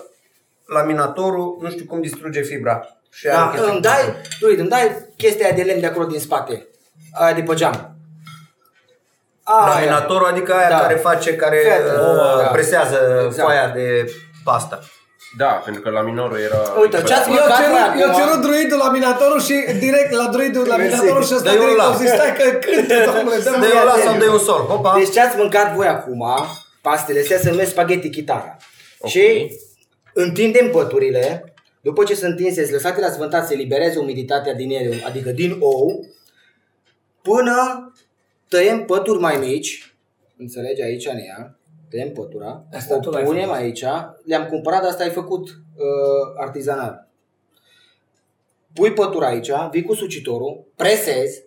laminatorul, 0.67 1.59
nu 1.61 1.71
știu 1.71 1.85
cum 1.85 2.01
distruge 2.01 2.41
fibra. 2.43 2.87
Și 3.11 3.29
are 3.29 3.37
Da, 3.37 3.49
chestia 3.51 3.67
îmi 3.73 3.75
cu- 3.75 3.81
dai, 3.81 4.15
Luid, 4.41 4.59
îmi 4.59 4.69
dai 4.69 5.07
chestia 5.17 5.47
aia 5.47 5.55
de 5.55 5.63
lemn 5.63 5.81
de 5.81 5.87
acolo 5.87 6.07
din 6.07 6.21
spate. 6.21 6.67
Aia 7.13 7.35
de 7.35 7.43
pe 7.43 7.55
geam. 7.55 7.97
Aia. 9.43 9.75
Laminatorul, 9.75 10.27
adică 10.27 10.55
aia 10.55 10.69
Da. 10.69 10.79
care 10.79 10.95
face, 10.95 11.37
care 11.37 11.57
Fete. 11.57 11.91
uh, 12.01 12.37
Da. 12.43 12.47
presează 12.53 13.23
Exact. 13.27 13.43
foaia 13.49 13.69
de 13.71 14.05
pasta. 14.45 14.81
Da, 15.37 15.47
pentru 15.65 15.83
că 15.83 15.91
la 15.91 16.01
minorul 16.01 16.39
era... 16.39 16.61
Uite, 16.81 17.03
ce-ați 17.03 17.29
Eu 17.29 17.35
mâncat 17.35 17.49
voi 17.49 17.79
cerut, 17.79 18.01
eu 18.01 18.09
acum? 18.09 18.23
cerut 18.23 18.41
druidul 18.47 18.79
laminatorul 18.79 19.41
și 19.41 19.55
direct 19.79 20.11
la 20.13 20.27
druidul 20.33 20.67
laminatorul 20.67 21.25
și 21.25 21.35
ăsta 21.35 21.49
Dă-i 21.49 21.59
un 21.59 21.61
direct 21.61 21.77
la. 21.77 21.85
au 21.85 21.97
zis, 21.97 22.09
stai 22.09 22.33
că 22.39 22.45
cântă, 22.65 22.95
domnule, 23.11 23.37
dă 23.37 23.51
Dă-i 23.61 23.79
un 23.81 23.85
la 23.85 23.97
sau 24.05 24.19
dă 24.19 24.31
un 24.31 24.39
sol. 24.39 24.61
Hopa. 24.73 24.95
Deci 24.99 25.13
ce 25.13 25.21
ați 25.21 25.37
mâncat 25.37 25.75
voi 25.75 25.87
acum, 25.87 26.25
pastele 26.81 27.21
astea 27.21 27.39
se 27.39 27.51
numesc 27.51 27.71
spaghetti 27.71 28.11
chitara. 28.11 28.57
Ok. 28.99 29.11
Și 29.11 29.57
întindem 30.15 30.71
păturile, 30.71 31.55
după 31.81 32.05
ce 32.05 32.15
sunt 32.15 32.31
întinse, 32.31 32.61
sunt 32.61 32.73
lăsate 32.73 33.01
la 33.01 33.09
zvântat, 33.09 33.47
se 33.47 33.55
elibereze 33.55 33.99
umiditatea 33.99 34.55
din 34.55 34.71
ele, 34.71 35.03
adică 35.07 35.31
din 35.31 35.57
ou, 35.61 36.07
până 37.23 37.93
tăiem 38.49 38.85
pături 38.85 39.21
mai 39.21 39.37
mici, 39.37 39.95
înțelegi, 40.39 40.83
aici 40.83 41.07
în 41.07 41.19
ea, 41.19 41.57
tăiem 41.93 42.13
pătura, 42.13 42.65
Asta 42.77 42.97
o 42.97 42.99
tu 42.99 43.11
l-ai 43.11 43.23
punem 43.25 43.43
făcut. 43.49 43.61
aici, 43.61 43.85
le-am 44.25 44.47
cumpărat, 44.47 44.81
dar 44.81 44.91
asta 44.91 45.03
ai 45.03 45.11
făcut 45.11 45.49
uh, 45.49 45.85
artizanal. 46.41 47.09
Pui 48.75 48.93
pătura 48.93 49.27
aici, 49.27 49.51
vii 49.71 49.83
cu 49.83 49.95
sucitorul, 49.95 50.65
presezi 50.77 51.45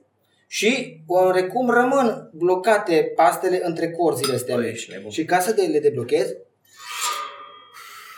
și 0.47 0.99
oarecum 1.08 1.69
rămân 1.69 2.29
blocate 2.34 3.12
pastele 3.15 3.60
între 3.63 3.91
corzile 3.91 4.34
astea 4.36 4.55
Băi, 4.55 4.65
mici. 4.65 4.73
ești 4.75 4.91
nebun. 4.91 5.10
Și 5.10 5.25
ca 5.25 5.39
să 5.39 5.51
de- 5.53 5.62
le 5.62 5.79
deblochez, 5.79 6.27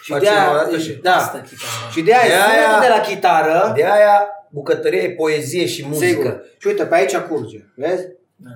și 0.01 0.11
Facem 0.11 0.33
de 0.33 0.49
o 0.49 0.53
dată 0.53 0.77
și- 0.77 0.93
da, 0.93 1.15
Asta 1.15 1.37
chitară. 1.41 1.91
și 1.91 2.01
de 2.01 2.13
aia 2.13 2.27
De 2.27 2.33
aia- 2.33 2.43
sunetul 2.43 2.81
de 2.81 2.87
la 2.87 2.99
chitară 2.99 3.71
De 3.75 3.83
aia 3.85 4.27
bucătăria 4.49 5.01
e 5.01 5.09
poezie 5.11 5.65
și 5.65 5.85
muzică. 5.87 6.05
Sigur. 6.07 6.43
Și 6.57 6.67
uite, 6.67 6.85
pe 6.85 6.95
aici 6.95 7.17
curge. 7.17 7.63
Vezi? 7.75 8.07
Da. 8.35 8.49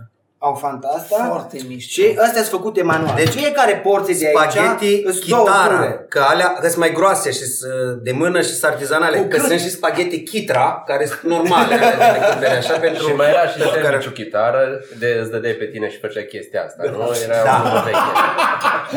Au 0.43 0.53
fanta 0.53 0.87
asta. 0.97 1.25
Foarte 1.29 1.57
mișto. 1.67 2.01
Și 2.01 2.07
astea 2.19 2.43
sunt 2.43 2.45
făcute 2.61 2.83
manual. 2.83 3.15
Deci 3.15 3.27
fiecare 3.33 3.75
porție 3.77 4.13
de 4.19 4.25
aici 4.25 4.51
Spaghetti, 4.51 5.01
îs 5.05 5.19
două 5.27 5.43
chitara, 5.45 5.75
ture. 5.77 6.05
că 6.09 6.19
alea 6.27 6.57
sunt 6.61 6.75
mai 6.75 6.91
groase 6.91 7.31
și 7.31 7.43
sunt 7.45 8.01
de 8.01 8.11
mână 8.11 8.41
și 8.41 8.49
sunt 8.49 8.71
artizanale. 8.71 9.17
Cu 9.17 9.23
Că 9.27 9.37
cât? 9.37 9.45
sunt 9.45 9.59
și 9.59 9.69
spaghetti 9.69 10.23
chitra, 10.23 10.83
care 10.85 11.05
sunt 11.05 11.21
normale, 11.21 11.73
alea 11.75 11.95
de 11.97 12.19
la 12.19 12.27
Chitare, 12.33 12.57
așa 12.57 12.73
pentru... 12.77 13.07
Și 13.07 13.13
mai 13.13 13.27
era 13.29 13.47
și 13.47 13.57
pentru 13.57 13.69
care- 13.79 13.87
serviciu 13.87 14.09
chitară, 14.09 14.79
de 14.97 15.17
îți 15.21 15.31
dădeai 15.31 15.53
pe 15.53 15.65
tine 15.65 15.89
și 15.89 15.99
făceai 15.99 16.25
chestia 16.25 16.63
asta, 16.65 16.83
nu? 16.91 17.11
Era 17.23 17.43
Da. 17.43 17.61
da. 17.73 17.81
veche. 17.85 17.97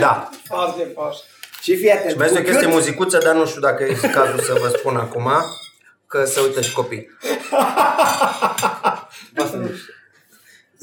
Da. 0.01 0.29
Pas 0.49 0.75
de 0.77 0.83
pas. 0.83 1.17
Și 1.63 1.77
fii 1.77 1.91
atent. 1.91 2.11
Și 2.11 2.17
mai 2.17 2.27
este 2.27 2.39
o 2.39 2.43
cu 2.43 2.49
chestie 2.49 2.67
cât- 2.67 2.75
muzicuță, 2.77 3.19
dar 3.25 3.35
nu 3.35 3.47
știu 3.47 3.61
dacă 3.61 3.83
e 3.85 4.09
cazul 4.13 4.39
să 4.41 4.53
vă 4.61 4.69
spun 4.79 4.97
acum, 4.97 5.31
că 6.07 6.25
se 6.25 6.41
uită 6.41 6.61
și 6.61 6.73
copii. 6.73 7.09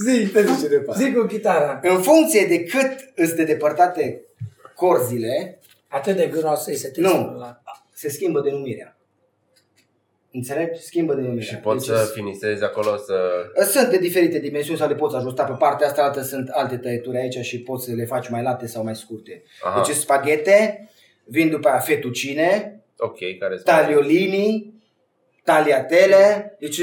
Zi, 0.05 0.27
te 0.27 0.45
zice 0.45 0.67
de 0.67 0.77
pas. 0.77 0.97
Zic 0.97 1.15
cu 1.17 1.25
chitara. 1.25 1.79
În 1.83 2.01
funcție 2.01 2.45
de 2.45 2.63
cât 2.63 3.11
îți 3.15 3.35
de 3.35 3.43
depărtate 3.43 4.21
corzile, 4.75 5.59
Atât 5.87 6.15
de 6.15 6.27
groasă 6.27 6.71
este 6.71 6.91
Nu. 6.95 7.07
textul 7.09 7.33
ăla. 7.35 7.61
se 7.93 8.09
schimbă 8.09 8.41
denumirea. 8.41 8.97
Înțelegi? 10.31 10.81
Schimbă 10.81 11.13
denumirea. 11.13 11.43
Și 11.43 11.55
poți 11.55 11.87
Deci 11.87 11.97
să 11.97 12.11
finisezi 12.13 12.63
acolo, 12.63 12.97
să... 12.97 13.15
Sunt 13.65 13.89
de 13.89 13.97
diferite 13.97 14.39
dimensiuni 14.39 14.77
sau 14.79 14.87
le 14.87 14.95
poți 14.95 15.15
ajusta 15.15 15.43
pe 15.43 15.55
partea 15.57 15.87
asta, 15.87 16.03
altă 16.03 16.21
sunt 16.21 16.49
alte 16.49 16.77
tăieturi 16.77 17.17
aici 17.17 17.37
și 17.37 17.61
poți 17.61 17.85
să 17.85 17.91
le 17.95 18.05
faci 18.05 18.29
mai 18.29 18.41
late 18.43 18.67
sau 18.67 18.83
mai 18.83 18.95
scurte. 18.95 19.43
Aha. 19.63 19.83
Deci 19.85 19.95
spaghete, 19.95 20.89
vin 21.23 21.49
după 21.49 21.67
aia 21.67 21.79
fetucine, 21.79 22.75
Ok, 22.97 23.17
care 23.39 23.53
sunt? 23.53 23.65
taliolini, 23.65 24.73
taliatele, 25.43 26.55
deci 26.59 26.81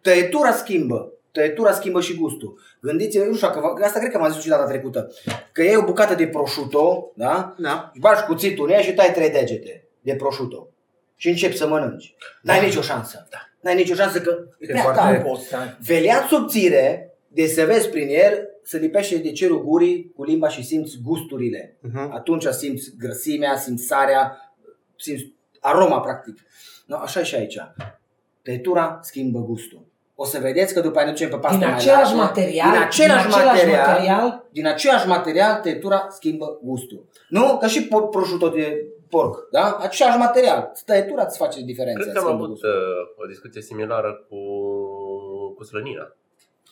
tăietura 0.00 0.52
schimbă. 0.52 1.12
Tăietura 1.36 1.72
schimbă 1.72 2.00
și 2.00 2.16
gustul. 2.16 2.58
Gândiți-vă, 2.80 3.24
nu 3.24 3.34
știu, 3.36 3.48
că 3.50 3.60
v- 3.60 3.82
asta 3.84 3.98
cred 3.98 4.10
că 4.10 4.18
m-am 4.18 4.30
zis 4.32 4.42
și 4.42 4.48
data 4.48 4.66
trecută, 4.66 5.10
că 5.52 5.62
iei 5.62 5.76
o 5.76 5.84
bucată 5.84 6.14
de 6.14 6.26
prosciutto, 6.26 7.12
da? 7.14 7.54
Da. 7.58 7.90
Și 7.94 8.00
bagi 8.00 8.22
cuțitul 8.22 8.66
în 8.66 8.72
ea 8.72 8.80
și 8.80 8.94
tai 8.94 9.12
trei 9.12 9.30
degete 9.30 9.88
de 10.00 10.14
prosciutto. 10.14 10.68
Și 11.16 11.28
începi 11.28 11.56
să 11.56 11.66
mănânci. 11.68 12.14
N-ai 12.42 12.64
nicio 12.64 12.80
șansă. 12.80 13.26
Da. 13.30 13.38
N-ai 13.60 13.74
nicio 13.74 13.94
șansă 13.94 14.20
că 14.20 14.36
e 14.58 14.66
prea 14.66 14.82
foarte- 14.82 14.98
tare. 15.00 15.16
Nu 15.18 15.24
poți, 15.24 15.50
da. 15.50 15.76
Veliat 15.86 16.28
subțire, 16.28 17.14
de 17.28 17.46
să 17.46 17.64
vezi 17.64 17.88
prin 17.88 18.08
el, 18.08 18.48
se 18.62 18.78
lipește 18.78 19.16
de 19.16 19.32
cerul 19.32 19.64
gurii 19.64 20.12
cu 20.16 20.24
limba 20.24 20.48
și 20.48 20.64
simți 20.64 20.98
gusturile. 21.04 21.76
Mhm. 21.80 22.12
Atunci 22.14 22.44
simți 22.46 22.90
grăsimea, 22.98 23.56
simți 23.56 23.84
sarea, 23.84 24.52
simți 24.96 25.32
aroma 25.60 26.00
practic. 26.00 26.38
No, 26.86 26.96
așa 26.96 27.20
e 27.20 27.22
și 27.22 27.34
aici. 27.34 27.58
Tăietura 28.42 28.98
schimbă 29.02 29.38
gustul. 29.40 29.84
O 30.18 30.24
să 30.24 30.38
vedeți 30.38 30.74
că 30.74 30.80
după 30.80 30.96
aia 30.98 31.06
ne 31.06 31.12
ducem 31.12 31.28
pe 31.28 31.36
pasta 31.36 31.58
Din 31.58 31.66
mai 31.66 31.76
același 31.76 32.14
largă. 32.14 32.16
material, 32.16 32.70
din 32.72 32.80
același, 32.82 33.26
din 33.26 33.34
același 33.34 33.46
material, 33.46 33.86
material. 33.86 34.44
din 34.50 34.66
același 34.66 35.06
material, 35.08 35.60
tăietura 35.62 36.06
schimbă 36.10 36.58
gustul. 36.62 37.04
Nu? 37.28 37.56
Ca 37.60 37.66
și 37.66 37.84
por- 37.86 38.08
prosciutto 38.10 38.48
de 38.48 38.84
porc, 39.10 39.48
da? 39.50 39.76
Același 39.80 40.18
material. 40.18 40.72
Tăietura 40.86 41.24
îți 41.24 41.36
face 41.38 41.60
diferența. 41.60 42.00
Cred 42.00 42.12
că 42.12 42.18
am 42.18 42.24
schimbă 42.24 42.42
avut 42.44 42.52
gustul. 42.54 42.68
uh, 43.16 43.24
o 43.24 43.26
discuție 43.26 43.60
similară 43.62 44.26
cu, 44.28 44.36
cu 45.56 45.64
slănina. 45.64 46.14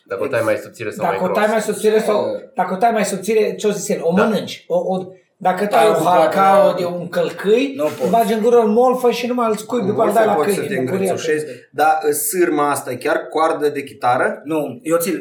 Dacă 0.06 0.22
o 0.22 0.26
tai 0.26 0.40
mai 0.44 0.56
subțire 0.56 0.90
sau 0.90 1.04
Dacă 1.04 1.16
mai 1.20 1.28
o 1.28 1.32
gros. 1.32 1.38
tai 1.44 1.52
mai 1.52 1.60
subțire 1.62 1.98
sau... 1.98 2.24
Da. 2.32 2.38
Dacă 2.54 2.74
o 2.74 2.76
tai 2.76 2.90
mai 2.90 3.04
subțire, 3.04 3.54
ce 3.54 3.66
o 3.66 3.70
zis 3.70 3.88
el? 3.88 4.00
O 4.02 4.12
Da. 4.14 4.24
mănânci. 4.24 4.64
O, 4.68 4.76
o, 4.78 5.04
dacă 5.36 5.66
tai 5.66 5.84
Da, 5.84 5.90
o 5.90 5.94
cu 5.94 6.04
halcao 6.04 6.62
toate- 6.62 6.82
de 6.82 6.86
un 6.88 7.08
călcâi, 7.08 7.72
Nu 7.76 7.82
poți. 7.84 8.02
îl 8.02 8.08
bagi 8.10 8.32
în 8.32 8.42
gură, 8.42 8.56
îl 8.60 8.68
molfă 8.68 9.10
și 9.10 9.26
numai 9.26 9.46
îl 9.48 9.56
scui, 9.56 9.80
după 9.80 10.02
Nu 10.02 10.08
îl 10.08 10.14
dai 10.14 10.26
la 10.26 10.32
poți 10.34 10.54
să 10.54 10.60
te 10.60 10.66
câine. 10.66 10.80
bucuria 10.82 11.00
îngrețușezi, 11.10 11.44
câinilor. 11.44 11.68
dar 11.70 11.98
uh, 12.06 12.12
sârma 12.12 12.70
asta 12.70 12.90
e 12.90 12.94
chiar 12.96 13.16
coardă 13.16 13.68
de 13.68 13.82
chitară? 13.82 14.40
Nu, 14.44 14.78
eu 14.82 14.96
țin 14.96 15.18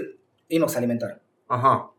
inox 0.48 0.76
alimentar. 0.76 1.20
Aha. 1.46 1.96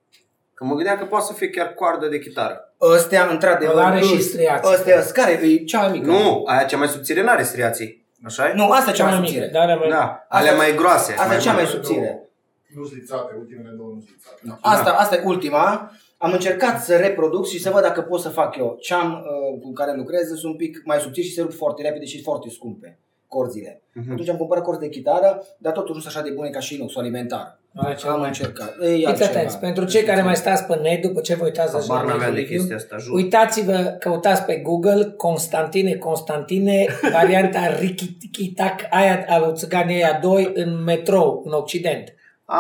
Că 0.55 0.65
mă 0.65 0.75
gândeam 0.75 0.99
că 0.99 1.05
poate 1.05 1.25
să 1.25 1.33
fie 1.33 1.49
chiar 1.51 1.67
coardă 1.75 2.07
de 2.07 2.19
chitară. 2.19 2.73
Ăstea, 2.81 3.27
într-adevăr, 3.31 3.75
Ăla 3.77 3.87
are 3.87 3.99
nu- 3.99 4.05
și 4.07 4.21
striații. 4.23 4.73
Ăstea, 4.73 5.03
care 5.13 5.33
e 5.33 5.57
cea 5.57 5.81
mai 5.81 5.91
mică. 5.91 6.07
Nu, 6.11 6.43
aia 6.47 6.63
cea 6.65 6.77
mai 6.77 6.89
subțire 6.89 7.23
n-are 7.23 7.43
striații. 7.43 8.05
așa 8.27 8.53
Nu, 8.55 8.71
asta 8.71 8.91
e 8.91 8.93
cea 8.93 9.05
mai 9.05 9.13
mică, 9.13 9.27
subțire. 9.27 9.51
Dar 9.53 9.63
are 9.63 9.75
mai... 9.75 9.89
Da, 9.89 10.27
alea 10.29 10.51
Asta- 10.53 10.63
mai 10.65 10.75
groase. 10.77 11.15
Asta 11.19 11.35
e 11.35 11.39
cea 11.39 11.53
mai 11.53 11.63
mari. 11.63 11.75
subțire. 11.75 12.29
Nu 12.77 12.85
zlițate, 12.85 13.35
ultimele 13.39 13.75
două 13.77 13.91
nu 13.95 14.01
zlițate. 14.01 14.41
Nu. 14.43 14.59
Asta, 14.61 14.91
asta 14.91 15.15
e 15.17 15.23
ultima. 15.25 15.91
Am 16.19 16.33
încercat 16.33 16.83
să 16.85 16.97
reproduc 16.97 17.47
și 17.47 17.61
să 17.61 17.71
văd 17.71 17.83
dacă 17.83 18.01
pot 18.01 18.21
să 18.21 18.29
fac 18.29 18.57
eu. 18.57 18.77
Ce 18.81 18.95
am 18.95 19.13
uh, 19.13 19.61
cu 19.63 19.73
care 19.73 19.97
lucrez 19.97 20.27
sunt 20.29 20.43
un 20.53 20.57
pic 20.57 20.83
mai 20.85 20.99
subțiri 20.99 21.27
și 21.27 21.33
se 21.35 21.41
rup 21.41 21.53
foarte 21.53 21.83
repede 21.83 22.05
și 22.05 22.23
foarte 22.23 22.49
scumpe 22.51 22.99
corzile. 23.29 23.83
Mhm. 23.93 24.13
Atunci 24.13 24.29
am 24.29 24.37
cumpărat 24.37 24.65
corzi 24.65 24.81
de 24.81 24.89
chitară, 24.89 25.45
dar 25.59 25.73
totuși 25.73 25.95
nu 25.95 26.01
sunt 26.01 26.15
așa 26.17 26.25
de 26.25 26.31
bune 26.31 26.49
ca 26.49 26.59
și 26.61 26.75
inoxul 26.75 27.01
alimentar. 27.01 27.59
Altceva 27.77 28.13
Am 28.13 28.19
mai- 28.19 28.29
încercat. 28.29 28.75
E 28.81 28.87
Fiți 28.95 29.07
altceva. 29.07 29.31
atenți, 29.31 29.59
pentru 29.59 29.85
cei 29.85 30.03
care 30.03 30.23
mai 30.23 30.37
stați 30.37 30.65
pe 30.65 30.75
net, 30.75 31.03
după 31.03 31.21
ce 31.21 31.35
vă 31.35 31.45
uitați 31.45 31.73
la 31.75 31.81
Habar 31.81 32.05
n-aveam 32.05 32.35
de 32.35 32.41
video, 32.41 32.57
chestia 32.57 32.77
asta, 32.77 32.97
jur. 32.97 33.15
Uitați-vă, 33.15 33.97
căutați 34.01 34.43
pe 34.43 34.57
Google 34.57 35.15
Constantine 35.17 35.95
Constantine, 35.95 36.87
varianta 37.21 37.79
Rikitac, 37.79 38.81
aia 38.91 39.25
a 39.29 39.39
lui 39.39 39.55
Țiganii 39.55 39.95
aia 39.95 40.19
2 40.23 40.51
în 40.55 40.83
metrou, 40.83 41.43
în 41.47 41.53
Occident. 41.53 42.15
Ah, 42.47 42.59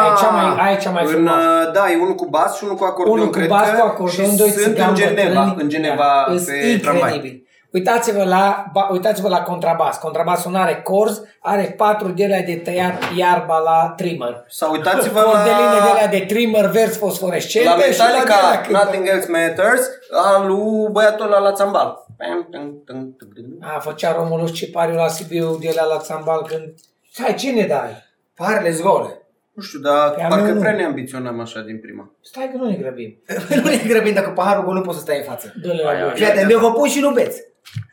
Aia 0.00 0.12
e 0.12 0.20
cea 0.20 0.28
mai- 0.30 0.64
aia 0.66 0.76
e 0.76 0.80
cea 0.80 0.90
mai 0.90 1.04
în, 1.04 1.10
frumoasă. 1.10 1.64
uh, 1.66 1.72
Da, 1.72 1.90
e 1.90 1.96
unul 1.96 2.14
cu 2.14 2.26
bas 2.26 2.56
și 2.56 2.64
unul 2.64 2.76
cu 2.76 2.84
acordeon, 2.84 3.16
Unul 3.16 3.30
cu 3.30 3.36
cred 3.36 3.48
bas 3.48 3.68
că, 3.70 3.76
cu 3.76 3.86
acordeon, 3.86 4.30
și 4.30 4.36
doi 4.36 4.50
sunt 4.50 4.64
în 4.66 4.72
țigani 4.72 4.94
Geneva, 4.96 5.40
bătrâni. 5.40 5.62
în 5.62 5.68
Geneva 5.68 6.26
Da, 6.28 6.34
pe 6.46 6.78
tramvai. 6.82 7.12
incredibil. 7.12 7.40
Uitați-vă 7.72 8.24
la, 8.24 8.64
ba, 8.72 8.88
uitați-vă 8.92 9.28
la 9.28 9.42
contrabas. 9.42 9.96
Contrabasul 9.98 10.50
nu 10.50 10.58
are 10.58 10.80
corzi, 10.82 11.20
are 11.40 11.74
patru 11.76 12.08
de 12.08 12.24
alea 12.24 12.42
de 12.42 12.54
tăiat 12.56 13.02
iarba 13.16 13.58
la 13.58 13.92
trimmer. 13.96 14.44
Sau 14.48 14.72
uitați-vă 14.72 15.20
Cordeline 15.20 15.56
de 15.72 15.76
la, 15.78 15.90
alea 15.90 16.06
de 16.08 16.18
trimmer 16.28 16.66
verzi 16.66 16.98
fosforescente 16.98 17.68
la 17.68 17.74
și 17.76 17.98
la 17.98 18.04
de 18.04 18.10
alea 18.10 18.22
Metallica, 18.22 18.60
cântă. 18.60 18.82
Nothing 18.84 19.08
Else 19.08 19.30
Matters, 19.30 19.82
al 20.24 20.46
lui 20.46 20.88
băiatul 20.92 21.26
ăla 21.26 21.38
la 21.38 21.52
țambal. 21.52 22.04
Pam, 22.18 22.46
tum, 22.50 22.82
tum, 22.86 23.14
tum, 23.18 23.28
tum. 23.34 23.68
A, 23.74 23.78
făcea 23.78 24.12
Romulus 24.12 24.52
Cipariu 24.52 24.94
la 24.94 25.08
Sibiu 25.08 25.56
de 25.60 25.72
la 25.74 25.84
la 25.84 25.98
țambal 25.98 26.42
când... 26.42 26.74
Hai, 27.22 27.34
cine 27.34 27.66
dai? 27.66 28.04
Parele 28.36 28.70
zgole. 28.70 29.20
Nu 29.56 29.62
știu, 29.62 29.78
dar 29.78 30.10
Pe 30.10 30.22
a 30.22 30.28
parcă 30.28 30.44
meu 30.44 30.54
nu. 30.54 30.60
prea 30.60 30.72
ne 30.72 30.84
ambiționăm 30.84 31.40
așa 31.40 31.60
din 31.60 31.78
prima. 31.80 32.10
Stai 32.22 32.48
că 32.52 32.56
nu 32.56 32.68
ne 32.68 32.76
grăbim. 32.76 33.10
nu 33.62 33.70
e 33.72 33.80
grăbind 33.88 34.14
dacă 34.14 34.30
paharul 34.30 34.64
gol 34.64 34.74
nu 34.74 34.80
poți 34.80 34.96
să 34.96 35.02
stai 35.02 35.16
în 35.18 35.24
față. 35.24 35.54
Dă-le 35.62 35.82
la 35.82 35.88
Aia, 35.90 36.04
voi. 36.04 36.12
Fii 36.14 36.24
atent, 36.26 36.50
eu 36.50 36.58
vă 36.58 36.72
pun 36.72 36.88
și 36.88 37.00
nu 37.00 37.10
beți. 37.10 37.42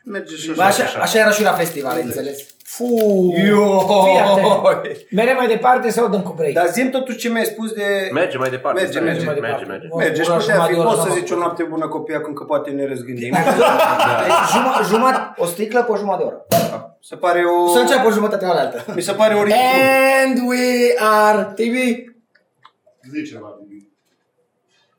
Merge 0.04 0.34
și 0.36 0.50
Bă, 0.54 0.62
așa. 0.62 0.82
Așa, 0.82 0.98
așa 1.00 1.18
era 1.18 1.30
și 1.30 1.42
la 1.42 1.52
festival, 1.52 2.00
înțeles? 2.04 2.38
Fu! 2.64 2.86
Fii 3.34 4.18
atent. 4.18 4.96
Merem 5.10 5.36
mai 5.36 5.46
departe 5.46 5.90
sau 5.90 6.08
dăm 6.08 6.22
cu 6.22 6.32
break? 6.36 6.52
Dar 6.52 6.66
zi 6.66 6.88
totuși 6.88 7.18
ce 7.18 7.28
mi-ai 7.28 7.44
spus 7.44 7.72
de... 7.72 8.08
Merge 8.12 8.36
mai 8.38 8.50
departe. 8.50 8.80
Merge, 8.80 8.96
stai, 8.98 9.04
merge 9.10 9.24
mai 9.24 9.34
merge, 9.40 9.64
departe. 9.64 9.86
merge. 9.90 10.04
Merge 10.04 10.22
și 10.22 10.28
Ora 10.30 10.38
putea 10.38 10.54
jumătate 10.54 10.72
fi, 10.72 10.74
de 10.74 10.80
oră 10.80 10.88
poți 10.88 11.00
să 11.02 11.08
n-am 11.08 11.16
zici 11.18 11.24
o 11.30 11.34
făcut. 11.34 11.42
noapte 11.44 11.62
bună 11.62 11.86
copii 11.88 12.14
acum 12.14 12.32
că 12.32 12.44
poate 12.44 12.70
ne 12.70 12.86
răzgândim. 12.86 13.32
Deci 14.24 14.42
juma, 14.54 14.72
jumătate, 14.90 15.34
o 15.42 15.46
sticlă 15.46 15.80
pe 15.82 15.90
o 15.92 15.96
jumătate 15.96 16.22
de 16.22 16.28
oră. 16.30 16.38
Se 17.06 17.16
pare 17.16 17.44
o... 17.44 17.68
Să 17.68 17.78
înceapă 17.78 18.06
o 18.06 18.10
jumătate 18.10 18.44
la 18.44 18.52
altă. 18.52 18.84
Mi 18.94 19.02
se 19.02 19.12
pare 19.12 19.34
o 19.34 19.40
And 19.40 20.38
we 20.48 20.94
are 20.98 21.42
TV. 21.42 21.76
Zice 23.10 23.32
ceva, 23.32 23.58
Bibi. 23.68 23.88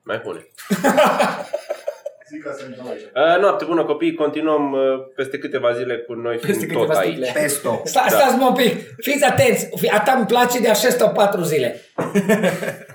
Mai 0.04 0.20
pune. 0.20 0.46
Zic 2.30 2.44
ca 2.44 2.52
să 2.58 2.66
intrăm 2.66 2.88
aici. 2.88 3.02
Uh, 3.02 3.42
noapte 3.42 3.66
bună 3.66 3.86
copii, 3.86 4.14
continuăm 4.14 4.72
uh, 4.72 4.80
peste 5.16 5.38
câteva 5.38 5.74
zile 5.74 5.98
cu 5.98 6.14
noi 6.14 6.36
Peste 6.36 6.52
fiind 6.52 6.72
tot 6.72 6.82
câteva 6.82 7.00
aici. 7.00 7.14
sticle. 7.14 7.32
Pesto. 7.42 7.82
Sta, 7.84 8.06
stați 8.08 8.36
mă 8.36 8.46
un 8.46 8.54
pic, 8.54 8.96
fiți 8.98 9.24
atenți, 9.24 9.70
a 9.92 10.00
ta 10.00 10.12
îmi 10.12 10.26
place 10.26 10.60
de 10.60 10.70
așa 10.70 10.90
stau 10.90 11.12
patru 11.12 11.42
zile. 11.42 11.82